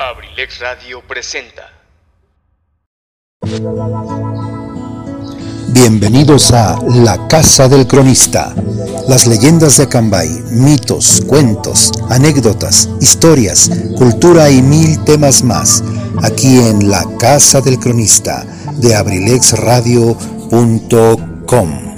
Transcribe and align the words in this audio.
Abrilex 0.00 0.60
Radio 0.60 1.02
presenta. 1.06 1.70
Bienvenidos 5.68 6.50
a 6.52 6.78
La 6.86 7.28
Casa 7.28 7.68
del 7.68 7.86
Cronista. 7.86 8.54
Las 9.10 9.26
leyendas 9.26 9.76
de 9.76 9.82
Acambay, 9.82 10.30
mitos, 10.52 11.22
cuentos, 11.26 11.92
anécdotas, 12.08 12.88
historias, 13.02 13.70
cultura 13.98 14.48
y 14.48 14.62
mil 14.62 15.04
temas 15.04 15.44
más. 15.44 15.84
Aquí 16.22 16.60
en 16.60 16.90
La 16.90 17.04
Casa 17.18 17.60
del 17.60 17.78
Cronista 17.78 18.46
de 18.78 18.94
abrilexradio.com. 18.94 21.89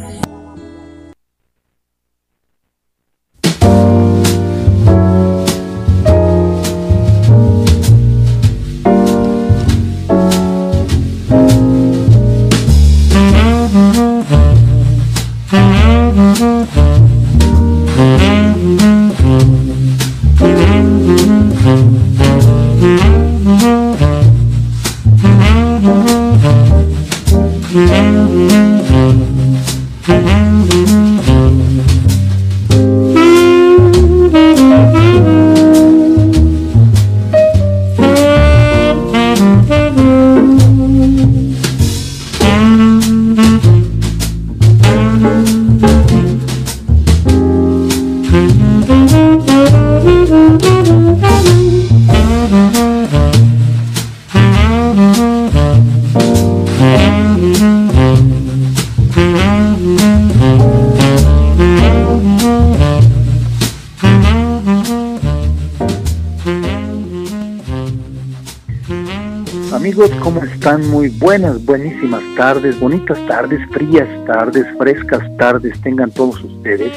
buenísimas 71.92 72.22
tardes, 72.36 72.80
bonitas 72.80 73.18
tardes, 73.26 73.60
frías 73.70 74.08
tardes, 74.26 74.66
frescas 74.78 75.22
tardes, 75.36 75.78
tengan 75.82 76.10
todos 76.10 76.42
ustedes. 76.42 76.90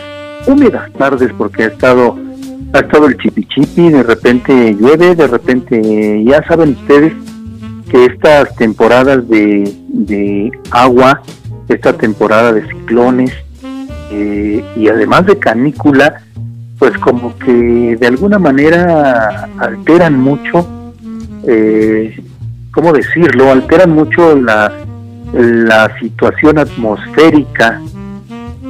Húmedas 0.47 0.91
tardes 0.93 1.31
porque 1.38 1.63
ha 1.63 1.67
estado, 1.67 2.17
ha 2.71 2.79
estado 2.79 3.07
el 3.07 3.17
chipi 3.17 3.45
chipi, 3.45 3.89
de 3.89 4.03
repente 4.03 4.73
llueve, 4.73 5.16
de 5.16 5.27
repente, 5.27 6.23
ya 6.23 6.41
saben 6.47 6.77
ustedes 6.81 7.13
que 7.91 8.05
estas 8.05 8.55
temporadas 8.55 9.27
de, 9.27 10.51
agua, 10.71 11.21
esta 11.67 11.91
temporada 11.93 12.53
de 12.53 12.66
ciclones 12.67 13.33
eh, 14.11 14.63
y 14.77 14.88
además 14.88 15.25
de 15.25 15.38
canícula, 15.38 16.21
pues 16.79 16.97
como 16.99 17.38
que 17.38 17.97
de 17.99 18.07
alguna 18.07 18.39
manera 18.39 19.49
alteran 19.57 20.21
mucho 20.21 20.66
eh, 21.47 22.17
¿cómo 22.76 22.92
decirlo? 22.92 23.52
Alteran 23.52 23.92
mucho 23.92 24.36
la, 24.36 24.72
la 25.31 25.98
situación 25.98 26.59
atmosférica, 26.59 27.81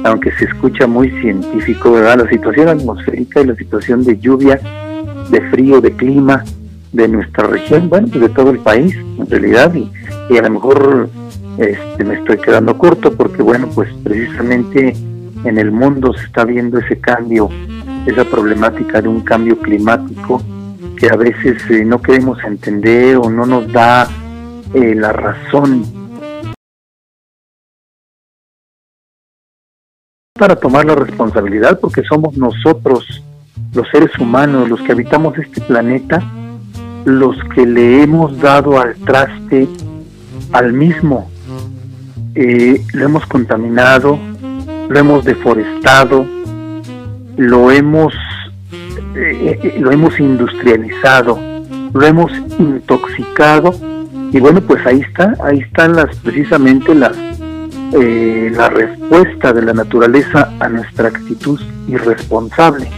aunque 0.04 0.30
se 0.38 0.44
escucha 0.44 0.86
muy 0.86 1.10
científico, 1.20 1.90
¿verdad? 1.90 2.22
La 2.24 2.30
situación 2.30 2.68
atmosférica 2.68 3.40
y 3.40 3.46
la 3.46 3.56
situación 3.56 4.04
de 4.04 4.16
lluvia, 4.18 4.60
de 5.28 5.40
frío, 5.50 5.80
de 5.80 5.90
clima 5.92 6.44
de 6.92 7.08
nuestra 7.08 7.48
región, 7.48 7.88
bueno, 7.88 8.06
pues 8.06 8.20
de 8.20 8.28
todo 8.28 8.50
el 8.50 8.60
país, 8.60 8.96
en 8.96 9.28
realidad, 9.28 9.74
y, 9.74 9.90
y 10.30 10.38
a 10.38 10.42
lo 10.42 10.50
mejor 10.50 11.10
este, 11.58 12.04
me 12.04 12.14
estoy 12.14 12.38
quedando 12.38 12.78
corto 12.78 13.12
porque, 13.12 13.42
bueno, 13.42 13.68
pues 13.74 13.88
precisamente 14.04 14.94
en 15.44 15.58
el 15.58 15.72
mundo 15.72 16.14
se 16.14 16.26
está 16.26 16.44
viendo 16.44 16.78
ese 16.78 17.00
cambio, 17.00 17.50
esa 18.06 18.24
problemática 18.24 19.02
de 19.02 19.08
un 19.08 19.20
cambio 19.22 19.58
climático 19.58 20.40
que 20.96 21.08
a 21.08 21.16
veces 21.16 21.62
eh, 21.70 21.84
no 21.84 22.00
queremos 22.00 22.42
entender 22.42 23.16
o 23.16 23.30
no 23.30 23.46
nos 23.46 23.70
da 23.72 24.08
eh, 24.74 24.94
la 24.94 25.12
razón. 25.12 25.84
Para 30.38 30.56
tomar 30.56 30.84
la 30.84 30.94
responsabilidad 30.94 31.78
porque 31.80 32.02
somos 32.02 32.36
nosotros 32.36 33.22
los 33.72 33.88
seres 33.88 34.10
humanos 34.18 34.68
los 34.68 34.80
que 34.82 34.92
habitamos 34.92 35.38
este 35.38 35.60
planeta 35.60 36.22
los 37.04 37.36
que 37.54 37.64
le 37.64 38.02
hemos 38.02 38.38
dado 38.40 38.80
al 38.80 38.96
traste 38.96 39.68
al 40.52 40.72
mismo. 40.72 41.30
Eh, 42.34 42.82
lo 42.92 43.04
hemos 43.04 43.26
contaminado 43.26 44.18
lo 44.88 44.98
hemos 44.98 45.24
deforestado 45.24 46.26
lo 47.36 47.70
hemos 47.70 48.14
eh, 49.18 49.58
eh, 49.62 49.76
lo 49.80 49.90
hemos 49.92 50.20
industrializado, 50.20 51.38
lo 51.94 52.06
hemos 52.06 52.30
intoxicado 52.58 53.74
y 54.30 54.38
bueno 54.40 54.60
pues 54.60 54.84
ahí 54.86 55.00
está, 55.00 55.34
ahí 55.42 55.60
están 55.60 55.96
las 55.96 56.14
precisamente 56.16 56.94
las 56.94 57.16
eh, 57.94 58.52
la 58.54 58.68
respuesta 58.68 59.54
de 59.54 59.62
la 59.62 59.72
naturaleza 59.72 60.52
a 60.60 60.68
nuestra 60.68 61.08
actitud 61.08 61.58
irresponsable. 61.88 62.88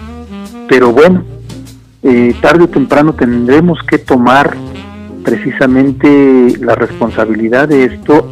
Pero 0.68 0.92
bueno, 0.92 1.24
tarde 2.40 2.64
o 2.64 2.68
temprano 2.68 3.12
tendremos 3.14 3.78
que 3.84 3.98
tomar 3.98 4.56
precisamente 5.24 6.56
la 6.60 6.74
responsabilidad 6.74 7.68
de 7.68 7.84
esto 7.84 8.28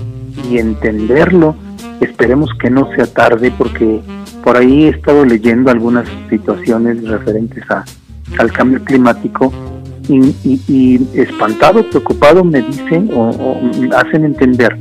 y 0.50 0.58
entenderlo. 0.58 1.54
Esperemos 2.00 2.50
que 2.58 2.70
no 2.70 2.91
sea 2.94 3.06
tarde 3.06 3.53
porque 3.56 4.03
por 4.46 4.56
ahí 4.56 4.84
he 4.84 4.90
estado 4.90 5.24
leyendo 5.24 5.72
algunas 5.72 6.06
situaciones 6.30 7.02
referentes 7.02 7.68
a, 7.68 7.84
al 8.38 8.52
cambio 8.52 8.80
climático 8.84 9.52
y, 10.08 11.00
espantado, 11.14 11.82
preocupado 11.90 12.44
me 12.44 12.62
dicen 12.62 13.10
o, 13.12 13.60
hacen 13.96 14.24
entender 14.24 14.78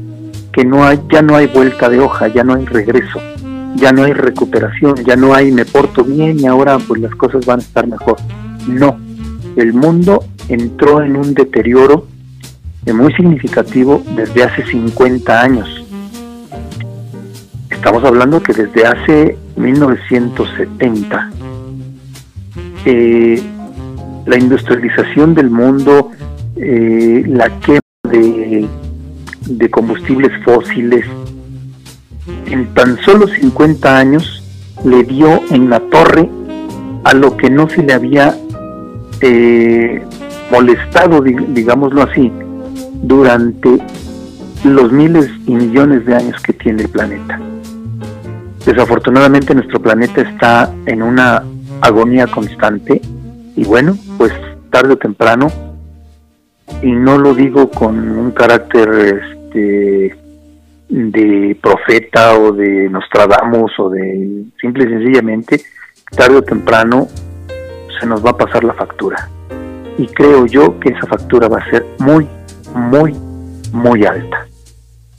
que 0.53 0.63
no 0.63 0.85
hay, 0.85 0.99
ya 1.11 1.23
no 1.23 1.35
hay 1.35 1.47
vuelta 1.47 1.89
de 1.89 1.99
hoja, 1.99 2.27
ya 2.27 2.43
no 2.43 2.53
hay 2.53 2.65
regreso, 2.65 3.19
ya 3.75 3.91
no 3.91 4.03
hay 4.03 4.13
recuperación, 4.13 4.97
ya 5.03 5.15
no 5.15 5.33
hay 5.33 5.51
me 5.51 5.65
porto 5.65 6.03
bien 6.03 6.39
y 6.39 6.45
ahora 6.45 6.77
pues 6.77 7.01
las 7.01 7.15
cosas 7.15 7.43
van 7.47 7.57
a 7.57 7.63
estar 7.63 7.87
mejor. 7.87 8.17
No, 8.67 8.99
el 9.55 9.73
mundo 9.73 10.25
entró 10.47 11.01
en 11.01 11.15
un 11.15 11.33
deterioro 11.33 12.05
muy 12.85 13.11
significativo 13.15 14.03
desde 14.15 14.43
hace 14.43 14.63
50 14.63 15.41
años 15.41 15.84
Estamos 17.75 18.03
hablando 18.03 18.41
que 18.41 18.53
desde 18.53 18.87
hace 18.87 19.37
1970 19.57 21.29
eh, 22.85 23.43
la 24.25 24.37
industrialización 24.37 25.35
del 25.35 25.51
mundo, 25.51 26.09
eh, 26.55 27.23
la 27.27 27.49
quema 27.59 27.79
de, 28.09 28.67
combustibles 29.69 30.31
fósiles, 30.43 31.05
en 32.47 32.73
tan 32.73 32.97
solo 33.01 33.27
50 33.27 33.97
años 33.97 34.41
le 34.83 35.03
dio 35.03 35.41
en 35.51 35.69
la 35.69 35.79
torre 35.81 36.27
a 37.03 37.13
lo 37.13 37.37
que 37.37 37.51
no 37.51 37.69
se 37.69 37.83
le 37.83 37.93
había 37.93 38.35
eh, 39.21 40.01
molestado, 40.49 41.21
digámoslo 41.21 42.03
así, 42.03 42.31
durante 43.03 43.77
los 44.63 44.91
miles 44.91 45.29
y 45.45 45.51
millones 45.51 46.05
de 46.05 46.15
años 46.15 46.41
que 46.41 46.53
tiene 46.53 46.83
el 46.83 46.89
planeta. 46.89 47.39
Desafortunadamente 48.65 49.53
nuestro 49.53 49.79
planeta 49.79 50.21
está 50.21 50.73
en 50.85 51.03
una 51.03 51.43
agonía 51.81 52.27
constante 52.27 52.99
y 53.55 53.63
bueno, 53.63 53.97
pues 54.17 54.33
tarde 54.71 54.93
o 54.93 54.97
temprano, 54.97 55.47
y 56.81 56.91
no 56.91 57.17
lo 57.17 57.33
digo 57.33 57.69
con 57.69 57.95
un 58.17 58.31
carácter 58.31 59.21
este, 59.23 60.15
de 60.89 61.57
profeta 61.61 62.37
o 62.37 62.51
de 62.51 62.89
Nostradamus 62.89 63.71
o 63.79 63.89
de 63.89 64.45
simple 64.59 64.85
y 64.85 64.89
sencillamente, 64.89 65.61
tarde 66.15 66.37
o 66.37 66.41
temprano 66.41 67.07
se 67.99 68.05
nos 68.05 68.25
va 68.25 68.31
a 68.31 68.37
pasar 68.37 68.63
la 68.63 68.73
factura. 68.73 69.29
Y 69.97 70.07
creo 70.07 70.45
yo 70.45 70.79
que 70.79 70.89
esa 70.89 71.07
factura 71.07 71.47
va 71.47 71.59
a 71.59 71.69
ser 71.69 71.85
muy, 71.99 72.27
muy, 72.73 73.13
muy 73.71 74.05
alta. 74.05 74.47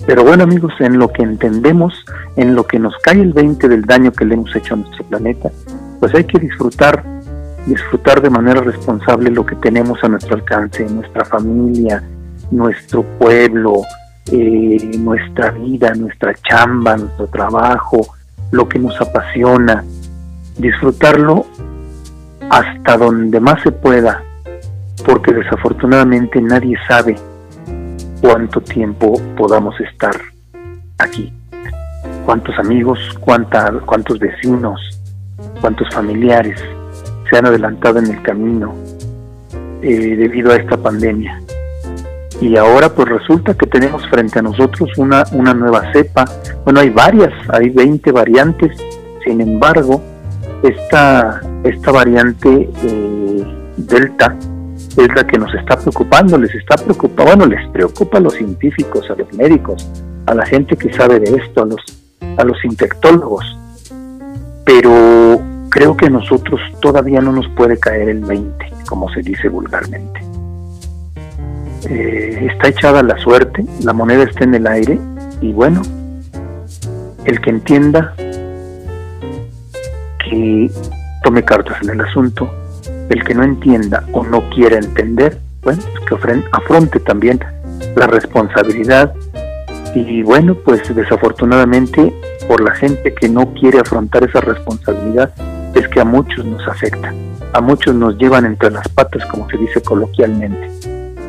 Pero 0.07 0.25
bueno 0.25 0.45
amigos, 0.45 0.73
en 0.79 0.99
lo 0.99 1.09
que 1.13 1.23
entendemos, 1.23 2.05
en 2.37 2.55
lo 2.55 2.65
que 2.67 2.79
nos 2.79 2.97
cae 2.99 3.21
el 3.21 3.33
20 3.33 3.69
del 3.69 3.83
daño 3.83 4.13
que 4.13 4.25
le 4.25 4.35
hemos 4.35 4.55
hecho 4.55 4.75
a 4.75 4.77
nuestro 4.79 5.05
planeta, 5.05 5.51
pues 6.01 6.15
hay 6.15 6.25
que 6.25 6.39
disfrutar 6.39 7.05
disfrutar 7.67 8.23
de 8.23 8.31
manera 8.31 8.61
responsable 8.61 9.31
lo 9.31 9.45
que 9.45 9.57
tenemos 9.57 10.03
a 10.03 10.09
nuestro 10.09 10.37
alcance, 10.37 10.89
nuestra 10.89 11.25
familia, 11.25 12.03
nuestro 12.51 13.03
pueblo, 13.03 13.83
eh, 14.31 14.93
nuestra 14.99 15.51
vida, 15.51 15.93
nuestra 15.95 16.35
chamba, 16.49 16.97
nuestro 16.97 17.27
trabajo, 17.27 18.07
lo 18.53 18.69
que 18.69 18.79
nos 18.79 18.99
apasiona, 19.01 19.85
disfrutarlo 20.57 21.47
hasta 22.49 22.97
donde 22.97 23.41
más 23.41 23.61
se 23.63 23.73
pueda, 23.73 24.23
porque 25.05 25.33
desafortunadamente 25.33 26.41
nadie 26.41 26.77
sabe 26.87 27.17
cuánto 28.21 28.61
tiempo 28.61 29.21
podamos 29.37 29.79
estar 29.81 30.15
aquí, 30.99 31.33
cuántos 32.25 32.59
amigos, 32.59 32.99
cuántos 33.21 34.19
vecinos, 34.19 34.81
cuántos 35.61 35.89
familiares 35.95 36.61
se 37.29 37.37
han 37.37 37.47
adelantado 37.47 37.99
en 37.99 38.07
el 38.07 38.23
camino 38.23 38.75
eh, 39.83 40.17
debido 40.17 40.53
a 40.53 40.57
esta 40.57 40.77
pandemia. 40.77 41.41
Y 42.41 42.57
ahora 42.57 42.93
pues 42.93 43.09
resulta 43.09 43.55
que 43.55 43.67
tenemos 43.67 44.07
frente 44.09 44.39
a 44.39 44.43
nosotros 44.43 44.91
una, 44.99 45.25
una 45.33 45.55
nueva 45.55 45.91
cepa. 45.93 46.25
Bueno, 46.65 46.81
hay 46.81 46.91
varias, 46.91 47.33
hay 47.49 47.71
20 47.71 48.13
variantes. 48.13 48.77
Sin 49.25 49.41
embargo, 49.41 50.03
esta, 50.63 51.41
esta 51.65 51.93
variante 51.93 52.69
eh, 52.83 53.45
Delta 53.77 54.37
es 54.97 55.09
la 55.15 55.27
que 55.27 55.39
nos 55.39 55.55
está 55.55 55.77
preocupando, 55.77 56.39
les 56.39 56.55
está 56.55 56.77
preocupando, 56.77 57.37
bueno, 57.37 57.47
les 57.47 57.69
preocupa 57.71 58.19
a 58.19 58.21
los 58.21 58.35
científicos, 58.35 59.11
a 59.11 59.15
los 59.15 59.33
médicos, 59.35 59.89
a 60.27 60.35
la 60.35 60.47
gente 60.47 60.77
que 60.77 60.93
sabe 60.93 61.21
de 61.21 61.37
esto, 61.37 61.63
a 61.63 61.67
los, 61.67 61.81
a 62.39 62.45
los 62.45 62.65
infectólogos. 62.65 63.45
Pero 64.65 65.41
creo 65.69 65.97
que 65.97 66.07
a 66.07 66.11
nosotros 66.11 66.61
todavía 66.81 67.21
no 67.21 67.33
nos 67.33 67.49
puede 67.51 67.79
caer 67.79 68.09
el 68.09 68.25
20, 68.25 68.73
como 68.89 69.11
se 69.13 69.21
dice 69.21 69.49
vulgarmente. 69.49 70.21
Eh, 71.89 72.49
está 72.51 72.69
echada 72.69 73.03
la 73.03 73.17
suerte, 73.19 73.65
la 73.85 73.93
moneda 73.93 74.25
está 74.25 74.45
en 74.45 74.55
el 74.55 74.67
aire 74.67 74.99
y 75.41 75.53
bueno, 75.53 75.83
el 77.25 77.41
que 77.41 77.51
entienda 77.51 78.15
que 80.19 80.71
tome 81.23 81.45
cartas 81.45 81.81
en 81.83 81.91
el 81.91 82.01
asunto, 82.01 82.51
el 83.09 83.25
que 83.25 83.35
no 83.35 83.45
entienda 83.45 84.05
o 84.13 84.25
no 84.25 84.49
quiera 84.51 84.79
entender, 84.79 85.39
bueno, 85.63 85.83
pues 86.09 86.25
que 86.25 86.43
afronte 86.53 87.01
también 87.01 87.41
la 87.95 88.07
responsabilidad 88.07 89.15
y 89.95 90.23
bueno, 90.23 90.55
pues 90.55 90.95
desafortunadamente 90.95 92.13
por 92.47 92.61
la 92.61 92.75
gente 92.75 93.15
que 93.15 93.29
no 93.29 93.53
quiere 93.55 93.81
afrontar 93.81 94.25
esa 94.25 94.41
responsabilidad 94.41 95.33
es 95.75 95.89
que 95.89 96.01
a 96.01 96.05
muchos 96.05 96.45
nos 96.45 96.67
afecta, 96.69 97.15
a 97.53 97.61
muchos 97.61 97.95
nos 97.95 98.17
llevan 98.19 98.45
entre 98.45 98.71
las 98.71 98.89
patas 98.89 99.25
como 99.27 99.49
se 99.49 99.57
dice 99.57 99.81
coloquialmente. 99.81 100.71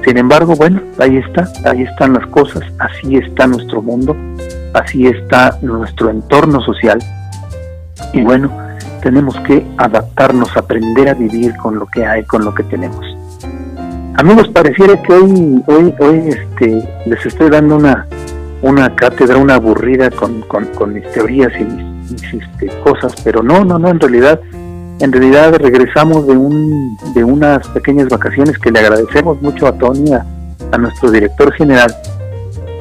Sin 0.06 0.18
embargo, 0.18 0.56
bueno, 0.56 0.82
ahí 1.00 1.18
está, 1.18 1.52
ahí 1.66 1.84
están 1.84 2.14
las 2.14 2.26
cosas, 2.28 2.64
así 2.80 3.18
está 3.18 3.48
nuestro 3.48 3.82
mundo, 3.82 4.16
así 4.74 5.08
está 5.08 5.58
nuestro 5.62 6.10
entorno 6.10 6.62
social. 6.62 7.00
Y 8.14 8.22
bueno, 8.22 8.52
tenemos 9.02 9.40
que 9.42 9.66
adaptarnos, 9.78 10.56
aprender 10.58 11.10
a 11.10 11.14
vivir 11.14 11.56
con 11.58 11.78
lo 11.78 11.86
que 11.88 12.06
hay, 12.06 12.24
con 12.26 12.44
lo 12.44 12.54
que 12.54 12.64
tenemos. 12.64 13.06
Amigos, 14.18 14.48
pareciera 14.50 15.02
que 15.02 15.14
hoy, 15.14 15.64
hoy, 15.68 15.94
hoy 16.00 16.30
este, 16.30 17.04
les 17.06 17.26
estoy 17.26 17.50
dando 17.50 17.76
una, 17.76 18.08
una 18.62 18.96
cátedra, 18.96 19.38
una 19.38 19.56
aburrida 19.56 20.10
con, 20.10 20.42
con, 20.42 20.94
mis 20.94 21.10
teorías 21.12 21.52
y 21.60 21.64
mis, 21.64 22.24
este, 22.34 22.68
cosas, 22.84 23.14
pero 23.24 23.44
no, 23.44 23.64
no, 23.64 23.78
no, 23.78 23.90
en 23.90 24.00
realidad, 24.00 24.40
en 25.00 25.12
realidad 25.12 25.56
regresamos 25.60 26.26
de, 26.26 26.36
un, 26.36 26.98
de 27.14 27.24
unas 27.24 27.68
pequeñas 27.70 28.10
vacaciones 28.10 28.58
que 28.58 28.72
le 28.72 28.80
agradecemos 28.80 29.42
mucho 29.42 29.68
a 29.68 29.78
Tony, 29.78 30.12
a 30.14 30.78
nuestro 30.78 31.12
director 31.12 31.54
general, 31.54 31.94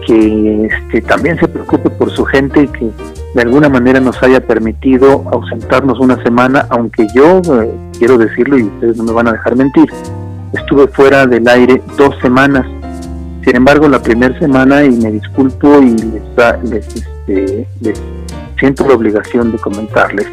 que 0.06 0.66
este, 0.66 1.02
también 1.02 1.38
se 1.38 1.48
preocupe 1.48 1.90
por 1.90 2.10
su 2.10 2.24
gente 2.24 2.62
y 2.62 2.68
que 2.68 2.90
de 3.34 3.42
alguna 3.42 3.68
manera 3.68 4.00
nos 4.00 4.22
haya 4.22 4.40
permitido 4.40 5.24
ausentarnos 5.30 5.98
una 5.98 6.22
semana, 6.22 6.66
aunque 6.70 7.06
yo, 7.14 7.40
eh, 7.60 7.70
quiero 7.98 8.16
decirlo 8.16 8.56
y 8.56 8.62
ustedes 8.62 8.96
no 8.96 9.04
me 9.04 9.12
van 9.12 9.28
a 9.28 9.32
dejar 9.32 9.56
mentir, 9.56 9.88
estuve 10.52 10.86
fuera 10.88 11.26
del 11.26 11.46
aire 11.48 11.82
dos 11.98 12.16
semanas. 12.22 12.64
Sin 13.44 13.56
embargo, 13.56 13.88
la 13.88 14.02
primera 14.02 14.36
semana, 14.38 14.84
y 14.84 14.90
me 14.90 15.12
disculpo 15.12 15.80
y 15.80 15.96
les, 15.96 16.86
este, 16.96 17.66
les, 17.80 18.02
siento 18.58 18.88
la 18.88 18.94
obligación 18.94 19.52
de 19.52 19.58
comentarles, 19.58 20.26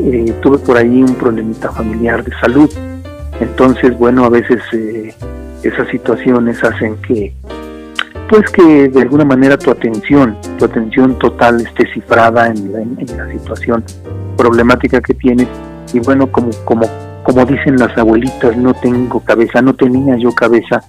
eh, 0.00 0.34
tuve 0.42 0.58
por 0.58 0.76
ahí 0.76 1.02
un 1.02 1.14
problemita 1.14 1.70
familiar 1.72 2.22
de 2.22 2.32
salud. 2.40 2.70
Entonces, 3.40 3.96
bueno, 3.96 4.24
a 4.24 4.28
veces 4.28 4.60
eh, 4.72 5.14
esas 5.62 5.88
situaciones 5.88 6.62
hacen 6.62 6.96
que 6.96 7.32
pues 8.28 8.50
que 8.50 8.88
de 8.88 9.02
alguna 9.02 9.24
manera 9.24 9.56
tu 9.56 9.70
atención, 9.70 10.36
tu 10.58 10.66
atención 10.66 11.18
total 11.18 11.60
esté 11.60 11.90
cifrada 11.92 12.48
en 12.48 12.72
la, 12.72 13.28
situación 13.32 13.84
problemática 14.36 15.00
que 15.00 15.14
tienes 15.14 15.48
y 15.92 16.00
bueno, 16.00 16.30
como, 16.30 16.50
como, 16.64 16.86
como 17.22 17.44
dicen 17.46 17.76
las 17.76 17.96
abuelitas, 17.96 18.56
no 18.56 18.74
tengo 18.74 19.20
cabeza, 19.20 19.62
no 19.62 19.74
tenía 19.74 20.16
yo 20.16 20.32
cabeza 20.32 20.82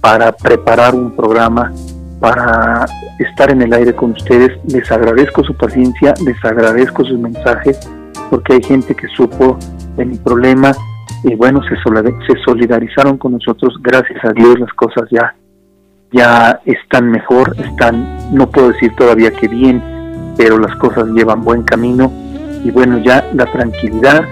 para 0.00 0.32
preparar 0.32 0.94
un 0.94 1.14
programa, 1.14 1.72
para 2.18 2.86
estar 3.18 3.50
en 3.50 3.62
el 3.62 3.72
aire 3.72 3.94
con 3.94 4.12
ustedes. 4.12 4.50
Les 4.66 4.90
agradezco 4.90 5.44
su 5.44 5.54
paciencia, 5.54 6.14
les 6.24 6.42
agradezco 6.44 7.04
sus 7.04 7.18
mensajes, 7.18 7.78
porque 8.30 8.54
hay 8.54 8.62
gente 8.62 8.94
que 8.94 9.06
supo 9.08 9.58
de 9.96 10.06
mi 10.06 10.16
problema 10.16 10.72
y 11.24 11.34
bueno, 11.34 11.60
se, 11.64 11.76
se 11.76 12.42
solidarizaron 12.44 13.18
con 13.18 13.32
nosotros. 13.32 13.74
Gracias 13.82 14.24
a 14.24 14.32
Dios 14.32 14.58
las 14.58 14.72
cosas 14.72 15.04
ya 15.10 15.34
ya 16.12 16.60
están 16.66 17.10
mejor, 17.10 17.56
están, 17.58 18.06
no 18.32 18.48
puedo 18.48 18.68
decir 18.68 18.94
todavía 18.96 19.30
que 19.30 19.48
bien, 19.48 19.82
pero 20.36 20.58
las 20.58 20.74
cosas 20.76 21.06
llevan 21.08 21.42
buen 21.42 21.62
camino 21.62 22.10
y 22.64 22.70
bueno, 22.70 22.98
ya 22.98 23.26
la 23.34 23.46
tranquilidad, 23.46 24.22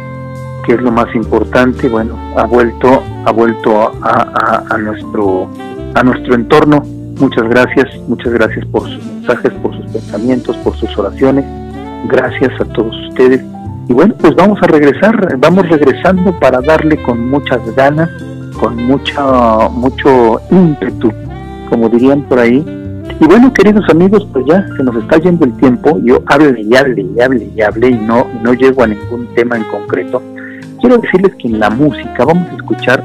que 0.65 0.75
es 0.75 0.81
lo 0.81 0.93
más 0.93 1.13
importante, 1.15 1.89
bueno, 1.89 2.17
ha 2.37 2.45
vuelto, 2.45 3.03
ha 3.25 3.33
vuelto 3.33 3.93
a, 4.03 4.65
a, 4.71 4.79
nuestro, 4.79 5.49
a 5.95 6.03
nuestro 6.03 6.35
entorno. 6.35 6.83
Muchas 7.19 7.49
gracias, 7.49 7.89
muchas 8.09 8.33
gracias 8.33 8.65
por 8.67 8.83
sus 8.83 9.05
mensajes, 9.05 9.53
por 9.55 9.75
sus 9.77 9.87
pensamientos, 9.91 10.57
por 10.59 10.77
sus 10.77 10.97
oraciones. 10.97 11.45
Gracias 12.09 12.53
a 12.61 12.65
todos 12.67 12.95
ustedes. 13.09 13.43
Y 13.89 13.93
bueno, 13.93 14.15
pues 14.21 14.35
vamos 14.37 14.59
a 14.63 14.67
regresar, 14.69 15.37
vamos 15.39 15.69
regresando 15.69 16.39
para 16.39 16.61
darle 16.61 17.03
con 17.03 17.29
muchas 17.29 17.61
ganas, 17.75 18.09
con 18.61 18.77
mucha, 18.77 19.69
mucho 19.71 20.41
ímpetu 20.51 21.13
como 21.71 21.89
dirían 21.89 22.23
por 22.23 22.41
ahí. 22.41 22.63
Y 23.19 23.25
bueno, 23.25 23.53
queridos 23.55 23.89
amigos, 23.89 24.27
pues 24.33 24.45
ya 24.47 24.67
se 24.77 24.83
nos 24.83 24.97
está 24.97 25.19
yendo 25.19 25.45
el 25.47 25.57
tiempo. 25.57 25.99
Yo 26.03 26.23
hable 26.27 26.61
y 26.61 26.77
hable 26.77 27.03
y 27.03 27.21
hable 27.21 27.51
y 27.57 27.61
hable 27.63 27.89
y 27.89 27.95
no, 27.95 28.27
no 28.43 28.53
llego 28.53 28.83
a 28.83 28.89
ningún 28.89 29.27
tema 29.35 29.57
en 29.57 29.65
concreto. 29.65 30.23
Quiero 30.81 30.99
decirles 30.99 31.35
que 31.37 31.49
en 31.49 31.61
la 31.61 31.71
música 31.71 32.25
vamos 32.25 32.49
a 32.51 32.57
escuchar, 32.57 33.05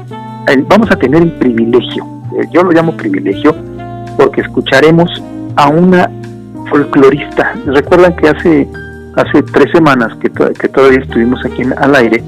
vamos 0.68 0.90
a 0.90 0.96
tener 0.96 1.22
el 1.22 1.32
privilegio, 1.32 2.04
eh, 2.38 2.46
yo 2.50 2.62
lo 2.62 2.72
llamo 2.72 2.96
privilegio, 2.96 3.54
porque 4.16 4.40
escucharemos 4.40 5.10
a 5.56 5.68
una 5.68 6.10
folclorista. 6.70 7.52
Recuerdan 7.66 8.16
que 8.16 8.28
hace, 8.28 8.68
hace 9.16 9.42
tres 9.52 9.70
semanas 9.72 10.16
que, 10.20 10.30
que 10.30 10.68
todavía 10.68 11.00
estuvimos 11.00 11.44
aquí 11.44 11.62
al 11.76 11.94
aire, 11.94 12.22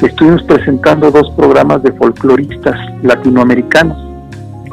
estuvimos 0.00 0.42
presentando 0.44 1.10
dos 1.10 1.30
programas 1.32 1.82
de 1.82 1.92
folcloristas 1.92 2.78
latinoamericanos 3.02 4.13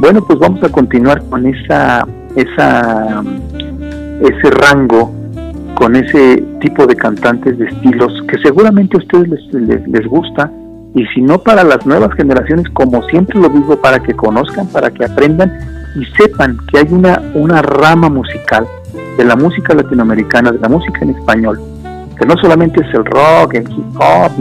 bueno, 0.02 0.22
pues 0.24 0.40
vamos 0.40 0.64
a 0.64 0.70
continuar 0.70 1.22
con 1.30 1.46
esa, 1.46 2.08
ese 2.36 2.60
rango, 4.50 5.14
con 5.76 5.96
ese 5.96 6.44
tipo 6.60 6.88
de 6.88 6.96
cantantes 6.96 7.60
de 7.60 7.66
estilos 7.66 8.12
que 8.28 8.40
seguramente 8.40 8.98
a 8.98 9.00
ustedes 9.00 9.30
les, 9.54 9.88
les, 9.88 10.08
gusta. 10.08 10.52
Y 10.96 11.06
si 11.14 11.22
no 11.22 11.38
para 11.38 11.64
las 11.64 11.86
nuevas 11.86 12.16
generaciones, 12.16 12.68
como 12.74 13.04
siempre 13.10 13.40
lo 13.40 13.48
digo, 13.50 13.80
para 13.80 14.00
que 14.00 14.14
conozcan, 14.14 14.68
para 14.70 14.90
que 14.90 15.06
aprendan 15.06 15.54
y 15.96 16.04
sepan 16.18 16.58
que 16.72 16.80
hay 16.80 16.88
una, 16.90 17.22
una 17.36 17.62
rama 17.62 18.10
musical 18.10 18.66
de 19.20 19.24
la 19.24 19.36
música 19.36 19.76
latinoamericana, 19.76 20.52
de 20.52 20.58
la 20.58 20.68
música 20.68 21.00
en 21.04 21.12
español, 21.12 21.62
que 22.18 22.26
no 22.26 22.36
solamente 22.42 22.82
es 22.82 22.92
el 22.96 23.06
rock, 23.06 23.54
el 23.54 23.70
hip 23.72 23.96
hop 23.98 24.32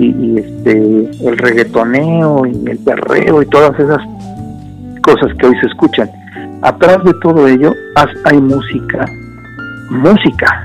y, 0.00 0.06
y 0.06 0.38
este 0.38 1.28
el 1.28 1.38
reggaetoneo 1.38 2.44
y 2.44 2.70
el 2.70 2.78
perreo 2.78 3.40
y 3.40 3.46
todas 3.46 3.78
esas 3.78 4.00
cosas 5.06 5.32
que 5.38 5.46
hoy 5.46 5.54
se 5.60 5.68
escuchan. 5.68 6.10
Atrás 6.62 7.02
de 7.04 7.14
todo 7.22 7.46
ello 7.46 7.72
hay 8.24 8.40
música, 8.40 9.06
música. 9.88 10.64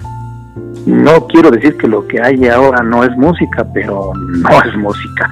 No 0.86 1.28
quiero 1.28 1.52
decir 1.52 1.78
que 1.78 1.88
lo 1.88 2.06
que 2.08 2.20
hay 2.20 2.48
ahora 2.48 2.82
no 2.82 3.04
es 3.04 3.16
música, 3.16 3.66
pero 3.72 4.12
no 4.16 4.50
es 4.66 4.76
música. 4.78 5.30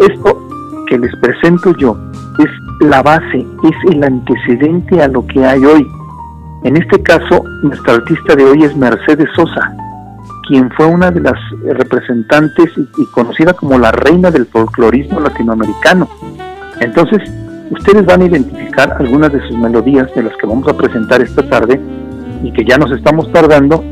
Esto 0.00 0.48
que 0.88 0.98
les 0.98 1.14
presento 1.16 1.72
yo 1.78 1.96
es 2.38 2.86
la 2.86 3.00
base, 3.02 3.38
es 3.38 3.94
el 3.94 4.02
antecedente 4.02 5.00
a 5.00 5.08
lo 5.08 5.24
que 5.26 5.44
hay 5.44 5.64
hoy. 5.64 5.86
En 6.64 6.76
este 6.76 7.00
caso, 7.02 7.44
nuestra 7.62 7.94
artista 7.94 8.34
de 8.34 8.44
hoy 8.44 8.64
es 8.64 8.76
Mercedes 8.76 9.28
Sosa. 9.36 9.72
quien 10.48 10.68
fue 10.72 10.86
una 10.86 11.10
de 11.12 11.20
las 11.20 11.38
representantes 11.62 12.68
y, 12.76 13.06
conocida 13.12 13.52
como 13.52 13.78
la 13.78 13.92
reina 13.92 14.30
del 14.30 14.46
folclorismo 14.46 15.20
latinoamericano. 15.20 16.08
Entonces, 16.80 17.22
ustedes 17.72 18.04
van 18.04 18.22
a 18.22 18.26
identificar 18.26 18.96
algunas 18.98 19.32
de 19.32 19.40
sus 19.48 19.56
melodías 19.56 20.08
de 20.14 20.22
las 20.22 20.36
que 20.36 20.46
vamos 20.46 20.68
a 20.68 20.76
presentar 20.76 21.22
esta 21.22 21.42
tarde 21.48 21.80
y 22.42 22.52
que 22.52 22.64
ya 22.64 22.76
nos 22.76 22.90
estamos 22.92 23.30
tardando, 23.32 23.82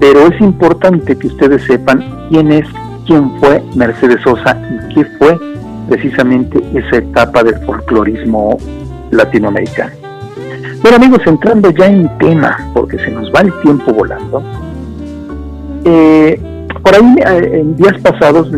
pero 0.00 0.26
es 0.26 0.40
importante 0.40 1.16
que 1.16 1.28
ustedes 1.28 1.62
sepan 1.62 2.04
quién 2.30 2.50
es, 2.50 2.66
quién 3.06 3.30
fue 3.38 3.62
Mercedes 3.76 4.20
Sosa 4.22 4.58
y 4.70 4.94
qué 4.94 5.04
fue 5.18 5.38
precisamente 5.88 6.62
esa 6.74 6.96
etapa 6.96 7.42
del 7.44 7.56
folclorismo 7.64 8.58
latinoamericano. 9.10 9.92
Bueno 10.82 10.96
amigos, 10.96 11.20
entrando 11.26 11.70
ya 11.70 11.86
en 11.86 12.18
tema, 12.18 12.56
porque 12.74 12.98
se 12.98 13.10
nos 13.10 13.32
va 13.32 13.40
el 13.40 13.52
tiempo 13.62 13.92
volando, 13.92 14.42
eh, 15.84 16.40
por 16.82 16.94
ahí 16.94 17.16
eh, 17.24 17.60
en 17.60 17.76
días 17.76 18.00
pasados, 18.02 18.50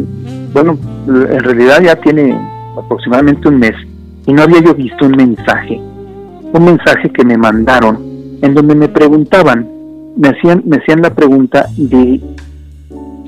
bueno, 0.53 0.79
en 1.07 1.41
realidad 1.41 1.83
ya 1.83 1.97
tiene 1.97 2.37
aproximadamente 2.77 3.49
un 3.49 3.59
mes 3.59 3.75
y 4.27 4.33
no 4.33 4.43
había 4.43 4.61
yo 4.61 4.75
visto 4.75 5.07
un 5.07 5.13
mensaje, 5.13 5.81
un 6.53 6.65
mensaje 6.65 7.11
que 7.11 7.25
me 7.25 7.37
mandaron 7.37 7.99
en 8.43 8.55
donde 8.55 8.75
me 8.75 8.89
preguntaban, 8.89 9.69
me 10.17 10.29
hacían, 10.29 10.63
me 10.67 10.79
hacían 10.79 11.03
la 11.03 11.11
pregunta 11.11 11.67
de 11.77 12.21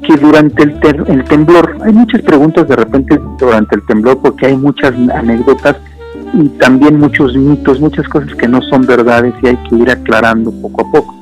que 0.03 0.17
durante 0.17 0.65
el, 0.65 0.81
el 1.07 1.25
temblor, 1.25 1.77
hay 1.85 1.93
muchas 1.93 2.23
preguntas 2.23 2.67
de 2.69 2.77
repente 2.77 3.21
durante 3.39 3.77
el 3.77 3.87
temblor 3.87 4.19
porque 4.21 4.47
hay 4.47 4.57
muchas 4.57 4.93
anécdotas 5.15 5.77
y 6.35 6.49
también 6.59 6.99
muchos 6.99 7.37
mitos, 7.37 7.81
muchas 7.81 8.09
cosas 8.09 8.35
que 8.35 8.49
no 8.49 8.61
son 8.63 8.83
verdades 8.83 9.35
y 9.43 9.49
hay 9.49 9.57
que 9.69 9.77
ir 9.77 9.91
aclarando 9.91 10.51
poco 10.51 10.87
a 10.87 10.91
poco. 10.91 11.15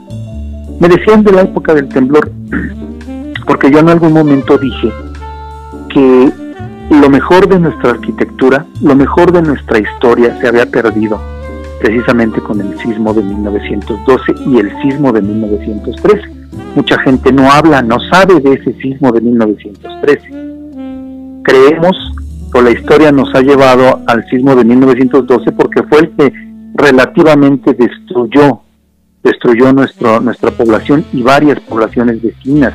Me 0.81 0.89
decían 0.89 1.23
de 1.25 1.33
la 1.33 1.43
época 1.43 1.75
del 1.75 1.89
temblor, 1.89 2.31
porque 3.47 3.71
yo 3.71 3.81
en 3.81 3.91
algún 3.91 4.13
momento 4.13 4.57
dije 4.57 4.93
que 5.93 6.33
lo 6.91 7.09
mejor 7.09 7.49
de 7.49 7.61
nuestra 7.61 7.91
arquitectura, 7.91 8.67
lo 8.83 8.97
mejor 8.97 9.33
de 9.33 9.43
nuestra 9.43 9.79
historia 9.79 10.37
se 10.41 10.49
había 10.49 10.67
perdido 10.67 11.21
precisamente 11.81 12.41
con 12.41 12.61
el 12.61 12.79
sismo 12.79 13.15
de 13.15 13.23
1912 13.23 14.35
y 14.47 14.59
el 14.59 14.71
sismo 14.83 15.13
de 15.13 15.23
1913. 15.23 16.23
Mucha 16.75 16.99
gente 17.01 17.33
no 17.33 17.51
habla, 17.51 17.81
no 17.81 17.99
sabe 18.01 18.41
de 18.41 18.55
ese 18.55 18.73
sismo 18.75 19.13
de 19.13 19.21
1913. 19.21 21.43
Creemos 21.43 21.97
que 22.53 22.61
la 22.61 22.71
historia 22.71 23.13
nos 23.13 23.35
ha 23.35 23.41
llevado 23.41 24.01
al 24.07 24.29
sismo 24.29 24.55
de 24.55 24.65
1912 24.65 25.53
porque 25.53 25.83
fue 25.85 26.01
el 26.01 26.11
que 26.11 26.33
relativamente 26.75 27.73
destruyó 27.73 28.63
destruyó 29.23 29.73
nuestro, 29.73 30.21
nuestra 30.21 30.51
población 30.51 31.05
y 31.13 31.23
varias 31.23 31.61
poblaciones 31.61 32.23
vecinas. 32.23 32.73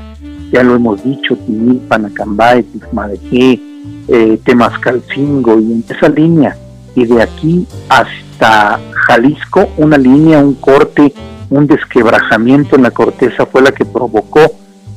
Ya 0.51 0.63
lo 0.63 0.75
hemos 0.75 1.03
dicho, 1.03 1.35
Timilpan, 1.35 2.05
Acambay, 2.05 2.63
Tizmadejé, 2.63 3.59
eh, 4.07 4.39
Temascalcingo 4.43 5.59
y 5.59 5.73
en 5.73 5.85
esa 5.89 6.09
línea. 6.09 6.55
Y 6.95 7.05
de 7.05 7.21
aquí 7.21 7.67
hasta 7.89 8.79
Jalisco, 9.07 9.67
una 9.77 9.97
línea, 9.97 10.39
un 10.39 10.55
corte, 10.55 11.13
un 11.49 11.67
desquebrajamiento 11.67 12.75
en 12.75 12.83
la 12.83 12.91
corteza 12.91 13.45
fue 13.45 13.61
la 13.61 13.71
que 13.71 13.85
provocó 13.85 14.41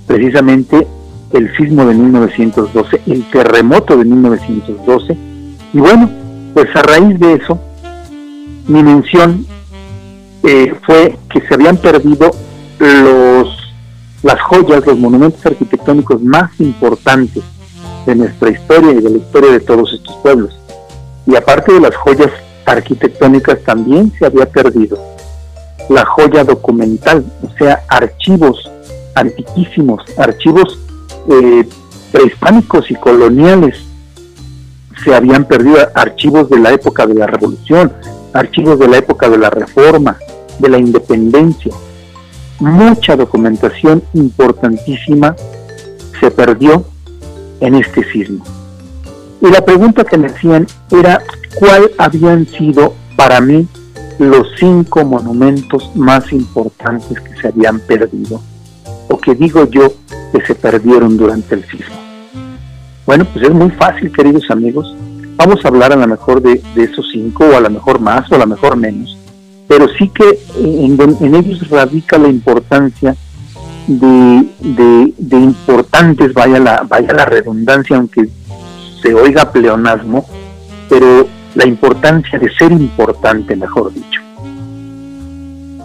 precisamente 0.07 0.87
el 1.33 1.55
sismo 1.57 1.85
de 1.85 1.95
1912, 1.95 3.03
el 3.07 3.25
terremoto 3.31 3.97
de 3.97 4.05
1912. 4.05 5.17
Y 5.73 5.79
bueno, 5.79 6.11
pues 6.55 6.75
a 6.75 6.83
raíz 6.83 7.19
de 7.19 7.35
eso, 7.35 7.61
mi 8.67 8.83
mención 8.83 9.45
eh, 10.45 10.75
fue 10.87 11.19
que 11.31 11.41
se 11.41 11.55
habían 11.55 11.77
perdido 11.77 12.31
los 12.79 13.57
las 14.23 14.41
joyas, 14.43 14.85
los 14.85 14.99
monumentos 14.99 15.45
arquitectónicos 15.47 16.21
más 16.23 16.51
importantes 16.61 17.45
de 18.09 18.15
nuestra 18.15 18.49
historia 18.49 18.93
y 18.93 19.03
de 19.03 19.11
la 19.11 19.19
historia 19.19 19.53
de 19.53 19.61
todos 19.61 19.93
estos 19.93 20.17
pueblos. 20.23 20.59
Y 21.27 21.37
aparte 21.37 21.75
de 21.75 21.81
las 21.81 21.95
joyas 21.95 22.31
arquitectónicas 22.65 23.63
también 23.65 24.11
se 24.19 24.25
había 24.25 24.47
perdido 24.47 24.99
la 25.91 26.07
joya 26.07 26.43
documental, 26.43 27.25
o 27.43 27.59
sea, 27.59 27.83
archivos 27.89 28.71
antiquísimos, 29.15 30.03
archivos 30.17 30.79
eh, 31.31 31.69
prehispánicos 32.11 32.91
y 32.91 32.95
coloniales. 32.95 33.77
Se 35.05 35.15
habían 35.15 35.45
perdido 35.45 35.77
archivos 35.95 36.49
de 36.49 36.59
la 36.61 36.73
época 36.73 37.07
de 37.07 37.15
la 37.15 37.27
Revolución, 37.27 37.93
archivos 38.33 38.79
de 38.79 38.89
la 38.89 38.99
época 38.99 39.29
de 39.29 39.39
la 39.39 39.51
Reforma, 39.51 40.17
de 40.59 40.69
la 40.69 40.79
independencia. 40.79 41.73
Mucha 42.59 43.17
documentación 43.17 44.03
importantísima 44.15 45.37
se 46.21 46.31
perdió 46.31 46.85
en 47.61 47.75
este 47.75 48.05
sismo. 48.11 48.45
Y 49.41 49.51
la 49.51 49.65
pregunta 49.65 50.05
que 50.05 50.19
me 50.19 50.29
hacían 50.29 50.67
era 50.91 51.23
cuál 51.55 51.91
habían 51.99 52.47
sido 52.47 52.95
para 53.17 53.41
mí 53.41 53.67
los 54.19 54.49
cinco 54.59 55.05
monumentos 55.05 55.91
más 55.95 56.33
importantes 56.33 57.21
que 57.21 57.41
se 57.41 57.49
habían 57.49 57.79
perdido, 57.81 58.43
o 59.09 59.19
que 59.19 59.35
digo 59.35 59.69
yo 59.71 59.93
que 60.33 60.45
se 60.45 60.55
perdieron 60.55 61.17
durante 61.17 61.55
el 61.55 61.65
sismo. 61.65 61.97
Bueno, 63.07 63.25
pues 63.33 63.47
es 63.47 63.55
muy 63.55 63.71
fácil, 63.71 64.13
queridos 64.13 64.51
amigos. 64.51 64.95
Vamos 65.37 65.65
a 65.65 65.69
hablar 65.69 65.93
a 65.93 65.97
lo 65.97 66.07
mejor 66.07 66.43
de, 66.43 66.61
esos 66.77 67.09
cinco, 67.13 67.45
o 67.45 67.57
a 67.57 67.61
lo 67.61 67.71
mejor 67.71 68.01
más, 68.01 68.31
o 68.31 68.35
a 68.35 68.39
lo 68.39 68.47
mejor 68.47 68.77
menos 68.77 69.19
pero 69.69 69.87
sí 69.97 70.09
que 70.09 70.41
en, 70.57 71.35
ellos 71.35 71.69
radica 71.69 72.19
la 72.19 72.29
importancia 72.29 73.15
de, 73.89 75.13
de, 75.17 75.37
importantes, 75.37 76.33
vaya 76.35 76.59
la, 76.61 76.85
vaya 76.87 77.13
la 77.13 77.25
redundancia, 77.25 77.97
aunque 77.97 78.29
se 79.03 79.15
oiga 79.15 79.51
pleonasmo, 79.51 80.27
pero 80.89 81.27
la 81.55 81.67
importancia 81.67 82.39
de 82.39 82.51
ser 82.55 82.71
importante, 82.73 83.57
mejor 83.57 83.93
dicho. 83.93 84.21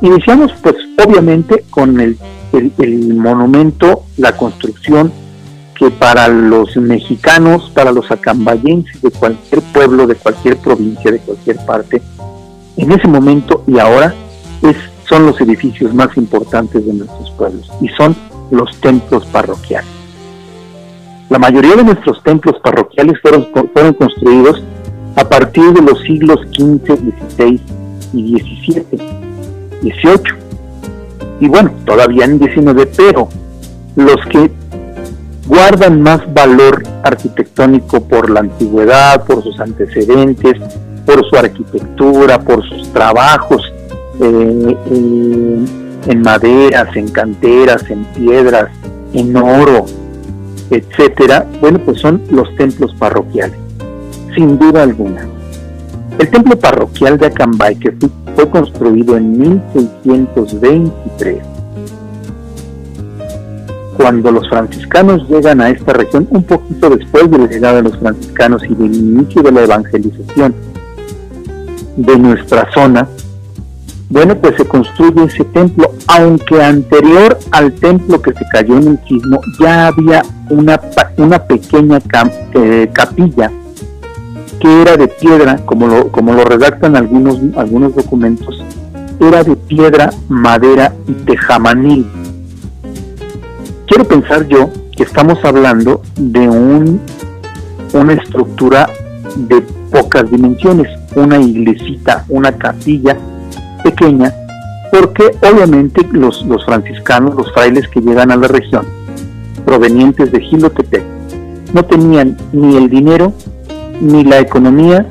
Iniciamos 0.01 0.51
pues 0.62 0.75
obviamente 1.03 1.63
con 1.69 2.00
el, 2.00 2.17
el 2.51 3.13
monumento, 3.15 4.03
la 4.17 4.36
construcción 4.36 5.12
que 5.75 5.89
para 5.89 6.27
los 6.27 6.75
mexicanos, 6.75 7.72
para 7.74 7.91
los 7.91 8.12
acambayenses 8.12 9.01
de 9.01 9.12
cualquier 9.12 9.62
pueblo, 9.74 10.05
de 10.05 10.15
cualquier 10.15 10.57
provincia, 10.57 11.12
de 11.12 11.19
cualquier 11.19 11.57
parte, 11.65 12.01
en 12.77 12.91
ese 12.91 13.07
momento 13.07 13.63
y 13.65 13.79
ahora 13.79 14.13
es, 14.62 14.75
son 15.13 15.27
los 15.27 15.39
edificios 15.41 15.93
más 15.93 16.17
importantes 16.17 16.84
de 16.84 16.91
nuestros 16.91 17.29
pueblos 17.38 17.72
y 17.79 17.88
son 17.89 18.15
los 18.50 18.75
templos 18.82 19.24
parroquiales. 19.27 19.91
La 21.29 21.38
mayoría 21.38 21.75
de 21.75 21.84
nuestros 21.84 22.24
templos 22.24 22.55
parroquiales 22.63 23.22
fueron, 23.22 23.48
fueron 23.74 23.93
construidos 23.93 24.63
a 25.15 25.24
partir 25.24 25.72
de 25.72 25.84
los 25.84 26.00
siglos 26.01 26.39
XV, 26.53 26.98
XVI 26.98 27.62
y 28.12 28.39
XVII, 28.39 28.84
XVIII. 29.84 30.34
Y 31.41 31.48
bueno, 31.48 31.72
todavía 31.86 32.25
en 32.25 32.39
XIX, 32.39 32.88
pero 32.98 33.29
los 33.96 34.17
que 34.32 34.51
guardan 35.46 36.01
más 36.01 36.22
valor 36.34 36.82
arquitectónico 37.03 38.01
por 38.01 38.32
la 38.32 38.39
antigüedad, 38.39 39.24
por 39.25 39.43
sus 39.43 39.60
antecedentes, 39.60 40.55
por 41.05 41.24
su 41.29 41.36
arquitectura, 41.36 42.39
por 42.39 42.67
sus 42.67 42.91
trabajos 42.91 43.73
eh, 44.24 45.65
en 46.08 46.22
maderas, 46.22 46.96
en 46.96 47.08
canteras, 47.10 47.89
en 47.89 48.03
piedras, 48.06 48.70
en 49.13 49.36
oro, 49.36 49.86
etcétera, 50.70 51.46
bueno, 51.62 51.80
pues 51.80 52.00
son 52.00 52.22
los 52.32 52.53
templos 52.56 52.94
parroquiales, 52.96 53.58
sin 54.36 54.58
duda 54.58 54.84
alguna. 54.84 55.27
El 56.20 56.30
templo 56.30 56.58
parroquial 56.58 57.18
de 57.18 57.27
Acambay, 57.27 57.75
que 57.75 57.94
fue 58.36 58.50
construido 58.50 59.18
en 59.18 59.38
1623, 59.38 61.38
cuando 63.98 64.32
los 64.32 64.48
franciscanos 64.50 65.27
llegan 65.30 65.62
a 65.62 65.70
esta 65.70 65.94
región, 65.94 66.27
un 66.32 66.44
poquito 66.44 66.89
después 66.89 67.30
de 67.30 67.38
la 67.38 67.48
llegada 67.48 67.75
de 67.75 67.84
los 67.84 67.98
franciscanos 67.98 68.63
y 68.63 68.74
del 68.74 68.94
inicio 68.94 69.42
de 69.42 69.51
la 69.51 69.63
evangelización, 69.63 70.56
de 71.96 72.18
nuestra 72.18 72.72
zona, 72.74 73.08
bueno, 74.13 74.36
pues 74.36 74.55
se 74.58 74.65
construye 74.65 75.24
ese 75.24 75.43
templo, 75.43 75.91
aunque 76.08 76.62
anterior 76.62 77.36
al 77.50 77.74
templo 77.74 78.22
que 78.22 78.32
se 78.32 78.46
cayó 78.51 78.77
en 78.77 78.89
el 78.89 79.00
sismo 79.08 79.41
ya 79.60 79.88
había 79.88 80.22
una, 80.51 80.79
una 81.17 81.39
pequeña 81.39 82.00
eh, 82.53 82.91
capilla 82.93 83.51
que 84.60 84.82
era 84.84 84.98
de 84.98 85.08
piedra, 85.08 85.58
como 85.65 85.88
lo, 85.88 86.12
como 86.12 86.34
lo 86.34 86.46
redactan 86.46 86.96
algunos, 86.96 87.39
algunos 87.58 87.96
documentos, 87.96 88.63
era 89.20 89.43
de 89.43 89.55
piedra, 89.55 90.12
madera 90.29 90.93
y 91.08 91.13
tejamanil. 91.13 92.05
Quiero 93.88 94.03
pensar 94.03 94.48
yo 94.48 94.70
que 94.96 95.03
estamos 95.03 95.43
hablando 95.43 96.03
de 96.17 96.48
un, 96.48 97.01
una 97.93 98.13
estructura 98.13 98.88
de 99.36 99.60
pocas 99.91 100.29
dimensiones, 100.29 100.88
una 101.15 101.39
iglesita, 101.39 102.25
una 102.29 102.51
capilla 102.51 103.17
pequeña, 103.84 104.34
porque 104.92 105.32
obviamente 105.42 106.08
los, 106.12 106.46
los 106.46 106.66
franciscanos, 106.66 107.36
los 107.36 107.52
frailes 107.54 107.88
que 107.90 108.02
llegan 108.02 108.32
a 108.32 108.36
la 108.36 108.48
región, 108.48 108.86
provenientes 109.66 110.32
de 110.32 110.40
Gilotepec. 110.42 111.04
No 111.74 111.84
tenían 111.84 112.38
ni 112.52 112.78
el 112.78 112.90
dinero, 112.90 113.34
ni 114.00 114.24
la 114.24 114.40
economía, 114.40 115.08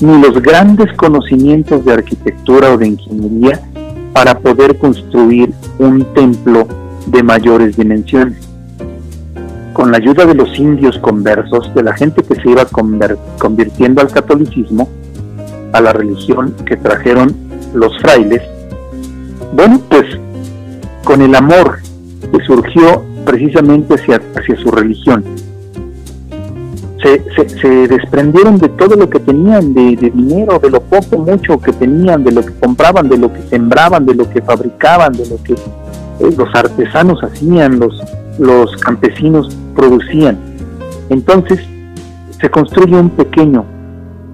ni 0.00 0.20
los 0.20 0.40
grandes 0.42 0.92
conocimientos 0.96 1.84
de 1.84 1.92
arquitectura 1.92 2.72
o 2.72 2.78
de 2.78 2.88
ingeniería 2.88 3.60
para 4.12 4.38
poder 4.38 4.78
construir 4.78 5.52
un 5.78 6.04
templo 6.14 6.66
de 7.06 7.22
mayores 7.22 7.76
dimensiones. 7.76 8.38
Con 9.72 9.92
la 9.92 9.98
ayuda 9.98 10.24
de 10.24 10.34
los 10.34 10.58
indios 10.58 10.98
conversos, 10.98 11.74
de 11.74 11.82
la 11.82 11.94
gente 11.94 12.22
que 12.22 12.34
se 12.34 12.50
iba 12.50 12.64
convirtiendo 13.38 14.00
al 14.00 14.08
catolicismo, 14.08 14.88
a 15.72 15.80
la 15.82 15.92
religión 15.92 16.54
que 16.64 16.76
trajeron 16.76 17.45
los 17.76 17.96
frailes, 18.00 18.42
bueno, 19.52 19.80
pues 19.88 20.04
con 21.04 21.22
el 21.22 21.34
amor 21.34 21.78
que 22.32 22.44
surgió 22.44 23.04
precisamente 23.24 23.94
hacia, 23.94 24.20
hacia 24.34 24.56
su 24.56 24.70
religión, 24.70 25.24
se, 27.02 27.86
desprendieron 27.88 28.58
de 28.58 28.68
todo 28.70 28.96
lo 28.96 29.08
que 29.08 29.20
tenían, 29.20 29.74
de, 29.74 29.96
dinero, 29.96 30.58
de 30.58 30.70
lo 30.70 30.80
poco, 30.80 31.18
mucho 31.18 31.58
que 31.60 31.72
tenían, 31.72 32.24
de 32.24 32.32
lo 32.32 32.44
que 32.44 32.52
compraban, 32.54 33.08
de 33.08 33.18
lo 33.18 33.32
que 33.32 33.42
sembraban, 33.42 34.06
de 34.06 34.14
lo 34.14 34.28
que 34.28 34.42
fabricaban, 34.42 35.12
de 35.12 35.26
lo 35.26 35.42
que 35.42 35.52
eh, 35.52 36.34
los 36.36 36.48
artesanos 36.54 37.22
hacían, 37.22 37.78
los, 37.78 38.02
los 38.38 38.76
campesinos 38.78 39.56
producían. 39.74 40.38
Entonces 41.10 41.60
se 42.40 42.50
construye 42.50 42.96
un 42.96 43.10
pequeño, 43.10 43.64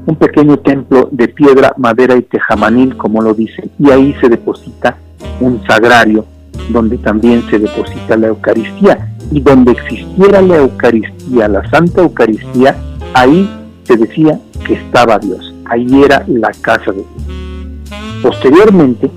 un 0.07 0.17
pequeño 0.17 0.59
templo 0.59 1.09
de 1.13 1.29
piedra, 1.29 1.75
madera 1.77 2.17
y 2.17 2.23
tejamanil, 2.23 2.97
como 2.97 3.23
lo 3.23 3.35
dicen, 3.35 3.71
y 3.79 3.91
ahí 3.91 4.15
se 4.21 4.29
deposita 4.29 4.97
un 5.41 5.63
sagrario 5.67 6.27
donde 6.71 6.99
también 6.99 7.43
se 7.51 7.59
deposita 7.59 8.17
la 8.17 8.29
Eucaristía. 8.29 9.09
Y 9.31 9.41
donde 9.41 9.73
existiera 9.73 10.43
la 10.43 10.59
Eucaristía, 10.59 11.49
la 11.49 11.69
Santa 11.71 12.03
Eucaristía, 12.03 12.77
ahí 13.15 13.49
se 13.85 13.97
decía 13.97 14.39
que 14.67 14.75
estaba 14.75 15.19
Dios, 15.19 15.55
ahí 15.65 16.03
era 16.03 16.25
la 16.27 16.51
casa 16.61 16.93
de 16.93 16.99
Dios. 16.99 18.23
Posteriormente, 18.23 19.11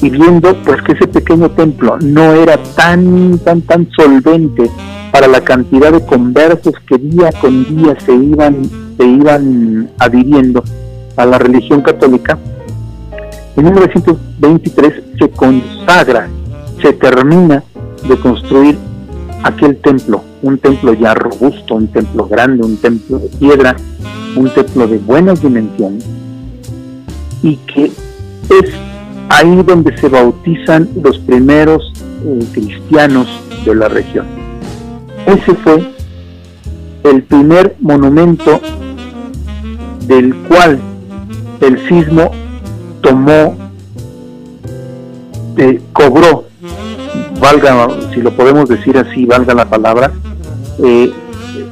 y 0.00 0.10
viendo 0.10 0.54
pues 0.64 0.80
que 0.82 0.92
ese 0.92 1.06
pequeño 1.08 1.50
templo 1.50 1.98
no 2.00 2.32
era 2.32 2.56
tan 2.76 3.38
tan 3.38 3.62
tan 3.62 3.88
solvente 3.96 4.70
para 5.10 5.26
la 5.26 5.40
cantidad 5.40 5.92
de 5.92 6.04
conversos 6.04 6.74
que 6.86 6.98
día 6.98 7.30
con 7.40 7.64
día 7.64 7.98
se 8.00 8.14
iban 8.14 8.64
se 8.96 9.06
iban 9.06 9.90
adhiriendo 9.98 10.62
a 11.16 11.26
la 11.26 11.38
religión 11.38 11.82
católica 11.82 12.38
en 13.56 13.64
1923 13.64 15.02
se 15.18 15.30
consagra 15.30 16.28
se 16.80 16.92
termina 16.92 17.64
de 18.08 18.16
construir 18.18 18.78
aquel 19.42 19.76
templo 19.78 20.22
un 20.42 20.58
templo 20.58 20.94
ya 20.94 21.14
robusto 21.14 21.74
un 21.74 21.88
templo 21.88 22.28
grande 22.28 22.64
un 22.64 22.76
templo 22.76 23.18
de 23.18 23.28
piedra 23.28 23.76
un 24.36 24.48
templo 24.50 24.86
de 24.86 24.98
buenas 24.98 25.42
dimensiones 25.42 26.04
y 27.42 27.56
que 27.56 27.86
es 27.86 28.87
ahí 29.28 29.62
donde 29.62 29.96
se 29.98 30.08
bautizan 30.08 30.88
los 31.02 31.18
primeros 31.18 31.92
eh, 32.24 32.46
cristianos 32.52 33.26
de 33.64 33.74
la 33.74 33.88
región. 33.88 34.26
Ese 35.26 35.54
fue 35.54 35.82
el 37.04 37.22
primer 37.22 37.76
monumento 37.80 38.60
del 40.06 40.34
cual 40.48 40.78
el 41.60 41.88
sismo 41.88 42.30
tomó, 43.02 43.56
eh, 45.56 45.80
cobró, 45.92 46.44
valga, 47.40 47.88
si 48.14 48.22
lo 48.22 48.30
podemos 48.32 48.68
decir 48.68 48.96
así, 48.96 49.26
valga 49.26 49.54
la 49.54 49.68
palabra, 49.68 50.12
eh, 50.82 51.12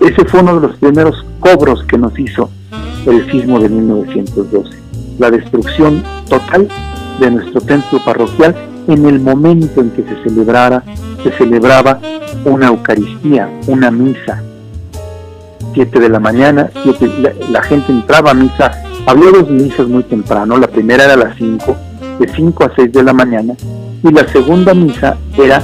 ese 0.01 0.25
fue 0.27 0.41
uno 0.41 0.61
de 0.61 0.69
los 0.69 0.77
primeros 0.79 1.25
cobros 1.41 1.83
que 1.85 1.97
nos 1.97 2.19
hizo 2.19 2.51
el 3.07 3.31
sismo 3.31 3.59
de 3.59 3.69
1912, 3.69 4.79
la 5.19 5.31
destrucción 5.31 6.03
total 6.29 6.69
de 7.19 7.31
nuestro 7.31 7.61
templo 7.61 7.99
parroquial 8.05 8.55
en 8.89 9.07
el 9.07 9.21
momento 9.21 9.81
en 9.81 9.91
que 9.91 10.03
se 10.03 10.23
celebrara, 10.23 10.83
se 11.23 11.31
celebraba 11.33 11.99
una 12.45 12.69
Eucaristía, 12.69 13.49
una 13.67 13.91
misa. 13.91 14.43
Siete 15.75 16.01
de 16.01 16.09
la 16.09 16.21
mañana, 16.21 16.71
la, 17.51 17.63
gente 17.63 17.93
entraba 17.93 18.31
a 18.31 18.35
misa, 18.35 18.73
había 19.07 19.31
dos 19.31 19.51
misas 19.51 19.87
muy 19.89 20.03
temprano, 20.05 20.57
la 20.57 20.69
primera 20.69 21.05
era 21.05 21.15
a 21.15 21.17
las 21.17 21.37
5, 21.37 21.77
de 22.19 22.29
5 22.29 22.65
a 22.65 22.73
6 22.75 22.93
de 22.93 23.03
la 23.03 23.13
mañana, 23.13 23.55
y 24.03 24.11
la 24.11 24.27
segunda 24.29 24.73
misa 24.73 25.19
era 25.37 25.63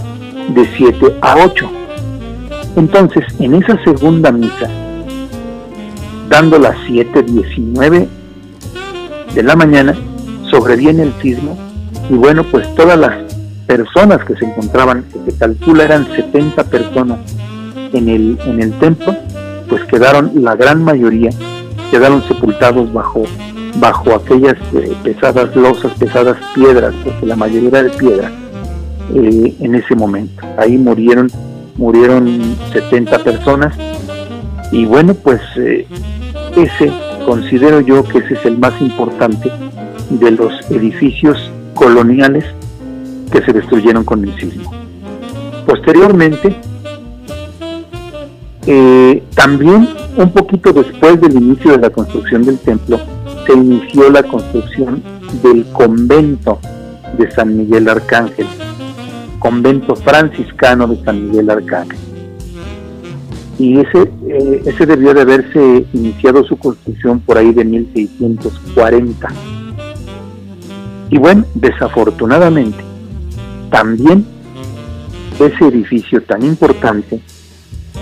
de 0.54 0.68
7 0.76 1.16
a 1.22 1.36
8. 1.36 1.70
Entonces, 2.76 3.24
en 3.38 3.54
esa 3.54 3.82
segunda 3.84 4.32
misa, 4.32 4.68
dando 6.28 6.58
las 6.58 6.76
7.19 6.88 8.06
de 9.34 9.42
la 9.42 9.56
mañana, 9.56 9.94
sobreviene 10.52 11.04
el 11.04 11.14
sismo 11.22 11.56
y 12.10 12.14
bueno, 12.14 12.44
pues 12.44 12.72
todas 12.74 12.98
las 12.98 13.32
personas 13.66 14.22
que 14.24 14.36
se 14.36 14.44
encontraban, 14.44 15.04
que 15.04 15.30
se 15.30 15.38
calcula 15.38 15.84
eran 15.84 16.06
70 16.06 16.64
personas 16.64 17.18
en 17.92 18.08
el, 18.08 18.38
en 18.44 18.60
el 18.60 18.78
templo, 18.78 19.16
pues 19.68 19.82
quedaron, 19.84 20.30
la 20.34 20.54
gran 20.54 20.84
mayoría, 20.84 21.30
quedaron 21.90 22.22
sepultados 22.28 22.92
bajo, 22.92 23.24
bajo 23.76 24.14
aquellas 24.14 24.56
eh, 24.74 24.94
pesadas 25.02 25.56
losas, 25.56 25.92
pesadas 25.98 26.36
piedras, 26.54 26.94
porque 27.02 27.26
la 27.26 27.36
mayoría 27.36 27.82
de 27.82 27.90
piedra, 27.90 28.30
eh, 29.14 29.54
en 29.58 29.74
ese 29.74 29.94
momento. 29.94 30.42
Ahí 30.58 30.76
murieron, 30.76 31.30
murieron 31.76 32.56
70 32.72 33.18
personas 33.20 33.74
y 34.70 34.84
bueno, 34.84 35.14
pues 35.14 35.40
eh, 35.56 35.86
ese 36.56 36.92
considero 37.24 37.80
yo 37.80 38.04
que 38.04 38.18
ese 38.18 38.34
es 38.34 38.44
el 38.44 38.58
más 38.58 38.78
importante 38.80 39.50
de 40.18 40.30
los 40.32 40.52
edificios 40.70 41.50
coloniales 41.74 42.44
que 43.30 43.42
se 43.42 43.52
destruyeron 43.52 44.04
con 44.04 44.24
el 44.24 44.34
sismo. 44.38 44.72
Posteriormente, 45.66 46.54
eh, 48.66 49.22
también 49.34 49.88
un 50.16 50.30
poquito 50.30 50.72
después 50.72 51.20
del 51.20 51.32
inicio 51.34 51.72
de 51.72 51.78
la 51.78 51.90
construcción 51.90 52.44
del 52.44 52.58
templo, 52.58 53.00
se 53.46 53.54
inició 53.54 54.10
la 54.10 54.22
construcción 54.22 55.02
del 55.42 55.64
convento 55.72 56.60
de 57.18 57.30
San 57.30 57.56
Miguel 57.56 57.88
Arcángel, 57.88 58.46
convento 59.38 59.96
franciscano 59.96 60.86
de 60.86 61.02
San 61.04 61.28
Miguel 61.28 61.50
Arcángel. 61.50 61.98
Y 63.58 63.78
ese, 63.78 64.10
eh, 64.28 64.62
ese 64.66 64.86
debió 64.86 65.14
de 65.14 65.22
haberse 65.22 65.86
iniciado 65.92 66.44
su 66.44 66.56
construcción 66.56 67.20
por 67.20 67.38
ahí 67.38 67.52
de 67.52 67.64
1640 67.64 69.28
y 71.12 71.18
bueno, 71.18 71.44
desafortunadamente, 71.54 72.82
también 73.70 74.24
ese 75.38 75.66
edificio 75.66 76.22
tan 76.22 76.42
importante, 76.42 77.20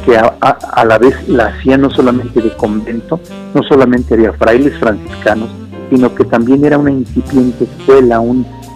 que 0.04 0.16
a, 0.16 0.84
la 0.84 0.96
vez 0.96 1.28
la 1.28 1.46
hacía 1.46 1.76
no 1.76 1.90
solamente 1.90 2.40
de 2.40 2.50
convento, 2.56 3.18
no 3.52 3.64
solamente 3.64 4.14
había 4.14 4.32
frailes 4.34 4.78
franciscanos, 4.78 5.50
sino 5.90 6.14
que 6.14 6.24
también 6.24 6.64
era 6.64 6.78
una 6.78 6.92
incipiente 6.92 7.64
escuela, 7.64 8.22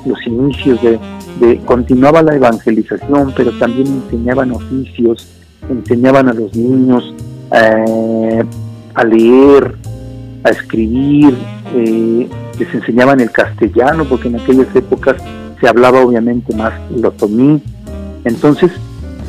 los 0.04 0.26
inicios 0.26 0.80
de, 0.82 1.60
continuaba 1.64 2.20
la 2.20 2.34
evangelización, 2.34 3.32
pero 3.36 3.52
también 3.60 3.86
enseñaban 3.86 4.50
oficios, 4.50 5.28
enseñaban 5.70 6.28
a 6.28 6.32
los 6.32 6.56
niños 6.56 7.14
eh, 7.52 8.44
a 8.94 9.04
leer, 9.04 9.76
a 10.42 10.50
escribir, 10.50 11.36
eh, 11.74 12.28
les 12.58 12.74
enseñaban 12.74 13.20
el 13.20 13.30
castellano, 13.30 14.04
porque 14.04 14.28
en 14.28 14.36
aquellas 14.36 14.74
épocas 14.74 15.16
se 15.60 15.68
hablaba 15.68 16.00
obviamente 16.00 16.54
más 16.54 16.72
el 16.94 17.04
otomí. 17.04 17.62
Entonces, 18.24 18.70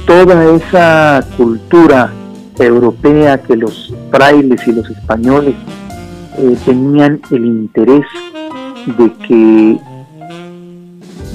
toda 0.06 0.56
esa 0.56 1.26
cultura 1.38 2.12
europea 2.60 3.41
que 3.41 3.56
los 3.56 3.93
frailes 4.12 4.67
y 4.67 4.71
los 4.71 4.89
españoles 4.89 5.56
eh, 6.38 6.58
tenían 6.65 7.19
el 7.32 7.45
interés 7.45 8.06
de 8.98 9.12
que 9.28 9.80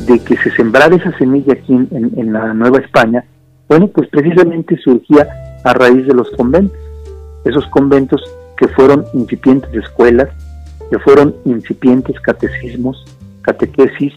de 0.06 0.18
que 0.18 0.36
se 0.38 0.50
sembrara 0.52 0.96
esa 0.96 1.16
semilla 1.18 1.52
aquí 1.52 1.74
en, 1.74 2.12
en, 2.16 2.32
la 2.32 2.54
Nueva 2.54 2.78
España, 2.78 3.24
bueno, 3.68 3.86
pues 3.88 4.08
precisamente 4.08 4.76
surgía 4.78 5.28
a 5.62 5.72
raíz 5.74 6.06
de 6.06 6.14
los 6.14 6.30
conventos, 6.30 6.78
esos 7.44 7.66
conventos 7.68 8.22
que 8.56 8.66
fueron 8.68 9.04
incipientes 9.14 9.72
escuelas, 9.74 10.28
que 10.90 10.98
fueron 10.98 11.35
incipientes 11.44 12.18
catecismos, 12.20 13.05
catequesis, 13.42 14.12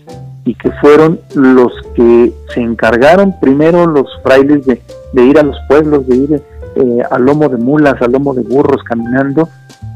y 0.46 0.56
que 0.56 0.72
fueron 0.74 1.20
los 1.36 1.72
que 1.96 2.34
se 2.54 2.62
encargaron 2.62 3.40
primero 3.40 3.86
los 3.88 4.08
frailes 4.24 4.66
de, 4.66 4.82
ir 5.24 5.40
a 5.40 5.44
los 5.44 5.56
pueblos, 5.70 6.06
de 6.08 6.16
ir 6.16 6.44
eh, 6.76 7.04
al 7.10 7.26
lomo 7.26 7.48
de 7.48 7.58
mulas, 7.58 8.02
al 8.02 8.12
lomo 8.12 8.34
de 8.34 8.42
burros 8.42 8.84
caminando, 8.84 9.48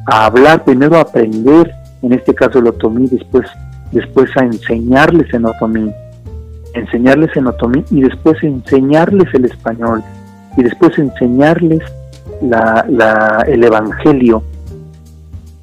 a 0.05 0.25
hablar, 0.25 0.63
primero 0.63 0.95
a 0.95 1.01
aprender, 1.01 1.69
en 2.01 2.13
este 2.13 2.33
caso 2.33 2.59
el 2.59 2.67
otomí, 2.67 3.07
después, 3.07 3.47
después 3.91 4.29
a 4.37 4.45
enseñarles 4.45 5.33
en 5.33 5.45
otomí. 5.45 5.91
enseñarles 6.73 7.35
en 7.35 7.47
otomí 7.47 7.83
y 7.89 8.01
después 8.01 8.41
enseñarles 8.43 9.33
el 9.33 9.45
español 9.45 10.03
y 10.55 10.63
después 10.63 10.97
enseñarles 10.97 11.81
la, 12.41 13.43
el 13.47 13.63
Evangelio 13.63 14.43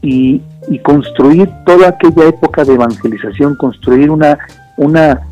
y, 0.02 0.42
y, 0.68 0.78
construir 0.78 1.50
toda 1.64 1.88
aquella 1.88 2.28
época 2.28 2.64
de 2.64 2.74
evangelización, 2.74 3.56
construir 3.56 4.10
una, 4.10 4.38
una, 4.76 5.22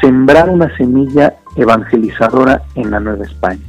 sembrar 0.00 0.48
una 0.50 0.74
semilla 0.76 1.34
evangelizadora 1.56 2.62
en 2.74 2.90
la 2.90 3.00
Nueva 3.00 3.24
España. 3.24 3.60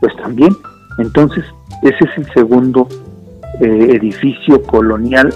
Pues 0.00 0.14
también, 0.16 0.54
entonces, 0.98 1.44
ese 1.82 2.04
es 2.04 2.18
el 2.18 2.32
segundo 2.32 2.88
eh, 3.60 3.96
edificio 3.96 4.62
colonial 4.62 5.32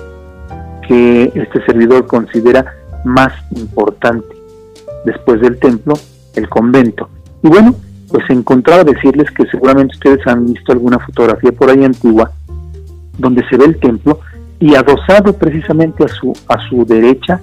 que 0.86 1.30
este 1.34 1.64
servidor 1.66 2.06
considera 2.06 2.74
más 3.04 3.32
importante 3.56 4.26
después 5.04 5.40
del 5.40 5.58
templo, 5.58 5.94
el 6.34 6.48
convento. 6.48 7.08
Y 7.42 7.48
bueno, 7.48 7.74
pues 8.10 8.24
encontraba 8.30 8.84
decirles 8.84 9.30
que 9.30 9.46
seguramente 9.46 9.94
ustedes 9.94 10.26
han 10.26 10.46
visto 10.46 10.72
alguna 10.72 10.98
fotografía 10.98 11.52
por 11.52 11.70
ahí 11.70 11.84
antigua 11.84 12.32
donde 13.18 13.46
se 13.48 13.56
ve 13.56 13.66
el 13.66 13.78
templo 13.78 14.20
y 14.60 14.74
adosado 14.74 15.32
precisamente 15.32 16.04
a 16.04 16.08
su 16.08 16.32
a 16.48 16.58
su 16.68 16.84
derecha, 16.84 17.40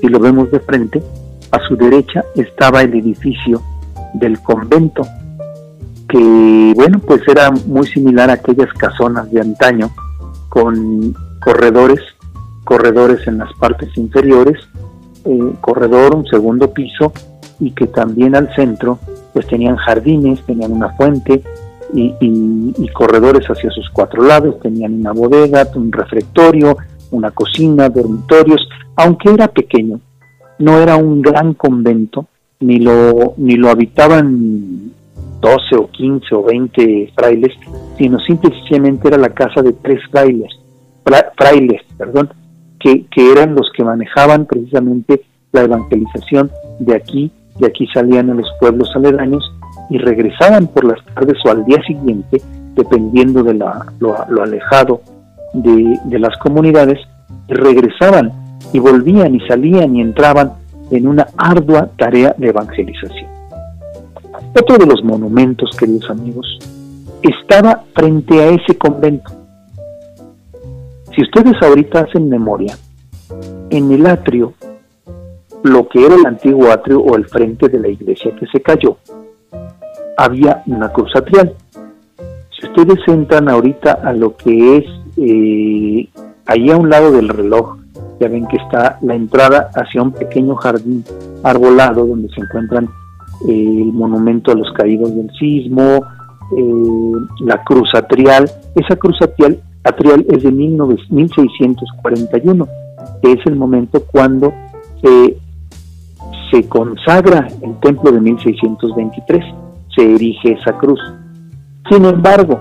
si 0.00 0.08
lo 0.08 0.20
vemos 0.20 0.50
de 0.50 0.60
frente, 0.60 1.02
a 1.50 1.58
su 1.66 1.76
derecha 1.76 2.24
estaba 2.34 2.82
el 2.82 2.94
edificio 2.94 3.62
del 4.14 4.40
convento, 4.40 5.02
que 6.08 6.72
bueno, 6.74 6.98
pues 7.00 7.22
era 7.26 7.50
muy 7.50 7.86
similar 7.86 8.30
a 8.30 8.34
aquellas 8.34 8.72
casonas 8.74 9.30
de 9.30 9.40
antaño 9.40 9.90
con 10.48 11.14
corredores, 11.40 12.00
corredores 12.64 13.26
en 13.26 13.38
las 13.38 13.52
partes 13.54 13.96
inferiores, 13.96 14.58
eh, 15.24 15.52
corredor, 15.60 16.14
un 16.14 16.26
segundo 16.26 16.72
piso 16.72 17.12
y 17.58 17.72
que 17.72 17.86
también 17.86 18.36
al 18.36 18.54
centro 18.54 18.98
pues 19.32 19.46
tenían 19.46 19.76
jardines, 19.76 20.40
tenían 20.46 20.72
una 20.72 20.90
fuente 20.90 21.42
y, 21.94 22.88
corredores 22.92 23.46
hacia 23.46 23.70
sus 23.70 23.88
cuatro 23.90 24.22
lados, 24.22 24.58
tenían 24.60 24.94
una 24.94 25.12
bodega, 25.12 25.66
un 25.74 25.92
refectorio, 25.92 26.76
una 27.10 27.30
cocina, 27.30 27.88
dormitorios, 27.88 28.66
aunque 28.96 29.30
era 29.30 29.48
pequeño, 29.48 30.00
no 30.58 30.78
era 30.78 30.96
un 30.96 31.20
gran 31.20 31.54
convento, 31.54 32.26
ni 32.60 32.78
lo, 32.78 33.34
ni 33.36 33.56
lo 33.56 33.68
habitaban 33.68 34.92
12 35.40 35.76
o 35.76 35.90
15 35.90 36.34
o 36.34 36.42
20 36.42 37.12
frailes, 37.14 37.52
sino 37.98 38.18
simplemente 38.20 39.08
era 39.08 39.18
la 39.18 39.30
casa 39.30 39.62
de 39.62 39.72
tres 39.74 40.00
frailes, 40.10 40.50
frailes, 41.36 41.82
perdón, 41.98 42.30
que, 42.80 43.04
que 43.06 43.32
eran 43.32 43.54
los 43.54 43.70
que 43.76 43.84
manejaban 43.84 44.46
precisamente 44.46 45.22
la 45.52 45.62
evangelización 45.62 46.50
de 46.78 46.96
aquí 46.96 47.30
de 47.58 47.66
aquí 47.66 47.86
salían 47.92 48.30
a 48.30 48.34
los 48.34 48.48
pueblos 48.60 48.90
aledaños 48.94 49.42
y 49.90 49.98
regresaban 49.98 50.66
por 50.68 50.84
las 50.84 51.04
tardes 51.14 51.38
o 51.44 51.50
al 51.50 51.64
día 51.64 51.80
siguiente, 51.86 52.40
dependiendo 52.74 53.42
de 53.42 53.54
lo, 53.54 54.42
alejado 54.42 55.00
de, 55.54 55.98
de 56.04 56.18
las 56.18 56.36
comunidades, 56.38 56.98
regresaban 57.48 58.32
y 58.72 58.78
volvían 58.78 59.34
y 59.34 59.40
salían 59.46 59.96
y 59.96 60.00
entraban 60.00 60.52
en 60.90 61.06
una 61.06 61.26
ardua 61.36 61.90
tarea 61.96 62.34
de 62.36 62.48
evangelización. 62.48 63.30
Otro 64.58 64.78
de 64.78 64.86
los 64.86 65.02
monumentos, 65.04 65.70
queridos 65.78 66.08
amigos, 66.10 66.58
estaba 67.22 67.84
frente 67.94 68.40
a 68.40 68.48
ese 68.48 68.76
convento. 68.76 69.32
Si 71.14 71.22
ustedes 71.22 71.54
ahorita 71.62 72.00
hacen 72.00 72.28
memoria, 72.28 72.76
en 73.70 73.90
el 73.90 74.06
atrio 74.06 74.54
lo 75.62 75.88
que 75.88 76.04
era 76.04 76.14
el 76.14 76.26
antiguo 76.26 76.70
atrio 76.70 77.00
o 77.00 77.16
el 77.16 77.26
frente 77.26 77.68
de 77.68 77.80
la 77.80 77.88
iglesia 77.88 78.34
que 78.38 78.46
se 78.46 78.60
cayó, 78.60 78.98
había 80.16 80.62
una 80.66 80.88
cruz 80.90 81.14
atrial. 81.14 81.54
Si 82.58 82.66
ustedes 82.66 82.98
entran 83.06 83.48
ahorita 83.48 83.92
a 83.92 84.12
lo 84.12 84.36
que 84.36 84.78
es 84.78 84.84
eh, 85.16 86.08
ahí 86.46 86.70
a 86.70 86.76
un 86.76 86.88
lado 86.88 87.12
del 87.12 87.28
reloj, 87.28 87.76
ya 88.18 88.28
ven 88.28 88.46
que 88.46 88.56
está 88.56 88.98
la 89.02 89.14
entrada 89.14 89.70
hacia 89.74 90.02
un 90.02 90.12
pequeño 90.12 90.56
jardín 90.56 91.04
arbolado 91.42 92.06
donde 92.06 92.30
se 92.30 92.40
encuentran 92.40 92.88
eh, 93.46 93.82
el 93.82 93.92
monumento 93.92 94.52
a 94.52 94.54
los 94.54 94.72
caídos 94.72 95.14
del 95.14 95.30
sismo, 95.38 96.00
eh, 96.56 97.12
la 97.40 97.62
cruz 97.64 97.90
atrial. 97.94 98.50
Esa 98.74 98.96
cruz 98.96 99.20
atrial, 99.20 99.60
atrial 99.84 100.24
es 100.30 100.42
de 100.42 100.50
1641, 100.50 102.68
que 103.22 103.32
es 103.32 103.46
el 103.46 103.56
momento 103.56 104.02
cuando 104.10 104.54
se 106.50 106.68
consagra 106.68 107.46
el 107.62 107.78
templo 107.80 108.10
de 108.10 108.20
1623, 108.20 109.44
se 109.96 110.14
erige 110.14 110.52
esa 110.52 110.76
cruz. 110.78 111.00
Sin 111.90 112.04
embargo, 112.04 112.60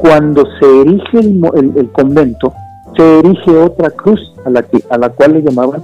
cuando 0.00 0.44
se 0.58 0.80
erige 0.80 1.20
el, 1.20 1.90
convento, 1.92 2.52
se 2.96 3.18
erige 3.20 3.56
otra 3.56 3.90
cruz 3.90 4.20
a 4.44 4.50
la, 4.50 4.62
que, 4.62 4.82
a 4.90 4.98
la 4.98 5.10
cual 5.10 5.34
le 5.34 5.42
llamaban 5.42 5.82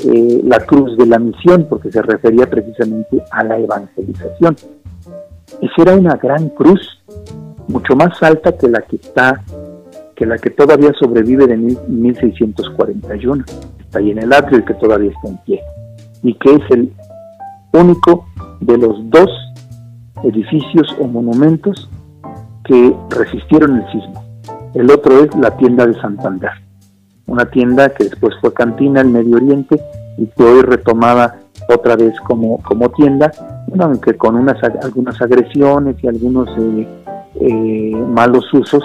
eh, 0.00 0.40
la 0.44 0.58
cruz 0.60 0.96
de 0.96 1.06
la 1.06 1.18
misión, 1.18 1.66
porque 1.68 1.92
se 1.92 2.02
refería 2.02 2.48
precisamente 2.48 3.22
a 3.30 3.44
la 3.44 3.58
evangelización. 3.58 4.56
Esa 5.60 5.82
era 5.82 5.94
una 5.94 6.16
gran 6.16 6.48
cruz, 6.50 6.80
mucho 7.68 7.94
más 7.94 8.22
alta 8.22 8.56
que 8.56 8.68
la 8.68 8.80
que 8.80 8.96
está, 8.96 9.42
que 10.14 10.26
la 10.26 10.38
que 10.38 10.50
todavía 10.50 10.92
sobrevive 10.98 11.46
de 11.46 11.56
1641. 11.56 13.44
Está 13.80 13.98
ahí 13.98 14.10
en 14.10 14.18
el 14.18 14.32
atrio 14.32 14.60
y 14.60 14.64
que 14.64 14.74
todavía 14.74 15.10
está 15.10 15.28
en 15.28 15.36
pie 15.38 15.62
y 16.22 16.34
que 16.34 16.54
es 16.54 16.62
el 16.70 16.92
único 17.72 18.26
de 18.60 18.78
los 18.78 18.96
dos 19.10 19.30
edificios 20.24 20.94
o 21.00 21.06
monumentos 21.06 21.88
que 22.64 22.96
resistieron 23.10 23.76
el 23.76 23.92
sismo. 23.92 24.24
El 24.74 24.90
otro 24.90 25.24
es 25.24 25.34
la 25.36 25.56
tienda 25.56 25.86
de 25.86 25.94
Santander, 25.94 26.50
una 27.26 27.46
tienda 27.46 27.88
que 27.90 28.04
después 28.04 28.34
fue 28.40 28.52
cantina 28.52 29.00
en 29.00 29.12
Medio 29.12 29.36
Oriente 29.36 29.80
y 30.18 30.26
que 30.26 30.42
hoy 30.42 30.62
retomada 30.62 31.40
otra 31.68 31.96
vez 31.96 32.18
como, 32.20 32.62
como 32.62 32.90
tienda, 32.90 33.32
aunque 33.78 34.14
con 34.16 34.36
unas, 34.36 34.62
algunas 34.82 35.20
agresiones 35.20 35.96
y 36.02 36.08
algunos 36.08 36.48
eh, 36.58 36.88
eh, 37.40 37.96
malos 37.96 38.52
usos, 38.52 38.84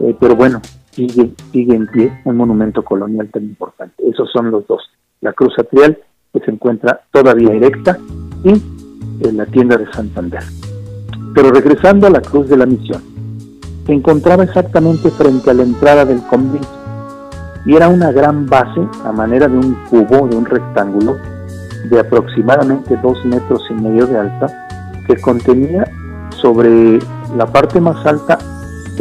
eh, 0.00 0.16
pero 0.18 0.34
bueno, 0.34 0.60
sigue, 0.90 1.30
sigue 1.52 1.74
en 1.74 1.86
pie 1.86 2.12
un 2.24 2.36
monumento 2.36 2.82
colonial 2.82 3.28
tan 3.28 3.44
importante. 3.44 3.94
Esos 4.08 4.30
son 4.32 4.50
los 4.50 4.66
dos, 4.66 4.82
la 5.20 5.32
Cruz 5.32 5.54
Atrial 5.58 5.98
que 6.32 6.40
se 6.40 6.50
encuentra 6.50 7.00
todavía 7.12 7.52
erecta 7.52 7.98
y 8.44 8.77
en 9.20 9.36
la 9.36 9.46
tienda 9.46 9.76
de 9.76 9.90
Santander. 9.92 10.42
Pero 11.34 11.50
regresando 11.50 12.06
a 12.06 12.10
la 12.10 12.20
Cruz 12.20 12.48
de 12.48 12.56
la 12.56 12.66
Misión, 12.66 13.02
se 13.86 13.92
encontraba 13.92 14.44
exactamente 14.44 15.10
frente 15.10 15.50
a 15.50 15.54
la 15.54 15.62
entrada 15.62 16.04
del 16.04 16.20
convento 16.22 16.68
y 17.64 17.74
era 17.74 17.88
una 17.88 18.12
gran 18.12 18.46
base 18.46 18.80
a 19.04 19.12
manera 19.12 19.48
de 19.48 19.56
un 19.56 19.74
cubo, 19.90 20.28
de 20.28 20.36
un 20.36 20.44
rectángulo 20.44 21.16
de 21.90 22.00
aproximadamente 22.00 22.96
dos 23.02 23.24
metros 23.24 23.62
y 23.70 23.74
medio 23.74 24.06
de 24.06 24.18
alta 24.18 24.68
que 25.06 25.16
contenía 25.16 25.84
sobre 26.30 26.98
la 27.36 27.46
parte 27.46 27.80
más 27.80 28.04
alta 28.04 28.38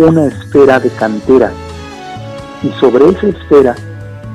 una 0.03 0.25
esfera 0.25 0.80
de 0.80 0.89
cantera 0.89 1.51
y 2.62 2.69
sobre 2.80 3.10
esa 3.10 3.27
esfera 3.27 3.75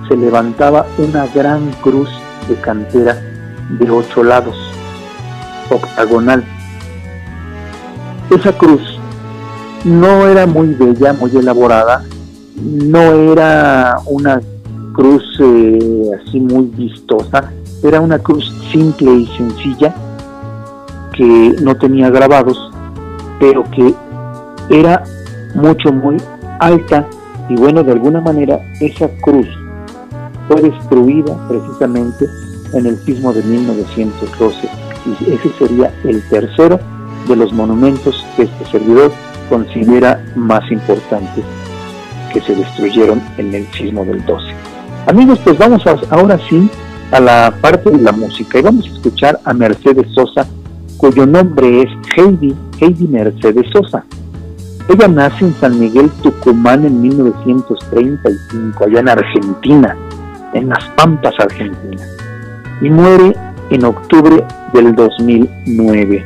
se 0.09 0.17
levantaba 0.17 0.87
una 0.99 1.27
gran 1.29 1.71
cruz 1.83 2.09
de 2.49 2.57
cantera 2.57 3.21
de 3.79 3.91
ocho 3.91 4.25
lados, 4.25 4.57
octagonal. 5.71 6.45
Esa 8.31 8.53
cruz 8.53 8.81
no 9.85 10.27
era 10.27 10.47
muy 10.47 10.69
bella, 10.75 11.13
muy 11.13 11.31
elaborada, 11.37 12.05
no 12.57 13.01
era 13.33 13.97
una 14.07 14.41
cruz 14.95 15.25
eh, 15.41 16.11
así 16.21 16.41
muy 16.41 16.67
vistosa, 16.67 17.51
era 17.83 18.01
una 18.01 18.19
cruz 18.19 18.53
simple 18.71 19.11
y 19.13 19.27
sencilla 19.37 19.95
que 21.13 21.57
no 21.63 21.75
tenía 21.77 22.11
grabados, 22.11 22.71
pero 23.41 23.65
que 23.71 23.95
era 24.71 25.03
mucho, 25.55 25.93
muy 25.93 26.17
alta 26.61 27.07
y 27.49 27.57
bueno, 27.57 27.83
de 27.83 27.93
alguna 27.93 28.21
manera 28.21 28.61
esa 28.81 29.09
cruz 29.21 29.47
fue 30.49 30.63
destruida 30.63 31.37
precisamente 31.49 32.27
en 32.73 32.87
el 32.87 32.97
sismo 32.99 33.33
de 33.33 33.43
1912 33.43 34.82
y 35.07 35.33
ese 35.33 35.51
sería 35.59 35.93
el 36.05 36.23
tercero 36.29 36.79
de 37.29 37.37
los 37.37 37.53
monumentos 37.53 38.25
que 38.37 38.45
este 38.45 38.65
servidor 38.67 39.13
considera 39.49 40.25
más 40.37 40.71
importantes 40.71 41.45
que 42.33 42.41
se 42.41 42.55
destruyeron 42.55 43.23
en 43.39 43.55
el 43.55 43.67
sismo 43.73 44.05
del 44.05 44.25
12. 44.25 44.47
Amigos, 45.07 45.39
pues 45.45 45.59
vamos 45.59 45.83
ahora 46.11 46.39
sí 46.49 46.69
a 47.11 47.21
la 47.21 47.55
parte 47.61 47.91
de 47.91 47.99
la 47.99 48.13
música 48.13 48.59
y 48.59 48.63
vamos 48.63 48.87
a 48.87 48.89
escuchar 48.89 49.39
a 49.45 49.53
Mercedes 49.53 50.07
Sosa, 50.15 50.47
cuyo 50.97 51.27
nombre 51.27 51.83
es 51.83 51.91
Heidi, 52.17 52.55
Heidi 52.81 53.07
Mercedes 53.07 53.67
Sosa. 53.73 54.05
Ella 54.89 55.09
nace 55.09 55.45
en 55.45 55.55
San 55.55 55.79
Miguel, 55.79 56.11
Tucumán 56.23 56.85
en 56.85 57.01
1935, 57.03 58.85
allá 58.85 59.01
en 59.01 59.09
Argentina 59.09 59.97
en 60.53 60.69
las 60.69 60.85
Pampas, 60.97 61.35
Argentina, 61.39 62.03
y 62.81 62.91
muere 62.91 63.35
en 63.75 63.85
octubre 63.85 64.45
del 64.73 64.95
2009. 64.95 66.25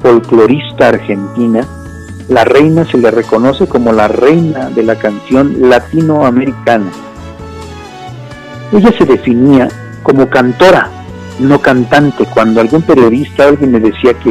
Folclorista 0.00 0.88
argentina, 0.88 1.66
la 2.28 2.44
reina 2.44 2.84
se 2.84 2.98
le 2.98 3.10
reconoce 3.10 3.66
como 3.66 3.92
la 3.92 4.08
reina 4.08 4.70
de 4.70 4.82
la 4.82 4.96
canción 4.96 5.68
latinoamericana. 5.68 6.90
Ella 8.72 8.92
se 8.96 9.04
definía 9.04 9.68
como 10.02 10.28
cantora, 10.28 10.88
no 11.40 11.60
cantante. 11.60 12.24
Cuando 12.32 12.60
algún 12.60 12.82
periodista, 12.82 13.48
alguien 13.48 13.72
me 13.72 13.80
decía 13.80 14.14
que 14.14 14.30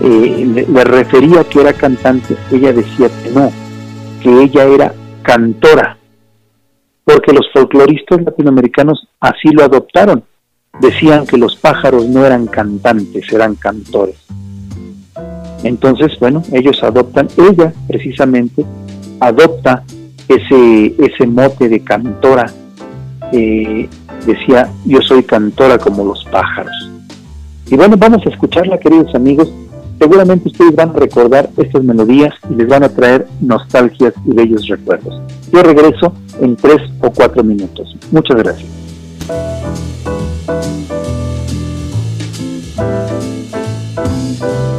eh, 0.00 0.66
le, 0.68 0.84
refería 0.84 1.44
que 1.44 1.60
era 1.60 1.72
cantante, 1.72 2.36
ella 2.52 2.72
decía 2.72 3.08
que 3.08 3.30
no, 3.30 3.50
que 4.22 4.42
ella 4.42 4.64
era 4.64 4.94
cantora, 5.22 5.98
porque 7.04 7.32
los 7.32 7.50
folcloristas 7.52 8.22
latinoamericanos 8.22 9.08
así 9.20 9.48
lo 9.50 9.64
adoptaron. 9.64 10.24
Decían 10.80 11.26
que 11.26 11.36
los 11.36 11.56
pájaros 11.56 12.06
no 12.06 12.24
eran 12.24 12.46
cantantes, 12.46 13.32
eran 13.32 13.56
cantores. 13.56 14.16
Entonces, 15.64 16.12
bueno, 16.20 16.42
ellos 16.52 16.82
adoptan, 16.82 17.28
ella 17.36 17.72
precisamente 17.86 18.64
adopta 19.20 19.82
ese, 20.28 20.94
ese 20.98 21.26
mote 21.26 21.68
de 21.68 21.80
cantora. 21.80 22.52
Eh, 23.32 23.88
decía, 24.24 24.70
yo 24.84 25.00
soy 25.02 25.22
cantora 25.22 25.78
como 25.78 26.04
los 26.04 26.24
pájaros. 26.26 26.72
Y 27.70 27.76
bueno, 27.76 27.96
vamos 27.98 28.24
a 28.26 28.30
escucharla, 28.30 28.78
queridos 28.78 29.14
amigos. 29.14 29.52
Seguramente 29.98 30.48
ustedes 30.48 30.76
van 30.76 30.90
a 30.90 30.92
recordar 30.92 31.50
estas 31.56 31.82
melodías 31.82 32.32
y 32.48 32.54
les 32.54 32.68
van 32.68 32.84
a 32.84 32.88
traer 32.88 33.26
nostalgias 33.40 34.14
y 34.24 34.32
bellos 34.32 34.66
recuerdos. 34.68 35.20
Yo 35.52 35.62
regreso 35.62 36.12
en 36.40 36.54
tres 36.54 36.80
o 37.00 37.10
cuatro 37.10 37.42
minutos. 37.42 37.96
Muchas 38.12 38.36
gracias. 38.36 39.57
thank 40.48 40.88
you. 44.40 44.77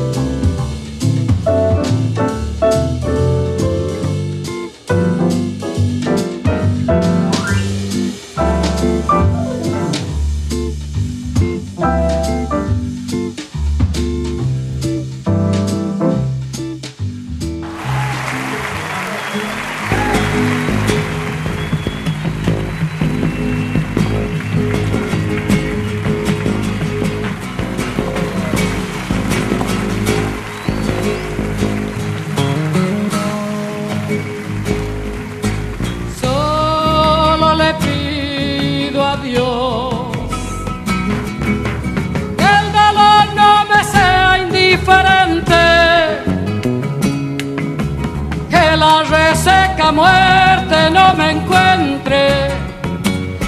Muerte 49.91 50.89
no 50.91 51.13
me 51.15 51.31
encuentre 51.31 52.49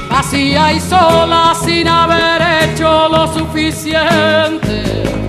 vacía 0.10 0.74
y 0.74 0.80
sola 0.80 1.54
sin 1.64 1.88
haber 1.88 2.42
hecho 2.64 3.08
lo 3.10 3.28
suficiente. 3.34 5.21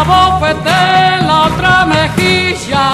No 0.00 0.06
me 0.06 0.12
abofete 0.12 1.26
la 1.26 1.42
otra 1.46 1.86
mejilla 1.86 2.90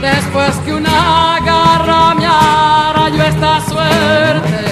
después 0.00 0.56
que 0.64 0.74
una 0.74 1.38
garra 1.44 2.14
me 2.14 2.26
arañó 2.26 3.24
esta 3.24 3.60
suerte. 3.60 4.69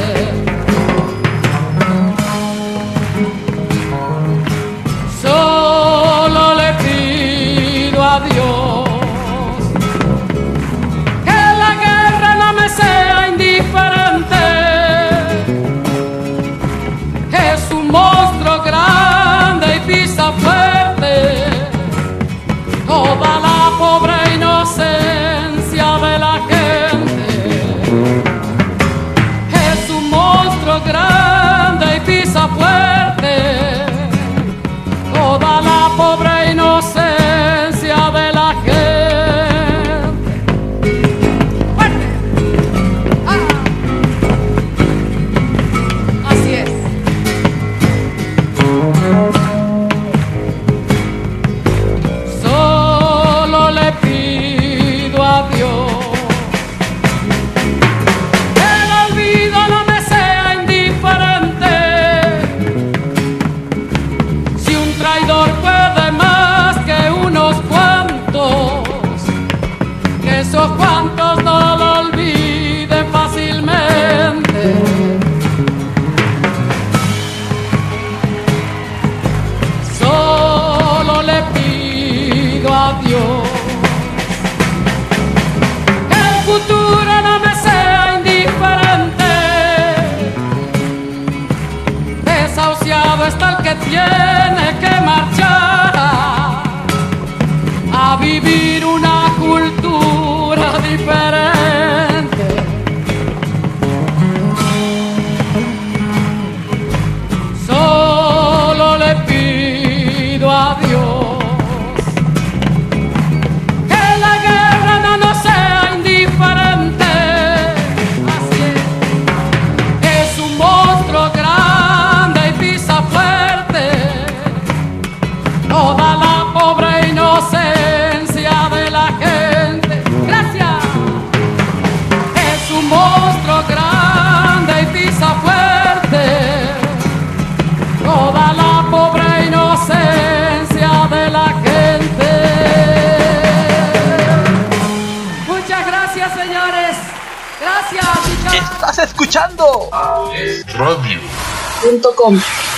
Señores. 152.18 152.77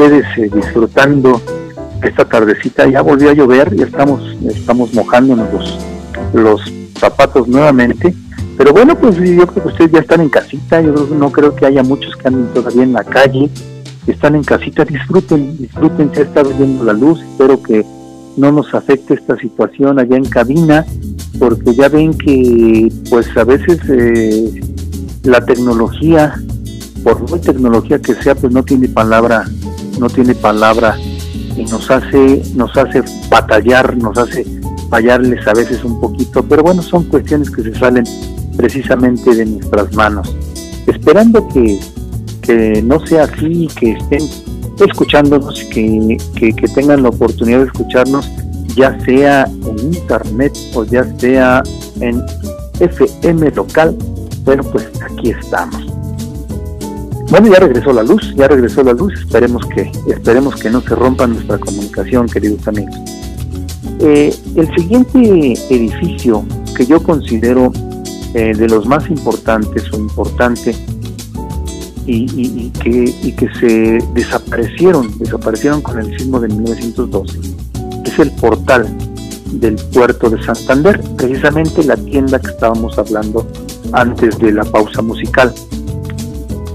Ustedes 0.00 0.26
eh, 0.38 0.50
disfrutando 0.54 1.40
esta 2.02 2.24
tardecita. 2.24 2.88
Ya 2.88 3.02
volvió 3.02 3.30
a 3.30 3.34
llover, 3.34 3.74
ya 3.76 3.84
estamos, 3.84 4.22
estamos 4.46 4.94
mojándonos 4.94 5.52
los, 5.52 5.78
los 6.32 6.72
zapatos 6.98 7.46
nuevamente. 7.46 8.14
Pero 8.56 8.72
bueno, 8.72 8.96
pues 8.98 9.16
yo 9.16 9.46
creo 9.46 9.62
que 9.62 9.68
ustedes 9.68 9.92
ya 9.92 9.98
están 10.00 10.22
en 10.22 10.30
casita. 10.30 10.80
Yo 10.80 10.92
no 10.92 11.30
creo 11.30 11.54
que 11.54 11.66
haya 11.66 11.82
muchos 11.82 12.16
que 12.16 12.28
anden 12.28 12.48
todavía 12.54 12.82
en 12.82 12.94
la 12.94 13.04
calle. 13.04 13.50
Están 14.06 14.36
en 14.36 14.44
casita, 14.44 14.84
disfruten, 14.84 15.58
disfruten. 15.58 16.10
Se 16.14 16.22
está 16.22 16.42
viendo 16.42 16.84
la 16.84 16.94
luz. 16.94 17.20
Espero 17.20 17.62
que 17.62 17.84
no 18.38 18.52
nos 18.52 18.72
afecte 18.74 19.14
esta 19.14 19.36
situación 19.36 19.98
allá 19.98 20.16
en 20.16 20.24
cabina, 20.24 20.86
porque 21.38 21.74
ya 21.74 21.88
ven 21.88 22.14
que, 22.14 22.90
pues 23.10 23.36
a 23.36 23.44
veces 23.44 23.78
eh, 23.88 24.60
la 25.24 25.44
tecnología 25.44 26.34
por 27.02 27.28
muy 27.28 27.40
tecnología 27.40 27.98
que 27.98 28.14
sea, 28.14 28.34
pues 28.34 28.52
no 28.52 28.62
tiene 28.62 28.88
palabra, 28.88 29.44
no 30.00 30.08
tiene 30.08 30.34
palabra 30.34 30.96
y 31.56 31.64
nos 31.64 31.90
hace, 31.90 32.42
nos 32.54 32.74
hace 32.76 33.02
batallar, 33.28 33.96
nos 33.96 34.16
hace 34.16 34.46
fallarles 34.88 35.46
a 35.46 35.52
veces 35.52 35.84
un 35.84 36.00
poquito, 36.00 36.42
pero 36.42 36.62
bueno, 36.62 36.82
son 36.82 37.04
cuestiones 37.04 37.50
que 37.50 37.62
se 37.62 37.74
salen 37.74 38.04
precisamente 38.56 39.34
de 39.34 39.46
nuestras 39.46 39.94
manos. 39.94 40.34
Esperando 40.86 41.46
que, 41.48 41.78
que 42.40 42.82
no 42.82 43.04
sea 43.06 43.24
así, 43.24 43.68
que 43.78 43.92
estén 43.92 44.22
escuchándonos, 44.80 45.62
que, 45.64 46.16
que, 46.34 46.52
que 46.54 46.68
tengan 46.68 47.02
la 47.02 47.10
oportunidad 47.10 47.60
de 47.60 47.66
escucharnos, 47.66 48.28
ya 48.74 48.98
sea 49.04 49.44
en 49.44 49.78
internet 49.94 50.56
o 50.74 50.84
ya 50.84 51.04
sea 51.18 51.62
en 52.00 52.22
FM 52.80 53.50
local, 53.50 53.96
bueno, 54.44 54.62
pues 54.64 54.90
aquí 55.02 55.30
estamos. 55.30 55.79
Bueno, 57.30 57.46
ya 57.46 57.60
regresó 57.60 57.92
la 57.92 58.02
luz, 58.02 58.34
ya 58.34 58.48
regresó 58.48 58.82
la 58.82 58.92
luz. 58.92 59.14
Esperemos 59.14 59.64
que, 59.66 59.92
esperemos 60.08 60.56
que 60.56 60.68
no 60.68 60.80
se 60.80 60.96
rompa 60.96 61.28
nuestra 61.28 61.58
comunicación, 61.58 62.26
queridos 62.26 62.66
amigos. 62.66 62.96
Eh, 64.00 64.34
el 64.56 64.74
siguiente 64.74 65.52
edificio 65.70 66.44
que 66.76 66.84
yo 66.86 67.00
considero 67.00 67.72
eh, 68.34 68.52
de 68.56 68.68
los 68.68 68.84
más 68.86 69.08
importantes 69.08 69.84
o 69.92 69.96
importante 69.96 70.74
y, 72.06 72.70
que, 72.70 73.14
y 73.22 73.32
que 73.32 73.48
se 73.60 74.04
desaparecieron, 74.14 75.16
desaparecieron 75.18 75.80
con 75.82 76.00
el 76.00 76.18
sismo 76.18 76.40
de 76.40 76.48
1912, 76.48 77.38
es 78.04 78.18
el 78.18 78.32
portal 78.32 78.88
del 79.52 79.76
puerto 79.92 80.28
de 80.30 80.42
Santander, 80.42 81.00
precisamente 81.16 81.84
la 81.84 81.96
tienda 81.96 82.40
que 82.40 82.48
estábamos 82.48 82.98
hablando 82.98 83.46
antes 83.92 84.36
de 84.38 84.50
la 84.50 84.64
pausa 84.64 85.02
musical. 85.02 85.54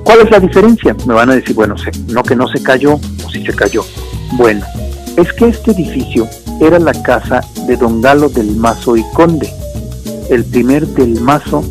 ¿Cuál 0.05 0.21
es 0.21 0.29
la 0.29 0.39
diferencia? 0.39 0.95
Me 1.07 1.15
van 1.15 1.31
a 1.31 1.35
decir, 1.35 1.55
bueno, 1.55 1.73
no 2.09 2.21
que 2.21 2.35
no 2.35 2.47
se 2.47 2.61
cayó 2.61 2.93
o 2.93 3.29
si 3.31 3.43
se 3.43 3.53
cayó. 3.53 3.83
Bueno, 4.33 4.63
es 5.17 5.33
que 5.33 5.47
este 5.47 5.71
edificio 5.71 6.29
era 6.61 6.77
la 6.77 6.93
casa 7.01 7.41
de 7.65 7.75
don 7.75 8.01
Galo 8.01 8.29
del 8.29 8.55
Mazo 8.55 8.95
y 8.95 9.03
Conde, 9.13 9.51
el 10.29 10.45
primer 10.45 10.85
del 10.85 11.19
Mazo 11.21 11.63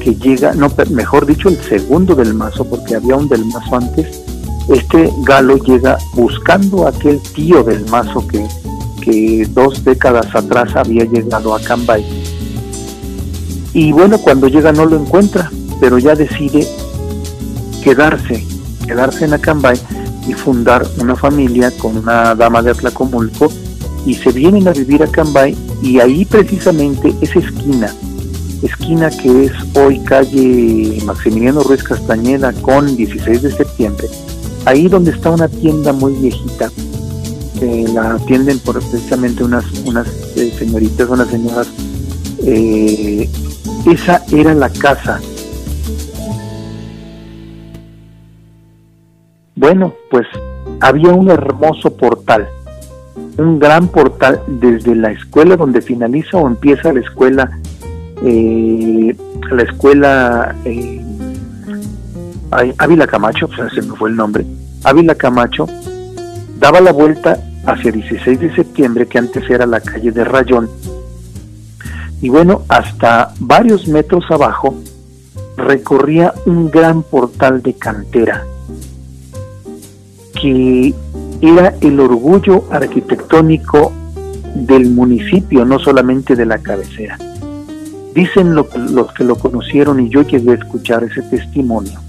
que 0.00 0.16
llega, 0.16 0.52
no, 0.52 0.68
mejor 0.90 1.26
dicho, 1.26 1.48
el 1.48 1.58
segundo 1.58 2.16
del 2.16 2.34
Mazo, 2.34 2.64
porque 2.64 2.96
había 2.96 3.14
un 3.14 3.28
del 3.28 3.44
Mazo 3.46 3.76
antes. 3.76 4.20
Este 4.68 5.08
Galo 5.22 5.56
llega 5.58 5.96
buscando 6.14 6.86
a 6.86 6.90
aquel 6.90 7.20
tío 7.34 7.62
del 7.62 7.86
Mazo 7.86 8.26
que, 8.26 8.46
que 9.00 9.46
dos 9.50 9.84
décadas 9.84 10.34
atrás 10.34 10.74
había 10.74 11.04
llegado 11.04 11.54
a 11.54 11.60
Cambay. 11.60 12.04
Y 13.74 13.92
bueno, 13.92 14.18
cuando 14.18 14.48
llega 14.48 14.72
no 14.72 14.86
lo 14.86 14.96
encuentra, 14.96 15.52
pero 15.80 15.98
ya 15.98 16.16
decide 16.16 16.66
quedarse, 17.86 18.44
quedarse 18.84 19.26
en 19.26 19.34
Acambay 19.34 19.78
y 20.26 20.32
fundar 20.32 20.84
una 21.00 21.14
familia 21.14 21.70
con 21.78 21.96
una 21.96 22.34
dama 22.34 22.60
de 22.60 22.72
Atlacomulco 22.72 23.46
y 24.04 24.14
se 24.14 24.32
vienen 24.32 24.66
a 24.66 24.72
vivir 24.72 25.04
a 25.04 25.06
Acambay 25.06 25.56
y 25.80 26.00
ahí 26.00 26.24
precisamente 26.24 27.14
esa 27.20 27.38
esquina 27.38 27.94
esquina 28.60 29.08
que 29.10 29.44
es 29.44 29.52
hoy 29.76 30.00
calle 30.00 31.00
Maximiliano 31.04 31.62
Ruiz 31.62 31.84
Castañeda 31.84 32.52
con 32.54 32.96
16 32.96 33.42
de 33.42 33.52
septiembre, 33.52 34.08
ahí 34.64 34.88
donde 34.88 35.12
está 35.12 35.30
una 35.30 35.46
tienda 35.46 35.92
muy 35.92 36.12
viejita, 36.14 36.72
la 37.94 38.14
atienden 38.14 38.58
por 38.58 38.80
precisamente 38.80 39.44
unas, 39.44 39.64
unas 39.84 40.08
eh, 40.34 40.52
señoritas, 40.58 41.08
unas 41.08 41.28
señoras, 41.28 41.68
eh, 42.42 43.30
esa 43.86 44.24
era 44.32 44.54
la 44.54 44.70
casa. 44.70 45.20
Bueno, 49.56 49.94
pues 50.10 50.26
había 50.80 51.14
un 51.14 51.30
hermoso 51.30 51.96
portal, 51.96 52.46
un 53.38 53.58
gran 53.58 53.88
portal 53.88 54.42
desde 54.46 54.94
la 54.94 55.10
escuela 55.10 55.56
donde 55.56 55.80
finaliza 55.80 56.36
o 56.36 56.46
empieza 56.46 56.92
la 56.92 57.00
escuela, 57.00 57.58
eh, 58.22 59.16
la 59.50 59.62
escuela 59.62 60.54
eh, 60.66 61.02
Ávila 62.76 63.06
Camacho, 63.06 63.48
pues 63.48 63.72
se 63.72 63.80
me 63.80 63.96
fue 63.96 64.10
el 64.10 64.16
nombre, 64.16 64.44
Ávila 64.84 65.14
Camacho, 65.14 65.66
daba 66.58 66.82
la 66.82 66.92
vuelta 66.92 67.38
hacia 67.64 67.92
16 67.92 68.38
de 68.38 68.54
septiembre, 68.54 69.06
que 69.06 69.16
antes 69.16 69.48
era 69.48 69.64
la 69.64 69.80
calle 69.80 70.12
de 70.12 70.22
Rayón, 70.22 70.68
y 72.20 72.28
bueno, 72.28 72.60
hasta 72.68 73.32
varios 73.40 73.88
metros 73.88 74.30
abajo 74.30 74.74
recorría 75.56 76.34
un 76.44 76.70
gran 76.70 77.02
portal 77.02 77.62
de 77.62 77.72
cantera 77.72 78.44
que 80.40 80.94
era 81.40 81.74
el 81.80 82.00
orgullo 82.00 82.64
arquitectónico 82.70 83.92
del 84.54 84.90
municipio, 84.90 85.64
no 85.64 85.78
solamente 85.78 86.34
de 86.34 86.46
la 86.46 86.58
cabecera. 86.58 87.18
Dicen 88.14 88.54
los 88.54 88.66
que 89.12 89.24
lo 89.24 89.36
conocieron 89.36 90.00
y 90.00 90.08
yo 90.08 90.22
llegué 90.22 90.52
a 90.52 90.54
escuchar 90.54 91.04
ese 91.04 91.22
testimonio, 91.22 92.00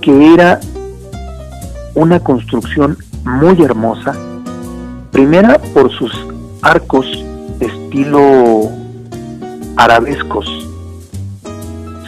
que 0.00 0.34
era 0.34 0.60
una 1.94 2.20
construcción 2.20 2.96
muy 3.24 3.60
hermosa, 3.62 4.14
primera 5.10 5.58
por 5.58 5.90
sus 5.90 6.12
arcos 6.62 7.06
estilo 7.58 8.70
arabescos, 9.76 10.46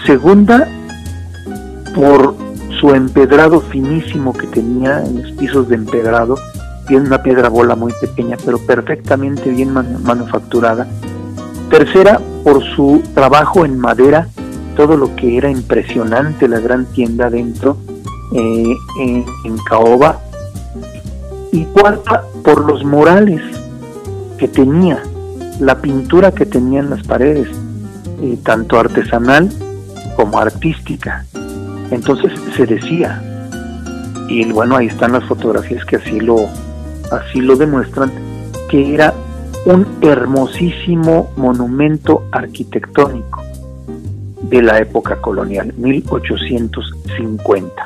segunda 0.05 0.69
por 1.95 2.46
su 2.81 2.91
empedrado 2.91 3.61
finísimo 3.61 4.33
que 4.33 4.47
tenía 4.47 5.03
en 5.05 5.23
los 5.23 5.33
pisos 5.33 5.69
de 5.69 5.77
empedrado, 5.77 6.37
tiene 6.87 7.07
una 7.07 7.23
piedra 7.23 7.49
bola 7.49 7.75
muy 7.75 7.93
pequeña, 8.01 8.37
pero 8.45 8.59
perfectamente 8.59 9.51
bien 9.51 9.73
manufacturada. 9.73 10.87
Tercera, 11.71 12.21
por 12.45 12.63
su 12.63 13.03
trabajo 13.15 13.65
en 13.65 13.79
madera, 13.79 14.29
todo 14.77 14.97
lo 14.97 15.17
que 15.17 15.37
era 15.37 15.51
impresionante, 15.51 16.49
la 16.49 16.61
gran 16.61 16.87
tienda 16.87 17.29
dentro, 17.29 17.77
eh, 18.35 18.77
en, 19.01 19.59
caoba. 19.69 20.21
Y 21.53 21.65
cuarta, 21.65 22.23
por 22.45 22.71
los 22.71 22.85
morales 22.85 23.41
que 24.39 24.47
tenía, 24.47 25.03
la 25.59 25.81
pintura 25.81 26.31
que 26.33 26.47
tenía 26.47 26.81
en 26.81 26.91
las 26.91 27.05
paredes, 27.07 27.49
eh, 28.23 28.39
tanto 28.45 28.79
artesanal 28.79 29.51
como 30.17 30.39
artística. 30.39 31.25
Entonces 31.91 32.33
se 32.57 32.67
decía, 32.67 33.21
y 34.29 34.45
bueno, 34.53 34.77
ahí 34.77 34.87
están 34.87 35.13
las 35.13 35.25
fotografías 35.25 35.85
que 35.85 35.97
así 35.97 36.21
lo, 36.21 36.49
así 37.11 37.41
lo 37.41 37.57
demuestran, 37.57 38.13
que 38.69 38.95
era 38.95 39.13
un 39.67 39.87
hermosísimo 40.01 41.31
monumento 41.37 42.25
arquitectónico 42.33 43.43
de 44.43 44.63
la 44.63 44.79
época 44.79 45.17
colonial, 45.17 45.75
1850. 45.77 47.85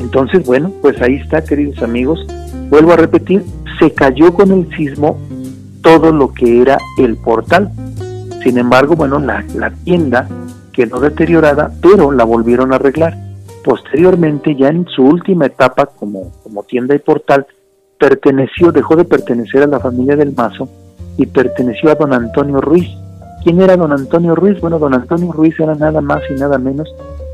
Entonces, 0.00 0.44
bueno, 0.44 0.72
pues 0.80 1.00
ahí 1.02 1.16
está, 1.16 1.44
queridos 1.44 1.82
amigos. 1.82 2.24
Vuelvo 2.70 2.92
a 2.92 2.96
repetir, 2.96 3.44
se 3.78 3.92
cayó 3.92 4.32
con 4.34 4.52
el 4.52 4.68
sismo 4.76 5.18
todo 5.82 6.12
lo 6.12 6.32
que 6.32 6.62
era 6.62 6.78
el 6.98 7.16
portal. 7.16 7.70
Sin 8.42 8.58
embargo, 8.58 8.96
bueno, 8.96 9.18
la, 9.18 9.44
la 9.54 9.70
tienda 9.70 10.28
quedó 10.78 11.00
deteriorada, 11.00 11.72
pero 11.82 12.12
la 12.12 12.22
volvieron 12.22 12.72
a 12.72 12.76
arreglar. 12.76 13.16
Posteriormente, 13.64 14.54
ya 14.54 14.68
en 14.68 14.86
su 14.86 15.02
última 15.02 15.46
etapa 15.46 15.86
como, 15.86 16.30
como 16.44 16.62
tienda 16.62 16.94
y 16.94 17.00
portal, 17.00 17.48
perteneció, 17.98 18.70
dejó 18.70 18.94
de 18.94 19.04
pertenecer 19.04 19.64
a 19.64 19.66
la 19.66 19.80
familia 19.80 20.14
del 20.14 20.36
Mazo 20.36 20.68
y 21.16 21.26
perteneció 21.26 21.90
a 21.90 21.96
don 21.96 22.12
Antonio 22.12 22.60
Ruiz. 22.60 22.88
¿Quién 23.42 23.60
era 23.60 23.76
don 23.76 23.90
Antonio 23.90 24.36
Ruiz? 24.36 24.60
Bueno, 24.60 24.78
don 24.78 24.94
Antonio 24.94 25.32
Ruiz 25.32 25.58
era 25.58 25.74
nada 25.74 26.00
más 26.00 26.22
y 26.30 26.34
nada 26.34 26.58
menos 26.58 26.88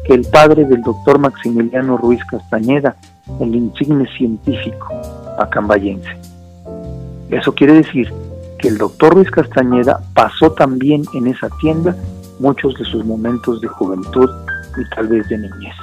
que 0.07 0.15
el 0.15 0.25
padre 0.25 0.65
del 0.65 0.81
doctor 0.81 1.19
Maximiliano 1.19 1.99
Ruiz 1.99 2.25
Castañeda, 2.25 2.97
el 3.41 3.55
insigne 3.55 4.07
científico 4.17 4.89
acambayense. 5.39 6.17
Eso 7.29 7.55
quiere 7.55 7.75
decir 7.75 8.11
que 8.59 8.69
el 8.69 8.79
doctor 8.79 9.13
Ruiz 9.13 9.31
Castañeda 9.31 10.01
pasó 10.15 10.53
también 10.53 11.03
en 11.13 11.27
esa 11.27 11.51
tienda 11.61 11.95
muchos 12.41 12.75
de 12.79 12.85
sus 12.85 13.05
momentos 13.05 13.61
de 13.61 13.69
juventud 13.69 14.29
y 14.77 14.95
tal 14.95 15.09
vez 15.09 15.29
de 15.29 15.39
niñez. 15.39 15.75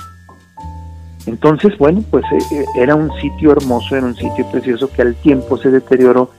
Entonces, 1.25 1.77
bueno, 1.77 2.03
pues 2.09 2.25
eh, 2.31 2.37
eh, 2.51 2.65
era 2.75 2.95
un 2.95 3.11
sitio 3.19 3.51
hermoso, 3.51 3.95
era 3.95 4.05
un 4.05 4.15
sitio 4.15 4.45
precioso 4.51 4.89
que 4.91 5.01
al 5.01 5.15
tiempo 5.15 5.57
se 5.57 5.69
deterioró. 5.69 6.31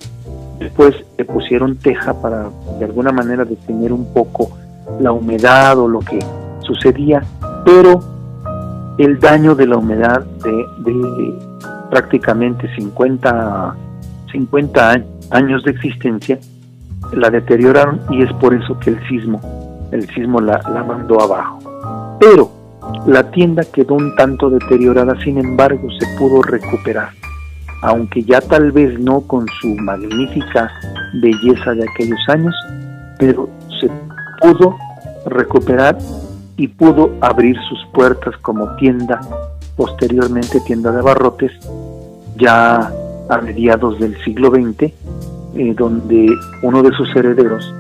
Después 0.59 0.95
le 1.19 1.25
pusieron 1.25 1.77
teja 1.77 2.21
para 2.21 2.51
de 2.79 2.85
alguna 2.85 3.13
manera 3.13 3.45
detener 3.45 3.93
un 3.93 4.13
poco 4.13 4.57
la 5.01 5.13
humedad 5.13 5.79
o 5.79 5.89
lo 5.89 6.01
que 6.01 6.19
sucedía, 6.63 7.23
pero 7.65 8.01
el 8.99 9.19
daño 9.19 9.55
de 9.55 9.67
la 9.67 9.77
humedad 9.77 10.25
de, 10.25 10.53
de 10.91 11.35
prácticamente 11.91 12.69
50, 12.77 13.77
50 14.33 15.03
años 15.31 15.65
de 15.65 15.71
existencia 15.71 16.39
la 17.13 17.31
deterioraron 17.31 18.01
y 18.11 18.23
es 18.23 18.33
por 18.35 18.55
eso 18.55 18.79
que 18.79 18.91
el 18.91 19.09
sismo 19.09 19.72
el 19.93 20.09
sismo 20.15 20.41
la, 20.41 20.59
mandó 20.87 21.21
abajo. 21.21 21.59
Pero 22.19 22.51
la 23.07 23.31
tienda 23.31 23.63
quedó 23.73 23.95
un 23.95 24.15
tanto 24.17 24.51
deteriorada, 24.51 25.15
sin 25.23 25.39
embargo 25.39 25.89
se 25.99 26.07
pudo 26.19 26.43
recuperar, 26.43 27.11
aunque 27.83 28.23
ya 28.25 28.41
tal 28.41 28.73
vez 28.73 28.99
no 28.99 29.21
con 29.21 29.47
su 29.61 29.69
magnífica 29.77 30.71
belleza 31.21 31.73
de 31.73 31.85
aquellos 31.89 32.21
años, 32.29 32.55
pero 33.19 33.49
se 33.81 33.89
pudo 34.41 34.77
recuperar 35.27 35.97
y 36.57 36.69
pudo 36.69 37.13
abrir 37.21 37.57
sus 37.69 37.85
puertas 37.93 38.37
como 38.39 38.75
tienda, 38.77 39.21
posteriormente 39.77 40.61
tienda 40.61 40.91
de 40.91 40.99
abarrotes, 40.99 41.53
ya 42.37 42.91
a 43.29 43.39
mediados 43.39 43.99
del 44.01 44.17
siglo 44.25 44.51
XX, 44.51 44.93
eh, 45.55 45.75
donde 45.77 46.29
uno 46.63 46.83
de 46.83 46.91
sus 46.93 47.15
herederos 47.15 47.73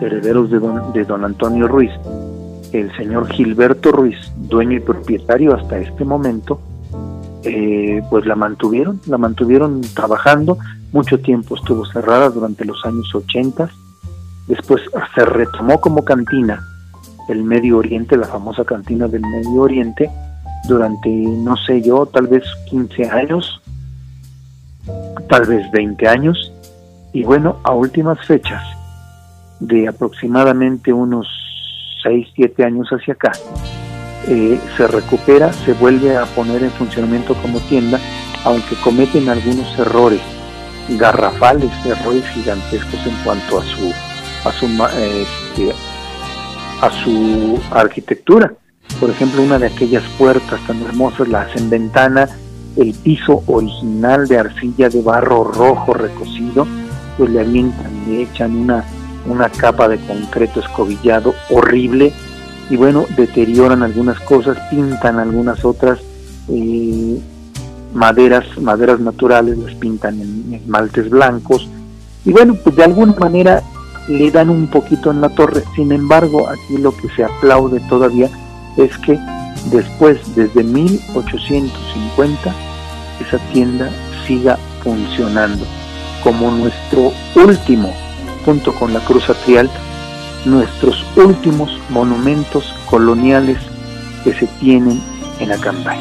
herederos 0.00 0.50
de 0.50 0.58
don, 0.58 0.92
de 0.92 1.04
don 1.04 1.24
Antonio 1.24 1.68
Ruiz, 1.68 1.92
el 2.72 2.94
señor 2.96 3.28
Gilberto 3.28 3.92
Ruiz, 3.92 4.16
dueño 4.36 4.76
y 4.76 4.80
propietario 4.80 5.54
hasta 5.54 5.78
este 5.78 6.04
momento, 6.04 6.60
eh, 7.44 8.02
pues 8.10 8.26
la 8.26 8.34
mantuvieron, 8.34 9.00
la 9.06 9.18
mantuvieron 9.18 9.82
trabajando, 9.94 10.58
mucho 10.92 11.20
tiempo 11.20 11.56
estuvo 11.56 11.84
cerrada 11.86 12.30
durante 12.30 12.64
los 12.64 12.84
años 12.84 13.14
80, 13.14 13.68
después 14.48 14.82
se 15.14 15.24
retomó 15.24 15.80
como 15.80 16.04
cantina 16.04 16.66
el 17.28 17.44
Medio 17.44 17.78
Oriente, 17.78 18.16
la 18.16 18.26
famosa 18.26 18.64
cantina 18.64 19.08
del 19.08 19.22
Medio 19.22 19.62
Oriente, 19.62 20.10
durante, 20.68 21.10
no 21.10 21.56
sé 21.56 21.82
yo, 21.82 22.06
tal 22.06 22.26
vez 22.26 22.44
15 22.70 23.10
años, 23.10 23.60
tal 25.28 25.46
vez 25.46 25.70
20 25.70 26.08
años, 26.08 26.52
y 27.12 27.24
bueno, 27.24 27.58
a 27.64 27.72
últimas 27.72 28.18
fechas, 28.26 28.62
de 29.60 29.88
aproximadamente 29.88 30.92
unos 30.92 31.26
6, 32.02 32.28
7 32.34 32.64
años 32.64 32.88
hacia 32.90 33.14
acá, 33.14 33.32
eh, 34.26 34.58
se 34.76 34.86
recupera, 34.86 35.52
se 35.52 35.74
vuelve 35.74 36.16
a 36.16 36.24
poner 36.24 36.62
en 36.62 36.70
funcionamiento 36.70 37.34
como 37.34 37.60
tienda, 37.60 37.98
aunque 38.44 38.74
cometen 38.76 39.28
algunos 39.28 39.78
errores 39.78 40.20
garrafales, 40.98 41.70
errores 41.84 42.26
gigantescos 42.28 43.06
en 43.06 43.14
cuanto 43.24 43.58
a 43.58 43.62
su 43.64 43.92
a 44.44 44.52
su 44.52 44.66
este, 44.66 45.72
a 46.80 46.90
su 47.02 47.60
arquitectura. 47.70 48.52
Por 49.00 49.10
ejemplo, 49.10 49.42
una 49.42 49.58
de 49.58 49.66
aquellas 49.66 50.04
puertas 50.18 50.60
tan 50.66 50.82
hermosas 50.82 51.28
la 51.28 51.42
hacen 51.42 51.70
ventana, 51.70 52.28
el 52.76 52.94
piso 52.94 53.42
original 53.46 54.28
de 54.28 54.38
arcilla 54.38 54.88
de 54.88 55.00
barro 55.00 55.44
rojo 55.44 55.94
recocido, 55.94 56.66
pues 57.16 57.30
le 57.30 57.40
avientan, 57.40 57.92
le 58.06 58.22
echan 58.22 58.56
una 58.56 58.84
una 59.26 59.48
capa 59.48 59.88
de 59.88 59.98
concreto 59.98 60.60
escobillado 60.60 61.34
horrible 61.50 62.12
y 62.70 62.76
bueno, 62.76 63.06
deterioran 63.16 63.82
algunas 63.82 64.18
cosas, 64.20 64.58
pintan 64.70 65.18
algunas 65.18 65.64
otras 65.64 66.00
maderas, 67.94 68.44
maderas 68.58 69.00
naturales, 69.00 69.58
las 69.58 69.74
pintan 69.74 70.20
en 70.20 70.54
esmaltes 70.54 71.10
blancos 71.10 71.68
y 72.24 72.32
bueno, 72.32 72.54
pues 72.62 72.76
de 72.76 72.84
alguna 72.84 73.14
manera 73.14 73.62
le 74.08 74.30
dan 74.30 74.50
un 74.50 74.66
poquito 74.68 75.10
en 75.10 75.20
la 75.20 75.28
torre. 75.30 75.62
Sin 75.74 75.92
embargo, 75.92 76.48
aquí 76.48 76.78
lo 76.78 76.96
que 76.96 77.08
se 77.10 77.24
aplaude 77.24 77.80
todavía 77.88 78.30
es 78.76 78.96
que 78.98 79.18
después, 79.70 80.18
desde 80.34 80.62
1850, 80.62 82.54
esa 83.26 83.38
tienda 83.52 83.90
siga 84.26 84.58
funcionando 84.82 85.64
como 86.22 86.50
nuestro 86.50 87.12
último, 87.36 87.92
junto 88.44 88.74
con 88.74 88.92
la 88.92 89.00
Cruz 89.00 89.28
Atrial, 89.30 89.70
nuestros 90.44 91.04
últimos 91.16 91.78
monumentos 91.90 92.74
coloniales 92.88 93.58
que 94.22 94.34
se 94.34 94.46
tienen 94.60 95.00
en 95.40 95.52
Acambay. 95.52 95.98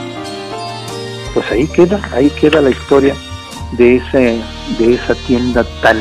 Pues 1.34 1.50
ahí 1.52 1.68
queda, 1.68 2.00
ahí 2.14 2.30
queda 2.30 2.62
la 2.62 2.70
historia 2.70 3.16
de 3.72 3.98
ese, 3.98 4.42
de 4.78 4.94
esa 4.94 5.16
tienda 5.16 5.64
tan, 5.82 5.98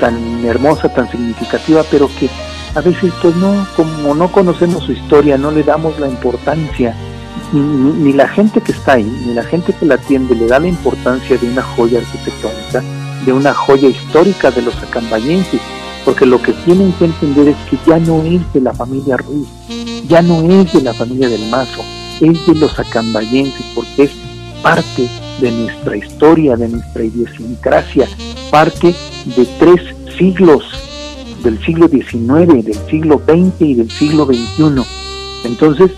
tan 0.00 0.44
hermosa, 0.44 0.92
tan 0.92 1.10
significativa, 1.10 1.82
pero 1.90 2.08
que 2.18 2.28
a 2.74 2.80
veces 2.80 3.12
pues 3.20 3.34
no, 3.36 3.66
como 3.76 4.14
no 4.14 4.30
conocemos 4.30 4.84
su 4.84 4.92
historia, 4.92 5.38
no 5.38 5.50
le 5.50 5.62
damos 5.62 5.98
la 5.98 6.08
importancia, 6.08 6.94
ni, 7.52 8.12
la 8.12 8.28
gente 8.28 8.60
que 8.60 8.72
está 8.72 8.94
ahí, 8.94 9.04
ni 9.26 9.34
la 9.34 9.44
gente 9.44 9.74
que 9.74 9.86
la 9.86 9.96
atiende 9.96 10.34
le 10.34 10.46
da 10.46 10.58
la 10.58 10.68
importancia 10.68 11.36
de 11.36 11.46
una 11.46 11.62
joya 11.62 11.98
arquitectónica, 11.98 12.82
de 13.24 13.32
una 13.32 13.54
joya 13.54 13.88
histórica 13.88 14.50
de 14.50 14.62
los 14.62 14.76
acambayenses, 14.76 15.60
porque 16.04 16.26
lo 16.26 16.40
que 16.42 16.52
tienen 16.64 16.92
que 16.92 17.06
entender 17.06 17.48
es 17.48 17.56
que 17.70 17.78
ya 17.86 17.98
no 17.98 18.22
es 18.22 18.40
de 18.52 18.60
la 18.60 18.74
familia 18.74 19.16
Ruiz, 19.16 19.48
ya 20.08 20.22
no 20.22 20.42
es 20.50 20.72
de 20.72 20.82
la 20.82 20.94
familia 20.94 21.28
del 21.28 21.48
Mazo, 21.48 21.82
es 22.20 22.46
de 22.46 22.54
los 22.54 22.78
acambayenses, 22.78 23.64
porque 23.74 24.04
es 24.04 24.10
parte 24.62 25.08
de 25.40 25.50
nuestra 25.50 25.96
historia, 25.96 26.56
de 26.56 26.68
nuestra 26.68 27.04
idiosincrasia, 27.04 28.08
parte 28.50 28.94
de 29.24 29.46
tres 29.58 29.80
siglos, 30.16 30.64
del 31.42 31.58
siglo 31.64 31.88
XIX, 31.88 32.64
del 32.64 32.78
siglo 32.88 33.20
XX 33.26 33.60
y 33.60 33.74
del 33.74 33.90
siglo 33.90 34.26
XXI. 34.26 34.82
Entonces, 35.44 35.90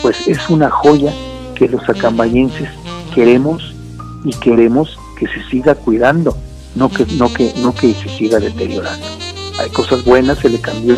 pues 0.00 0.28
es 0.28 0.48
una 0.48 0.70
joya 0.70 1.12
que 1.54 1.68
los 1.68 1.88
acambayenses 1.88 2.68
queremos 3.14 3.74
y 4.24 4.32
queremos 4.34 4.96
que 5.18 5.26
se 5.26 5.42
siga 5.50 5.74
cuidando, 5.74 6.36
no 6.74 6.90
que, 6.90 7.06
no 7.06 7.32
que, 7.32 7.52
no 7.58 7.74
que 7.74 7.94
se 7.94 8.08
siga 8.08 8.38
deteriorando. 8.38 9.06
Hay 9.58 9.70
cosas 9.70 10.04
buenas, 10.04 10.38
se 10.38 10.48
le 10.48 10.60
cambió 10.60 10.96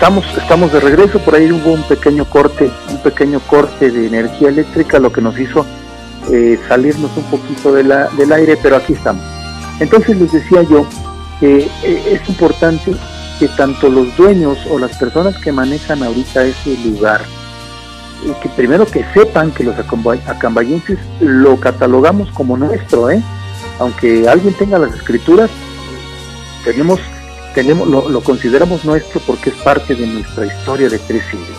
estamos, 0.00 0.24
estamos 0.34 0.72
de 0.72 0.80
regreso, 0.80 1.18
por 1.18 1.34
ahí 1.34 1.52
hubo 1.52 1.74
un 1.74 1.82
pequeño 1.82 2.24
corte, 2.24 2.70
un 2.88 3.02
pequeño 3.02 3.38
corte 3.40 3.90
de 3.90 4.06
energía 4.06 4.48
eléctrica, 4.48 4.98
lo 4.98 5.12
que 5.12 5.20
nos 5.20 5.38
hizo 5.38 5.66
eh, 6.32 6.58
salirnos 6.68 7.14
un 7.18 7.24
poquito 7.24 7.74
de 7.74 7.82
del 7.82 8.32
aire, 8.32 8.56
pero 8.62 8.76
aquí 8.76 8.94
estamos. 8.94 9.22
Entonces 9.78 10.18
les 10.18 10.32
decía 10.32 10.62
yo 10.62 10.86
que 11.38 11.68
eh, 11.84 12.18
es 12.18 12.26
importante 12.30 12.94
que 13.38 13.48
tanto 13.48 13.90
los 13.90 14.16
dueños 14.16 14.56
o 14.70 14.78
las 14.78 14.96
personas 14.96 15.36
que 15.36 15.52
manejan 15.52 16.02
ahorita 16.02 16.44
ese 16.44 16.78
lugar, 16.78 17.20
eh, 18.24 18.32
que 18.42 18.48
primero 18.48 18.86
que 18.86 19.04
sepan 19.12 19.50
que 19.50 19.64
los 19.64 19.76
acambayenses 19.78 20.98
lo 21.20 21.60
catalogamos 21.60 22.30
como 22.30 22.56
nuestro, 22.56 23.10
¿eh? 23.10 23.22
aunque 23.78 24.26
alguien 24.26 24.54
tenga 24.54 24.78
las 24.78 24.94
escrituras, 24.94 25.50
tenemos 26.64 27.00
tenemos, 27.54 27.88
lo, 27.88 28.20
consideramos 28.22 28.84
nuestro 28.84 29.20
porque 29.26 29.50
es 29.50 29.56
parte 29.56 29.94
de 29.94 30.06
nuestra 30.06 30.46
historia 30.46 30.88
de 30.88 30.98
tres 30.98 31.22
siglos, 31.30 31.58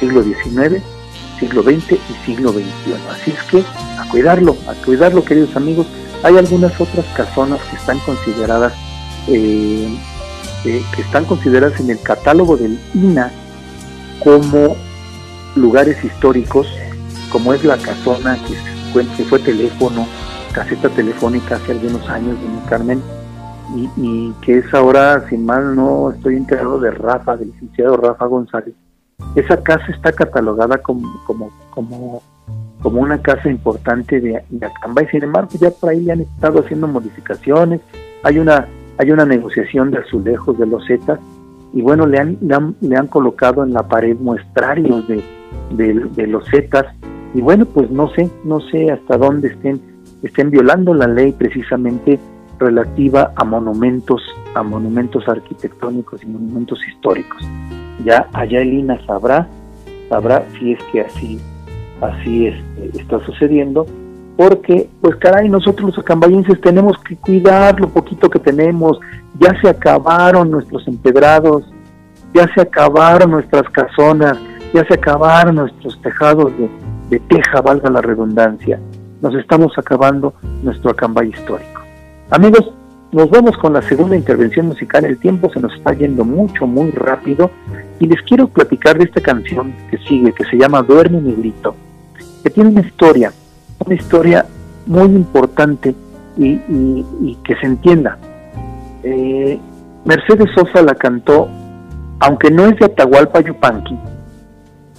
siglo 0.00 0.22
XIX, 0.22 0.82
siglo 1.38 1.62
XX 1.62 1.92
y 1.92 2.26
siglo 2.26 2.52
XXI. 2.52 2.94
Así 3.10 3.30
es 3.30 3.42
que 3.44 3.64
a 3.98 4.08
cuidarlo, 4.10 4.56
a 4.68 4.74
cuidarlo 4.84 5.24
queridos 5.24 5.56
amigos. 5.56 5.86
Hay 6.22 6.38
algunas 6.38 6.80
otras 6.80 7.04
casonas 7.16 7.60
que 7.70 7.76
están 7.76 7.98
consideradas, 8.00 8.72
eh, 9.28 9.88
que 10.62 11.02
están 11.02 11.26
consideradas 11.26 11.78
en 11.80 11.90
el 11.90 12.00
catálogo 12.00 12.56
del 12.56 12.78
INA 12.94 13.30
como 14.22 14.76
lugares 15.54 16.02
históricos, 16.02 16.66
como 17.30 17.52
es 17.52 17.62
la 17.64 17.76
casona 17.76 18.38
que, 18.44 19.06
que 19.16 19.24
fue 19.24 19.38
teléfono, 19.38 20.06
caseta 20.52 20.88
telefónica 20.88 21.56
hace 21.56 21.72
algunos 21.72 22.08
años 22.08 22.38
de 22.40 22.68
Carmen, 22.70 23.02
y, 23.96 24.32
que 24.42 24.58
es 24.58 24.74
ahora, 24.74 25.26
si 25.28 25.36
mal 25.36 25.74
no 25.74 26.10
estoy 26.10 26.36
enterado, 26.36 26.78
de 26.80 26.90
Rafa, 26.90 27.36
del 27.36 27.48
licenciado 27.48 27.96
Rafa 27.96 28.26
González. 28.26 28.74
Esa 29.34 29.62
casa 29.62 29.86
está 29.88 30.12
catalogada 30.12 30.78
como, 30.78 31.08
como, 31.24 31.50
como, 31.70 32.22
como 32.82 33.00
una 33.00 33.20
casa 33.20 33.48
importante 33.48 34.20
de, 34.20 34.42
de 34.48 34.66
Acamba 34.66 35.02
y 35.02 35.06
sin 35.06 35.22
embargo 35.22 35.50
ya 35.58 35.70
por 35.70 35.90
ahí 35.90 36.00
le 36.00 36.12
han 36.12 36.20
estado 36.20 36.60
haciendo 36.60 36.88
modificaciones, 36.88 37.80
hay 38.22 38.38
una, 38.38 38.66
hay 38.98 39.10
una 39.10 39.24
negociación 39.24 39.90
de 39.90 39.98
azulejos 39.98 40.58
de 40.58 40.66
los 40.66 40.84
zetas 40.86 41.20
y 41.72 41.82
bueno, 41.82 42.06
le 42.06 42.18
han, 42.18 42.38
le 42.80 42.96
han, 42.96 43.06
colocado 43.08 43.64
en 43.64 43.72
la 43.72 43.82
pared 43.88 44.16
muestrarios 44.18 45.06
de, 45.08 45.22
de, 45.70 45.94
de 45.94 46.26
los 46.26 46.44
zetas 46.48 46.86
y 47.34 47.40
bueno, 47.40 47.66
pues 47.66 47.90
no 47.90 48.08
sé, 48.10 48.30
no 48.44 48.60
sé 48.60 48.90
hasta 48.90 49.16
dónde 49.16 49.48
estén, 49.48 49.80
estén 50.22 50.50
violando 50.50 50.94
la 50.94 51.08
ley 51.08 51.32
precisamente 51.32 52.20
relativa 52.58 53.32
a 53.36 53.44
monumentos, 53.44 54.22
a 54.54 54.62
monumentos 54.62 55.28
arquitectónicos 55.28 56.22
y 56.22 56.26
monumentos 56.26 56.78
históricos. 56.88 57.42
Ya 58.04 58.28
allá 58.32 58.60
sabrá, 59.06 59.48
sabrá 60.08 60.44
si 60.58 60.72
es 60.72 60.82
que 60.92 61.00
así, 61.00 61.40
así 62.00 62.46
es, 62.46 62.54
está 62.94 63.24
sucediendo, 63.24 63.86
porque 64.36 64.88
pues 65.00 65.16
caray, 65.16 65.48
nosotros 65.48 65.90
los 65.90 65.98
acambayenses 65.98 66.60
tenemos 66.60 66.98
que 66.98 67.16
cuidar 67.16 67.78
lo 67.80 67.88
poquito 67.88 68.28
que 68.28 68.38
tenemos, 68.38 68.98
ya 69.38 69.58
se 69.60 69.68
acabaron 69.68 70.50
nuestros 70.50 70.86
empedrados, 70.88 71.64
ya 72.32 72.46
se 72.54 72.62
acabaron 72.62 73.30
nuestras 73.30 73.68
casonas, 73.70 74.38
ya 74.72 74.84
se 74.86 74.94
acabaron 74.94 75.56
nuestros 75.56 76.00
tejados 76.02 76.52
de, 76.58 76.68
de 77.10 77.20
teja, 77.20 77.60
valga 77.60 77.88
la 77.90 78.00
redundancia, 78.00 78.80
nos 79.20 79.34
estamos 79.36 79.72
acabando 79.78 80.34
nuestro 80.62 80.90
acambay 80.90 81.28
histórico. 81.28 81.73
Amigos, 82.34 82.68
nos 83.12 83.30
vamos 83.30 83.56
con 83.58 83.74
la 83.74 83.82
segunda 83.82 84.16
intervención 84.16 84.66
musical. 84.66 85.04
El 85.04 85.18
tiempo 85.18 85.52
se 85.52 85.60
nos 85.60 85.72
está 85.72 85.92
yendo 85.92 86.24
mucho, 86.24 86.66
muy 86.66 86.90
rápido. 86.90 87.48
Y 88.00 88.08
les 88.08 88.20
quiero 88.22 88.48
platicar 88.48 88.98
de 88.98 89.04
esta 89.04 89.20
canción 89.20 89.72
que 89.88 89.98
sigue, 89.98 90.32
que 90.32 90.42
se 90.46 90.56
llama 90.56 90.82
Duerme 90.82 91.20
mi 91.20 91.32
grito, 91.32 91.76
que 92.42 92.50
tiene 92.50 92.70
una 92.70 92.80
historia, 92.80 93.32
una 93.86 93.94
historia 93.94 94.46
muy 94.86 95.04
importante 95.04 95.94
y, 96.36 97.36
que 97.44 97.54
se 97.54 97.66
entienda. 97.66 98.18
Eh, 99.04 99.56
Mercedes 100.04 100.50
Sosa 100.56 100.82
la 100.82 100.96
cantó, 100.96 101.48
aunque 102.18 102.50
no 102.50 102.66
es 102.66 102.76
de 102.80 102.86
Atahualpa 102.86 103.42
Yupanqui, 103.42 103.96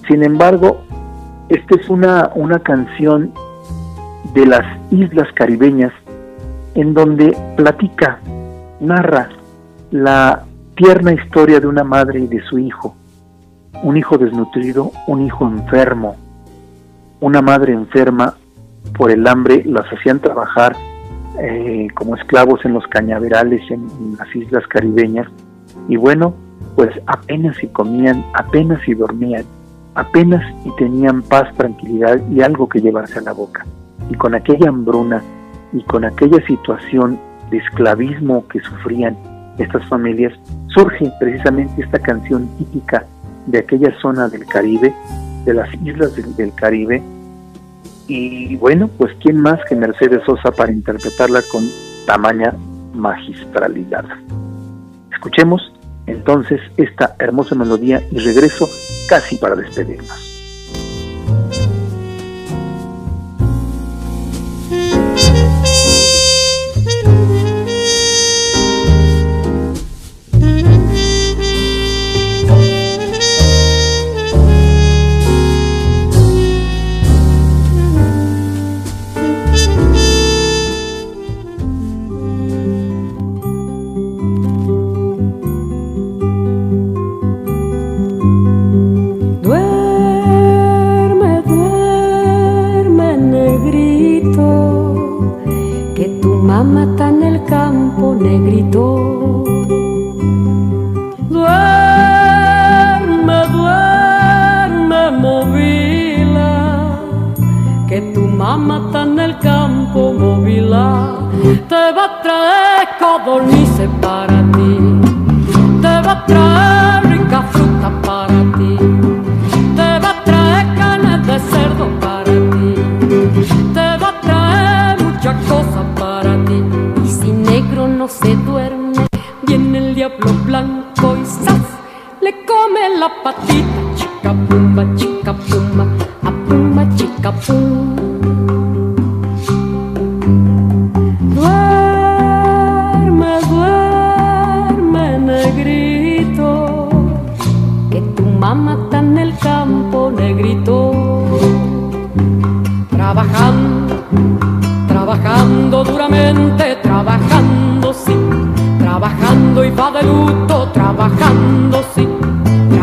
sin 0.08 0.24
embargo, 0.24 0.86
esta 1.50 1.76
es 1.76 1.90
una, 1.90 2.32
una 2.34 2.60
canción 2.60 3.34
de 4.34 4.46
las 4.46 4.64
islas 4.90 5.28
caribeñas 5.34 5.92
en 6.76 6.94
donde 6.94 7.36
platica, 7.56 8.20
narra 8.82 9.30
la 9.92 10.44
tierna 10.76 11.14
historia 11.14 11.60
de 11.60 11.68
una 11.68 11.84
madre 11.84 12.20
y 12.20 12.28
de 12.28 12.42
su 12.44 12.60
hijo, 12.60 12.96
un 13.82 13.98
hijo 13.98 14.18
desnutrido, 14.18 14.92
un 15.08 15.26
hijo 15.26 15.48
enfermo, 15.48 16.16
una 17.22 17.42
madre 17.42 17.74
enferma 17.74 18.36
por 18.98 19.10
el 19.10 19.26
hambre, 19.26 19.64
las 19.66 19.86
hacían 19.92 20.20
trabajar 20.20 20.76
eh, 21.40 21.88
como 21.96 22.16
esclavos 22.16 22.64
en 22.66 22.74
los 22.74 22.86
cañaverales 22.88 23.62
en, 23.72 23.88
en 24.00 24.18
las 24.18 24.34
islas 24.36 24.68
caribeñas. 24.68 25.28
Y 25.88 25.96
bueno, 25.96 26.34
pues 26.76 26.90
apenas 27.08 27.56
si 27.58 27.68
comían, 27.68 28.26
apenas 28.34 28.82
si 28.86 28.94
dormían, 28.94 29.46
apenas 29.96 30.44
y 30.66 30.72
tenían 30.76 31.22
paz, 31.22 31.54
tranquilidad 31.56 32.22
y 32.30 32.42
algo 32.42 32.68
que 32.68 32.82
llevarse 32.82 33.20
a 33.20 33.22
la 33.22 33.32
boca. 33.32 33.66
Y 34.10 34.16
con 34.16 34.36
aquella 34.36 34.70
hambruna 34.70 35.24
y 35.76 35.84
con 35.84 36.06
aquella 36.06 36.44
situación 36.48 37.20
de 37.52 37.58
esclavismo 37.58 38.48
que 38.48 38.62
sufrían 38.62 39.18
estas 39.58 39.86
familias, 39.88 40.34
surge 40.74 41.12
precisamente 41.20 41.82
esta 41.82 42.00
canción 42.00 42.48
típica 42.58 43.06
de 43.46 43.60
aquella 43.60 43.94
zona 44.02 44.30
del 44.30 44.46
Caribe, 44.46 44.94
de 45.44 45.54
las 45.54 45.72
islas 45.84 46.16
del, 46.38 46.54
Caribe. 46.56 47.04
Y 48.08 48.56
bueno, 48.58 48.88
pues 48.98 49.14
quién 49.22 49.40
más 49.40 49.60
que 49.68 49.76
Mercedes 49.76 50.22
Sosa 50.26 50.52
para 50.52 50.72
interpretarla 50.72 51.42
con 51.52 51.64
tamaña 52.06 52.54
magistralidad. 52.94 54.06
Escuchemos 55.12 55.74
entonces 56.08 56.62
esta 56.78 57.16
hermosa 57.20 57.56
melodía 57.56 58.02
y 58.12 58.20
regreso 58.20 58.68
casi 59.10 59.36
para 59.38 59.56
despedirnos. 59.56 60.35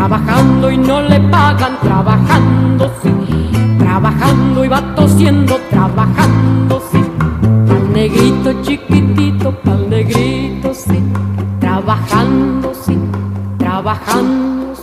Trabajando 0.03 0.69
y 0.69 0.77
no 0.77 1.01
le 1.01 1.17
pagan, 1.29 1.79
trabajando 1.81 2.91
sí, 3.01 3.49
trabajando 3.79 4.65
y 4.65 4.67
va 4.67 4.81
tosiendo, 4.95 5.57
trabajando 5.69 6.81
sí, 6.91 7.01
pa'l 7.65 7.93
negrito 7.93 8.51
chiquitito, 8.63 9.53
pa'l 9.63 9.89
negrito 9.89 10.73
sí, 10.73 11.01
trabajando 11.61 12.73
sí, 12.73 12.99
trabajando 13.57 14.75
sí. 14.75 14.82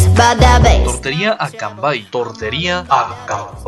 Tortería 0.83 1.37
Acambay. 1.39 2.03
Tortería 2.09 2.79
Acambay. 2.89 3.60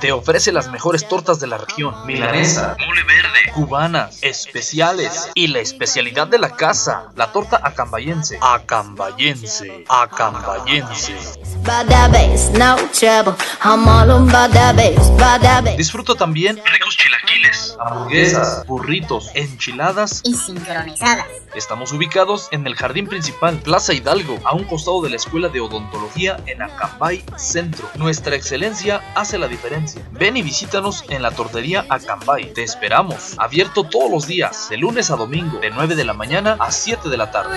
Te 0.00 0.12
ofrece 0.12 0.52
las 0.52 0.68
mejores 0.70 1.08
tortas 1.08 1.40
de 1.40 1.46
la 1.46 1.58
región. 1.58 1.94
Milanesa, 2.06 2.76
mole 2.86 3.02
verde, 3.02 3.52
cubanas, 3.52 4.18
especiales 4.22 5.30
y 5.34 5.48
la 5.48 5.58
especialidad 5.58 6.28
de 6.28 6.38
la 6.38 6.50
casa, 6.50 7.08
la 7.16 7.32
torta 7.32 7.60
acambayense. 7.62 8.38
Acambayense, 8.40 9.84
acambayense. 9.88 11.16
Disfruta 15.76 16.14
también 16.14 16.60
ricos 16.64 16.96
chilaquiles, 16.96 17.76
hamburguesas, 17.80 18.66
burritos, 18.66 19.30
enchiladas 19.34 20.22
Y 20.24 20.34
sincronizadas. 20.34 21.26
Estamos 21.54 21.92
ubicados 21.92 22.48
en 22.52 22.64
el 22.66 22.76
jardín 22.76 23.08
principal, 23.08 23.56
Plaza 23.58 23.92
Hidalgo, 23.92 24.38
a 24.44 24.54
un 24.54 24.62
costado 24.64 25.02
de 25.02 25.10
la 25.10 25.16
Escuela 25.16 25.48
de 25.48 25.60
Odontología 25.60 26.38
en 26.46 26.62
Acambay 26.62 27.24
Centro. 27.36 27.88
Nuestra 27.96 28.36
excelencia 28.36 29.02
hace 29.16 29.39
la 29.40 29.48
diferencia. 29.48 30.02
Ven 30.12 30.36
y 30.36 30.42
visítanos 30.42 31.04
en 31.08 31.22
la 31.22 31.30
tortería 31.32 31.86
Acambay. 31.88 32.52
Te 32.52 32.62
esperamos. 32.62 33.34
Abierto 33.38 33.84
todos 33.84 34.10
los 34.10 34.26
días, 34.26 34.68
de 34.70 34.76
lunes 34.76 35.10
a 35.10 35.16
domingo, 35.16 35.58
de 35.58 35.70
9 35.70 35.96
de 35.96 36.04
la 36.04 36.14
mañana 36.14 36.56
a 36.60 36.70
7 36.70 37.08
de 37.08 37.16
la 37.16 37.30
tarde. 37.30 37.56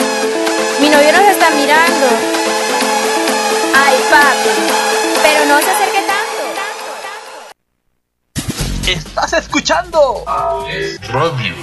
Mi 0.81 0.89
novio 0.89 1.11
nos 1.11 1.21
está 1.27 1.51
mirando. 1.51 2.07
Ay, 3.75 3.95
papi. 4.09 4.49
Pero 5.21 5.45
no 5.45 5.59
se 5.61 5.69
acerque 5.69 6.01
tanto. 6.07 6.41
¡Estás 8.89 9.33
escuchando! 9.33 10.25
Radio. 11.09 11.53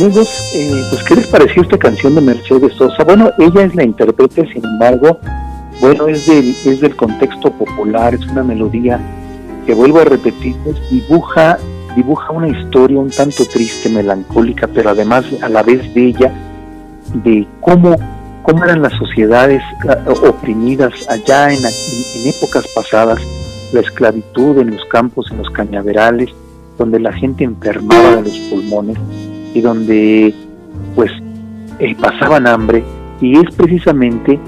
Amigos, 0.00 0.30
eh, 0.54 0.82
pues 0.88 1.02
¿qué 1.04 1.14
les 1.16 1.26
pareció 1.26 1.62
esta 1.62 1.76
canción 1.76 2.14
de 2.14 2.22
Mercedes 2.22 2.72
Sosa? 2.74 3.04
Bueno, 3.04 3.32
ella 3.38 3.64
es 3.64 3.74
la 3.74 3.84
intérprete, 3.84 4.50
sin 4.50 4.64
embargo, 4.64 5.18
bueno, 5.80 6.08
es 6.08 6.26
del, 6.26 6.48
es 6.64 6.80
del 6.80 6.96
contexto 6.96 7.50
popular, 7.52 8.14
es 8.14 8.26
una 8.28 8.42
melodía 8.42 8.98
que 9.66 9.74
vuelvo 9.74 10.00
a 10.00 10.04
repetir, 10.04 10.56
pues, 10.64 10.76
dibuja, 10.90 11.58
dibuja 11.96 12.32
una 12.32 12.48
historia 12.48 12.98
un 12.98 13.10
tanto 13.10 13.44
triste, 13.44 13.90
melancólica, 13.90 14.68
pero 14.68 14.90
además 14.90 15.26
a 15.42 15.50
la 15.50 15.62
vez 15.62 15.92
bella, 15.92 16.32
de 17.22 17.46
cómo, 17.60 17.94
cómo 18.42 18.64
eran 18.64 18.80
las 18.80 18.94
sociedades 18.94 19.62
ah, 19.86 19.98
oprimidas 20.26 20.94
allá 21.10 21.52
en, 21.52 21.58
en 21.62 22.26
épocas 22.26 22.66
pasadas, 22.74 23.20
la 23.74 23.80
esclavitud 23.80 24.58
en 24.60 24.70
los 24.76 24.84
campos, 24.86 25.30
en 25.30 25.38
los 25.38 25.50
cañaverales, 25.50 26.30
donde 26.78 27.00
la 27.00 27.12
gente 27.12 27.44
enfermaba 27.44 28.16
de 28.16 28.22
los 28.22 28.38
pulmones 28.50 28.96
y 29.54 29.60
donde 29.60 30.34
pues 30.94 31.10
eh, 31.78 31.94
pasaban 32.00 32.46
hambre 32.46 32.84
y 33.20 33.36
es 33.36 33.54
precisamente 33.54 34.38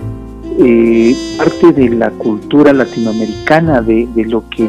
eh, 0.58 1.16
parte 1.38 1.72
de 1.72 1.88
la 1.90 2.10
cultura 2.10 2.72
latinoamericana 2.72 3.80
de, 3.80 4.08
lo 4.26 4.48
que 4.48 4.68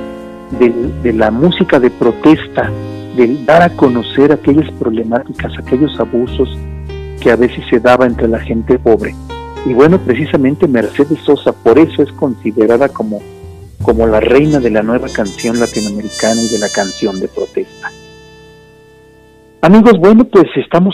de, 0.60 1.14
la 1.14 1.32
música 1.32 1.80
de 1.80 1.90
protesta 1.90 2.72
de 3.16 3.44
dar 3.46 3.62
a 3.62 3.70
conocer 3.70 4.32
aquellas 4.32 4.70
problemáticas 4.74 5.52
aquellos 5.58 6.00
abusos 6.00 6.58
que 7.22 7.32
a 7.32 7.36
veces 7.36 7.64
se 7.70 7.80
daba 7.80 8.06
entre 8.06 8.28
la 8.28 8.40
gente 8.40 8.80
pobre 8.80 9.16
y 9.66 9.74
bueno 9.74 9.98
precisamente 10.00 10.68
Mercedes 10.68 11.20
Sosa 11.24 11.52
por 11.52 11.78
eso 11.78 12.02
es 12.02 12.12
considerada 12.14 12.90
como 12.90 13.22
como 13.84 14.08
la 14.08 14.22
reina 14.22 14.60
de 14.60 14.70
la 14.70 14.82
nueva 14.82 15.10
canción 15.10 15.60
latinoamericana 15.60 16.42
y 16.42 16.48
de 16.48 16.58
la 16.58 16.70
canción 16.70 17.20
de 17.20 17.28
protesta. 17.28 17.92
Amigos, 19.64 19.97
bueno, 19.97 20.26
pues 20.26 20.47
estamos 20.57 20.93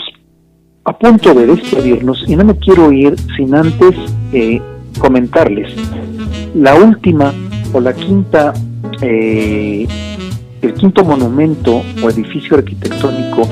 a 0.84 0.96
punto 0.96 1.34
de 1.34 1.44
despedirnos 1.44 2.22
y 2.28 2.36
no 2.36 2.44
me 2.44 2.56
quiero 2.56 2.92
ir 2.92 3.16
sin 3.36 3.52
antes 3.52 3.96
eh, 4.32 4.62
comentarles 5.00 5.74
la 6.54 6.76
última 6.76 7.34
o 7.72 7.80
la 7.80 7.92
quinta, 7.92 8.52
eh, 9.02 9.88
el 10.62 10.74
quinto 10.74 11.04
monumento 11.04 11.82
o 12.00 12.10
edificio 12.10 12.58
arquitectónico 12.58 13.42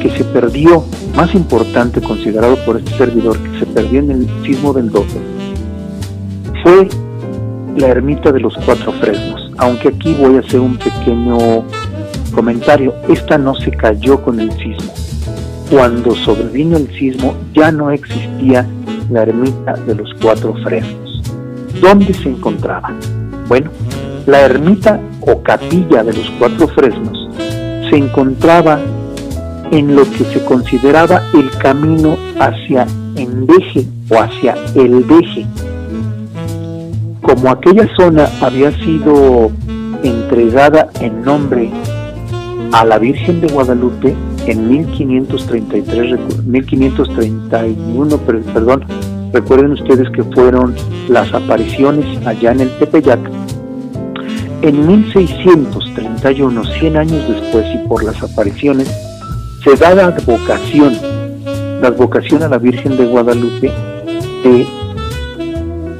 que 0.00 0.10
se 0.10 0.22
perdió, 0.22 0.84
más 1.16 1.34
importante 1.34 2.00
considerado 2.00 2.54
por 2.64 2.76
este 2.76 2.96
servidor, 2.96 3.36
que 3.36 3.58
se 3.58 3.66
perdió 3.66 3.98
en 3.98 4.12
el 4.12 4.28
sismo 4.44 4.72
del 4.72 4.88
12, 4.88 5.18
fue 6.62 6.88
la 7.76 7.88
ermita 7.88 8.30
de 8.30 8.38
los 8.38 8.54
cuatro 8.64 8.92
fresnos. 8.92 9.50
Aunque 9.58 9.88
aquí 9.88 10.14
voy 10.14 10.36
a 10.36 10.40
hacer 10.40 10.60
un 10.60 10.76
pequeño 10.76 11.64
comentario, 12.34 12.94
esta 13.08 13.38
no 13.38 13.54
se 13.54 13.70
cayó 13.70 14.22
con 14.22 14.40
el 14.40 14.50
sismo. 14.52 14.92
Cuando 15.70 16.14
sobrevino 16.14 16.76
el 16.76 16.88
sismo 16.98 17.34
ya 17.54 17.72
no 17.72 17.90
existía 17.90 18.66
la 19.10 19.22
ermita 19.22 19.74
de 19.86 19.94
los 19.94 20.12
cuatro 20.20 20.54
fresnos. 20.62 21.22
¿Dónde 21.80 22.12
se 22.14 22.28
encontraba? 22.28 22.92
Bueno, 23.48 23.70
la 24.26 24.40
ermita 24.42 25.00
o 25.20 25.42
capilla 25.42 26.02
de 26.02 26.12
los 26.12 26.30
cuatro 26.38 26.68
fresnos 26.68 27.30
se 27.90 27.96
encontraba 27.96 28.78
en 29.70 29.94
lo 29.94 30.04
que 30.10 30.24
se 30.24 30.44
consideraba 30.44 31.22
el 31.34 31.50
camino 31.58 32.16
hacia 32.38 32.86
Endeje 33.16 33.86
o 34.10 34.18
hacia 34.18 34.54
el 34.74 35.06
Deje, 35.06 35.46
como 37.22 37.50
aquella 37.50 37.88
zona 37.96 38.28
había 38.40 38.70
sido 38.84 39.50
entregada 40.02 40.90
en 41.00 41.22
nombre 41.22 41.70
a 42.74 42.84
la 42.84 42.98
Virgen 42.98 43.40
de 43.40 43.46
Guadalupe 43.46 44.16
en 44.48 44.68
1533, 44.68 46.44
1531, 46.44 48.18
perdón, 48.18 48.84
recuerden 49.32 49.70
ustedes 49.70 50.10
que 50.10 50.24
fueron 50.24 50.74
las 51.08 51.32
apariciones 51.32 52.04
allá 52.26 52.50
en 52.50 52.62
el 52.62 52.78
Tepeyac. 52.80 53.20
En 54.62 54.88
1631, 54.88 56.64
100 56.64 56.96
años 56.96 57.28
después 57.28 57.64
y 57.72 57.78
por 57.86 58.02
las 58.02 58.20
apariciones, 58.20 58.92
se 59.62 59.76
da 59.76 59.94
la 59.94 60.06
advocación, 60.06 60.98
la 61.80 61.86
advocación 61.88 62.42
a 62.42 62.48
la 62.48 62.58
Virgen 62.58 62.96
de 62.96 63.06
Guadalupe 63.06 63.70
de 64.42 64.66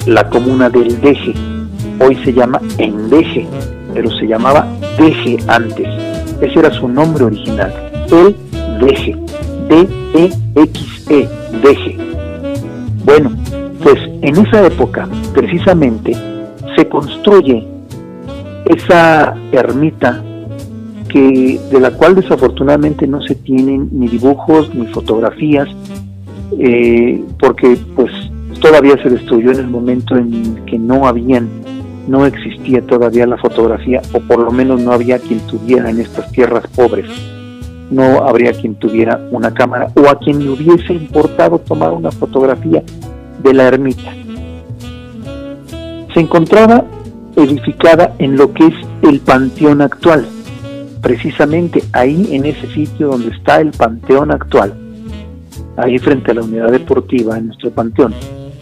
la 0.06 0.28
comuna 0.28 0.68
del 0.70 1.00
Deje. 1.00 1.34
Hoy 2.00 2.16
se 2.24 2.32
llama 2.32 2.60
Endeje, 2.78 3.46
pero 3.94 4.10
se 4.10 4.26
llamaba 4.26 4.66
Deje 4.98 5.38
antes. 5.46 6.13
Ese 6.44 6.58
era 6.58 6.70
su 6.72 6.88
nombre 6.88 7.24
original. 7.24 7.72
El 8.10 8.36
Deje. 8.80 9.16
D-E-X-E. 9.68 11.24
-E, 11.24 11.60
Deje. 11.62 11.96
Bueno, 13.04 13.30
pues 13.82 13.98
en 14.22 14.36
esa 14.36 14.66
época, 14.66 15.08
precisamente, 15.34 16.14
se 16.76 16.88
construye 16.88 17.66
esa 18.66 19.34
ermita 19.52 20.22
que 21.08 21.60
de 21.70 21.80
la 21.80 21.90
cual 21.92 22.14
desafortunadamente 22.14 23.06
no 23.06 23.22
se 23.22 23.34
tienen 23.36 23.88
ni 23.92 24.08
dibujos 24.08 24.74
ni 24.74 24.86
fotografías 24.86 25.68
eh, 26.58 27.22
porque 27.38 27.76
pues 27.94 28.10
todavía 28.60 29.00
se 29.02 29.10
destruyó 29.10 29.52
en 29.52 29.60
el 29.60 29.68
momento 29.68 30.16
en 30.16 30.64
que 30.66 30.78
no 30.78 31.06
habían, 31.06 31.48
no 32.08 32.26
existía 32.26 32.82
todavía 32.82 33.26
la 33.26 33.36
fotografía, 33.36 34.02
o 34.12 34.20
por 34.20 34.38
lo 34.38 34.50
menos 34.50 34.80
no 34.80 34.92
había 34.92 35.18
quien 35.18 35.40
tuviera 35.40 35.90
en 35.90 36.00
estas 36.00 36.30
tierras 36.32 36.66
pobres, 36.68 37.06
no 37.90 38.24
habría 38.26 38.52
quien 38.52 38.74
tuviera 38.74 39.20
una 39.30 39.52
cámara, 39.52 39.88
o 39.96 40.08
a 40.08 40.18
quien 40.18 40.44
le 40.44 40.50
hubiese 40.50 40.92
importado 40.92 41.58
tomar 41.58 41.92
una 41.92 42.10
fotografía 42.10 42.82
de 43.42 43.54
la 43.54 43.64
ermita. 43.64 44.12
Se 46.12 46.20
encontraba 46.20 46.84
edificada 47.36 48.14
en 48.18 48.36
lo 48.36 48.52
que 48.52 48.66
es 48.66 48.74
el 49.02 49.20
panteón 49.20 49.82
actual, 49.82 50.26
precisamente 51.00 51.82
ahí 51.92 52.28
en 52.32 52.46
ese 52.46 52.66
sitio 52.68 53.08
donde 53.08 53.34
está 53.34 53.60
el 53.60 53.72
panteón 53.72 54.30
actual, 54.30 54.74
ahí 55.76 55.98
frente 55.98 56.30
a 56.30 56.34
la 56.34 56.42
unidad 56.42 56.70
deportiva 56.70 57.36
en 57.36 57.48
nuestro 57.48 57.70
panteón 57.70 58.14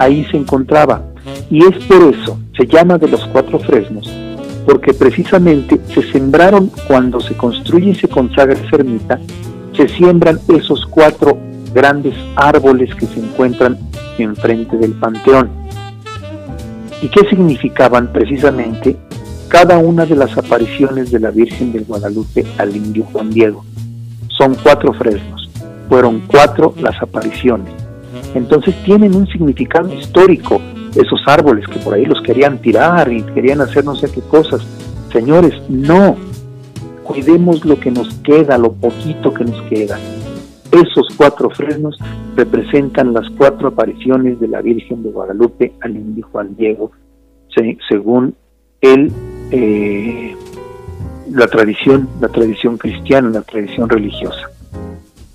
ahí 0.03 0.24
se 0.30 0.36
encontraba. 0.36 1.03
Y 1.51 1.64
es 1.64 1.77
por 1.85 2.14
eso, 2.14 2.39
se 2.57 2.66
llama 2.66 2.99
de 2.99 3.09
los 3.09 3.25
cuatro 3.27 3.59
fresnos, 3.59 4.11
porque 4.66 4.93
precisamente 4.93 5.81
se 5.95 6.03
sembraron 6.11 6.70
cuando 6.87 7.20
se 7.20 7.35
construye 7.35 7.91
y 7.91 7.95
se 7.95 8.09
consagra 8.09 8.55
esa 8.55 8.77
ermita, 8.77 9.20
se 9.77 9.89
siembran 9.89 10.41
esos 10.49 10.87
cuatro 10.87 11.39
grandes 11.75 12.14
árboles 12.37 12.95
que 12.95 13.07
se 13.07 13.20
encuentran 13.20 13.79
enfrente 14.18 14.77
del 14.77 14.93
panteón. 14.93 15.51
¿Y 17.01 17.09
qué 17.09 17.29
significaban 17.29 18.12
precisamente 18.12 18.97
cada 19.49 19.79
una 19.79 20.07
de 20.07 20.16
las 20.16 20.37
apariciones 20.39 21.11
de 21.11 21.20
la 21.20 21.31
Virgen 21.31 21.73
del 21.73 21.85
Guadalupe 21.85 22.45
al 22.59 22.77
indio 22.77 23.05
Juan 23.12 23.31
Diego? 23.31 23.64
Son 24.29 24.55
cuatro 24.62 24.93
fresnos, 24.93 25.51
fueron 25.89 26.23
cuatro 26.27 26.75
las 26.81 27.01
apariciones 27.03 27.83
entonces 28.35 28.75
tienen 28.85 29.14
un 29.14 29.27
significado 29.27 29.93
histórico 29.93 30.61
esos 30.95 31.22
árboles 31.26 31.66
que 31.66 31.78
por 31.78 31.95
ahí 31.95 32.05
los 32.05 32.20
querían 32.22 32.59
tirar 32.59 33.12
y 33.12 33.22
querían 33.22 33.61
hacer 33.61 33.84
no 33.84 33.95
sé 33.95 34.11
qué 34.11 34.20
cosas. 34.20 34.66
Señores, 35.12 35.55
no, 35.68 36.16
cuidemos 37.03 37.64
lo 37.64 37.78
que 37.78 37.90
nos 37.90 38.12
queda, 38.20 38.59
lo 38.59 38.72
poquito 38.72 39.32
que 39.32 39.45
nos 39.45 39.61
queda. 39.62 39.99
Esos 40.70 41.07
cuatro 41.16 41.51
fresnos 41.51 41.99
representan 42.34 43.12
las 43.12 43.28
cuatro 43.30 43.68
apariciones 43.68 44.40
de 44.40 44.49
la 44.49 44.62
Virgen 44.62 45.03
de 45.03 45.11
Guadalupe 45.11 45.72
al 45.82 45.97
indio 45.97 46.26
Juan 46.32 46.57
Diego, 46.57 46.93
según 47.88 48.34
él, 48.80 49.12
eh, 49.51 50.34
la 51.30 51.47
tradición, 51.47 52.09
la 52.20 52.28
tradición 52.28 52.78
cristiana, 52.78 53.28
la 53.28 53.43
tradición 53.43 53.88
religiosa. 53.88 54.49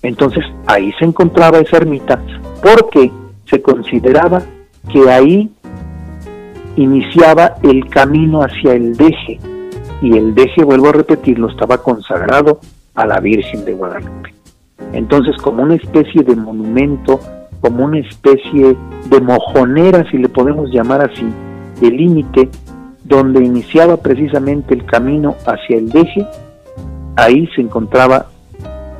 Entonces 0.02 0.44
ahí 0.66 0.92
se 1.00 1.06
encontraba 1.06 1.60
esa 1.60 1.78
ermita 1.78 2.22
porque 2.62 3.12
se 3.46 3.62
consideraba 3.62 4.42
que 4.92 5.10
ahí 5.10 5.52
iniciaba 6.76 7.56
el 7.64 7.88
camino 7.90 8.42
hacia 8.42 8.74
el 8.74 8.96
deje 8.96 9.40
y 10.02 10.16
el 10.18 10.36
deje, 10.36 10.64
vuelvo 10.64 10.90
a 10.90 10.94
repetirlo, 10.94 11.50
estaba 11.50 11.80
consagrado 11.80 12.60
a 12.96 13.06
la 13.06 13.20
Virgen 13.20 13.66
de 13.66 13.74
Guadalupe. 13.74 14.34
Entonces, 14.94 15.36
como 15.38 15.64
una 15.64 15.76
especie 15.76 16.24
de 16.24 16.36
monumento, 16.36 17.20
como 17.62 17.86
una 17.86 18.00
especie 18.00 18.78
de 19.10 19.22
mojonera, 19.22 20.10
si 20.12 20.18
le 20.18 20.30
podemos 20.30 20.70
llamar 20.72 21.02
así, 21.02 21.28
de 21.82 21.92
límite, 21.92 22.50
donde 23.04 23.44
iniciaba 23.44 23.98
precisamente 23.98 24.74
el 24.74 24.86
camino 24.86 25.36
hacia 25.46 25.78
el 25.78 25.90
deje, 25.90 26.26
ahí 27.16 27.48
se 27.56 27.62
encontraba 27.62 28.28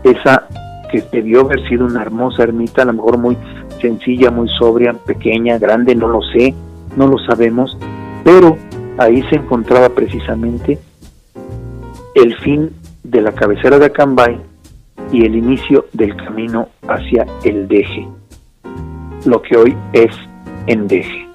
esa 0.04 0.48
que 0.92 1.04
debió 1.12 1.42
haber 1.42 1.68
sido 1.68 1.86
una 1.86 2.02
hermosa 2.02 2.44
ermita, 2.44 2.82
a 2.82 2.86
lo 2.86 2.94
mejor 2.94 3.18
muy 3.18 3.38
sencilla, 3.78 4.32
muy 4.32 4.50
sobria, 4.50 4.94
pequeña, 4.94 5.58
grande, 5.58 5.96
no 5.96 6.08
lo 6.08 6.22
sé, 6.22 6.54
no 6.96 7.08
lo 7.08 7.18
sabemos, 7.20 7.78
pero 8.24 8.58
ahí 8.98 9.22
se 9.30 9.36
encontraba 9.36 9.90
precisamente 9.90 10.80
el 12.16 12.36
fin 12.40 12.72
de 13.04 13.22
la 13.22 13.32
cabecera 13.32 13.80
de 13.80 13.86
Acambay 13.86 14.40
y 15.12 15.26
el 15.26 15.36
inicio 15.36 15.86
del 15.94 16.16
camino 16.18 16.68
hacia 16.88 17.26
el 17.44 17.68
deje, 17.68 18.08
lo 19.26 19.42
que 19.42 19.58
hoy 19.58 19.78
es 19.94 20.12
endeje. 20.68 21.28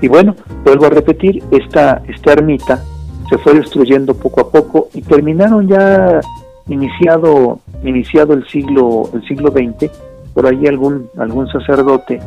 Y 0.00 0.08
bueno, 0.08 0.36
vuelvo 0.64 0.86
a 0.86 0.90
repetir, 0.90 1.42
esta, 1.50 2.02
esta 2.06 2.32
ermita 2.32 2.82
se 3.30 3.38
fue 3.38 3.54
destruyendo 3.54 4.14
poco 4.14 4.40
a 4.42 4.50
poco 4.50 4.88
y 4.92 5.02
terminaron 5.02 5.66
ya 5.66 6.20
iniciado, 6.68 7.60
iniciado 7.82 8.34
el 8.34 8.46
siglo, 8.48 9.08
el 9.14 9.26
siglo 9.26 9.50
XX, 9.50 9.90
por 10.36 10.46
ahí 10.46 10.66
algún, 10.66 11.08
algún 11.16 11.48
sacerdote, 11.48 12.20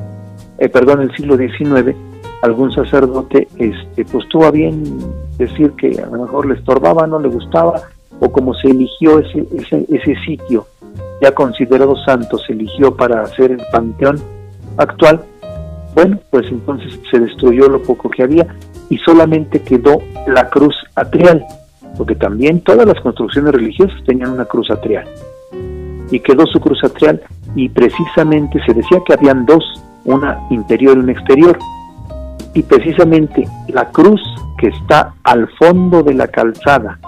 eh, 0.58 0.68
perdón, 0.68 1.02
el 1.02 1.16
siglo 1.16 1.38
XIX, 1.38 1.96
algún 2.42 2.72
sacerdote 2.72 3.48
este, 3.56 4.04
pues 4.04 4.28
tuvo 4.30 4.52
bien 4.52 4.84
decir 5.38 5.74
que 5.74 6.02
a 6.02 6.08
lo 6.08 6.24
mejor 6.24 6.48
le 6.48 6.56
estorbaba, 6.56 7.06
no 7.06 7.20
le 7.20 7.30
gustaba, 7.30 7.84
o 8.20 8.32
como 8.32 8.56
se 8.56 8.70
eligió 8.70 9.20
ese, 9.20 9.46
ese, 9.56 9.86
ese 9.90 10.16
sitio 10.26 10.66
ya 11.22 11.34
considerado 11.34 11.96
santo, 11.98 12.40
se 12.40 12.54
eligió 12.54 12.96
para 12.96 13.22
hacer 13.22 13.52
el 13.52 13.62
panteón 13.72 14.20
actual, 14.78 15.22
bueno, 15.94 16.18
pues 16.32 16.48
entonces 16.50 17.00
se 17.12 17.20
destruyó 17.20 17.70
lo 17.70 17.80
poco 17.84 18.10
que 18.10 18.24
había 18.24 18.48
y 18.90 18.98
solamente 18.98 19.62
quedó 19.62 20.02
la 20.26 20.50
cruz 20.50 20.76
atrial, 20.96 21.46
porque 21.96 22.16
también 22.16 22.62
todas 22.62 22.88
las 22.88 23.00
construcciones 23.02 23.54
religiosas 23.54 24.04
tenían 24.04 24.32
una 24.32 24.46
cruz 24.46 24.72
atrial. 24.72 25.06
Y 26.12 26.20
quedó 26.20 26.46
su 26.48 26.60
cruz 26.60 26.84
atrial 26.84 27.22
y 27.56 27.70
precisamente 27.70 28.60
se 28.66 28.74
decía 28.74 29.02
que 29.06 29.14
habían 29.14 29.46
dos, 29.46 29.64
una 30.06 30.40
interior 30.50 30.98
y 30.98 31.02
una 31.02 31.12
exterior. 31.12 31.58
Y 32.54 32.64
precisamente 32.64 33.48
la 33.68 33.90
cruz 33.90 34.22
que 34.58 34.68
está 34.68 35.14
al 35.24 35.48
fondo 35.58 36.04
de 36.04 36.14
la 36.14 36.28
calzada 36.28 37.00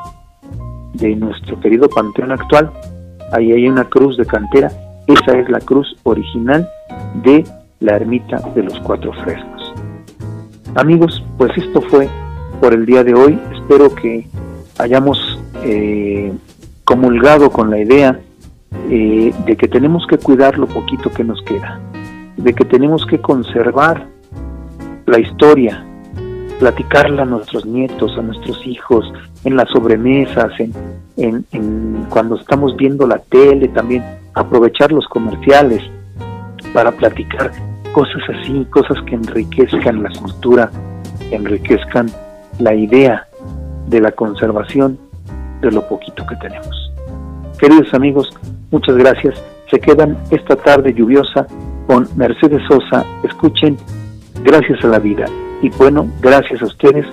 de 0.94 1.16
nuestro 1.16 1.60
querido 1.60 1.90
panteón 1.90 2.32
actual, 2.32 2.72
ahí 3.32 3.52
hay 3.52 3.68
una 3.68 3.86
cruz 3.86 4.18
de 4.18 4.26
cantera, 4.26 4.72
esa 5.08 5.38
es 5.38 5.50
la 5.50 5.60
cruz 5.60 5.96
original 6.04 6.70
de 7.24 7.44
la 7.80 7.96
ermita 7.96 8.38
de 8.56 8.64
los 8.64 8.80
cuatro 8.82 9.12
fresnos. 9.14 9.74
Amigos, 10.76 11.24
pues 11.38 11.52
esto 11.58 11.82
fue 11.82 12.08
por 12.62 12.74
el 12.74 12.86
día 12.86 13.04
de 13.04 13.14
hoy. 13.14 13.38
Espero 13.54 13.94
que 13.94 14.28
hayamos 14.78 15.40
eh, 15.64 16.32
comulgado 16.86 17.50
con 17.52 17.70
la 17.70 17.80
idea 17.80 18.20
eh, 18.90 19.34
de 19.46 19.56
que 19.56 19.68
tenemos 19.68 20.06
que 20.08 20.18
cuidar 20.18 20.58
lo 20.58 20.68
poquito 20.68 21.10
que 21.10 21.24
nos 21.24 21.42
queda, 21.44 21.80
de 22.38 22.54
que 22.54 22.66
tenemos 22.66 23.06
que 23.06 23.20
conservar 23.20 24.08
la 25.06 25.20
historia, 25.20 25.86
platicarla 26.60 27.24
a 27.24 27.26
nuestros 27.26 27.66
nietos, 27.66 28.18
a 28.18 28.22
nuestros 28.22 28.66
hijos, 28.66 29.12
en 29.44 29.56
las 29.56 29.70
sobremesas, 29.70 30.52
en, 30.60 31.46
en 31.52 32.06
cuando 32.10 32.36
estamos 32.36 32.76
viendo 32.76 33.08
la 33.08 33.20
tele, 33.20 33.68
también 33.70 34.04
aprovechar 34.34 34.92
los 34.92 35.08
comerciales 35.08 35.82
para 36.74 36.92
platicar 36.92 37.52
cosas 37.92 38.22
así, 38.30 38.66
cosas 38.70 38.98
que 39.06 39.16
enriquezcan 39.16 40.04
la 40.04 40.10
cultura, 40.20 40.72
enriquezcan 41.32 42.10
la 42.60 42.74
idea 42.74 43.28
de 43.88 44.02
la 44.02 44.12
conservación 44.12 44.98
de 45.62 45.72
lo 45.72 45.88
poquito 45.88 46.26
que 46.26 46.36
tenemos. 46.38 46.91
Queridos 47.62 47.94
amigos, 47.94 48.28
muchas 48.72 48.98
gracias. 48.98 49.42
Se 49.70 49.80
quedan 49.80 50.18
esta 50.32 50.56
tarde 50.56 50.96
lluviosa 50.96 51.46
con 51.86 52.08
Mercedes 52.18 52.62
Sosa. 52.68 53.06
Escuchen 53.24 53.78
Gracias 54.44 54.84
a 54.84 54.88
la 54.88 54.98
vida. 54.98 55.26
Y 55.62 55.70
bueno, 55.70 56.08
gracias 56.22 56.64
a 56.64 56.66
ustedes. 56.66 57.06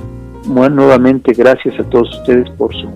Bueno, 0.47 0.77
nuevamente 0.77 1.35
gracias 1.35 1.79
a 1.79 1.85
todos 1.85 2.09
ustedes 2.19 2.49
por 2.51 2.75
su 2.75 2.89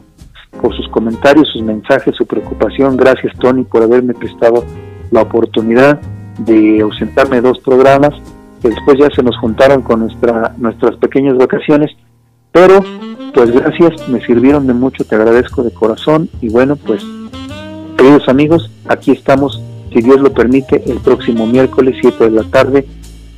por 0.61 0.74
sus 0.74 0.88
comentarios, 0.88 1.48
sus 1.53 1.62
mensajes, 1.62 2.16
su 2.16 2.24
preocupación. 2.24 2.96
Gracias 2.96 3.36
Tony 3.38 3.64
por 3.64 3.82
haberme 3.82 4.14
prestado 4.14 4.64
la 5.11 5.20
oportunidad 5.20 6.00
de 6.38 6.80
ausentarme 6.80 7.42
dos 7.42 7.59
programas 7.59 8.14
que 8.62 8.68
después 8.68 8.98
ya 8.98 9.11
se 9.11 9.22
nos 9.22 9.36
juntaron 9.36 9.82
con 9.82 10.00
nuestra, 10.00 10.55
nuestras 10.57 10.96
pequeñas 10.96 11.36
vacaciones, 11.36 11.90
pero 12.50 12.80
pues 13.34 13.50
gracias, 13.50 14.09
me 14.09 14.24
sirvieron 14.24 14.66
de 14.66 14.72
mucho, 14.72 15.05
te 15.05 15.16
agradezco 15.16 15.62
de 15.62 15.72
corazón 15.72 16.28
y 16.40 16.48
bueno, 16.48 16.76
pues 16.76 17.05
queridos 17.97 18.28
amigos, 18.28 18.70
aquí 18.86 19.12
estamos, 19.12 19.61
si 19.93 20.01
Dios 20.01 20.20
lo 20.20 20.32
permite, 20.32 20.82
el 20.90 20.99
próximo 20.99 21.47
miércoles 21.47 21.97
7 22.01 22.24
de 22.24 22.30
la 22.30 22.45
tarde, 22.45 22.86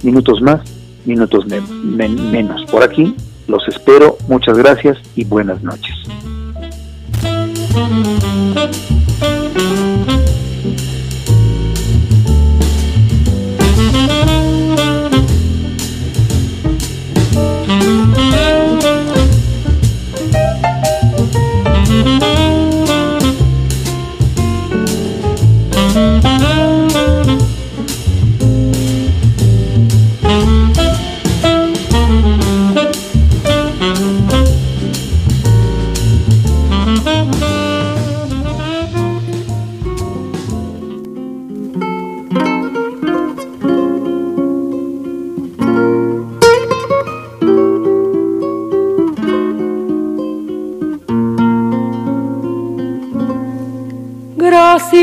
minutos 0.03 0.41
más, 0.41 0.61
minutos 1.05 1.47
menos. 1.47 2.65
Por 2.67 2.83
aquí 2.83 3.15
los 3.49 3.67
espero, 3.69 4.17
muchas 4.29 4.57
gracias 4.57 4.99
y 5.15 5.25
buenas 5.25 5.63
noches. 5.63 5.95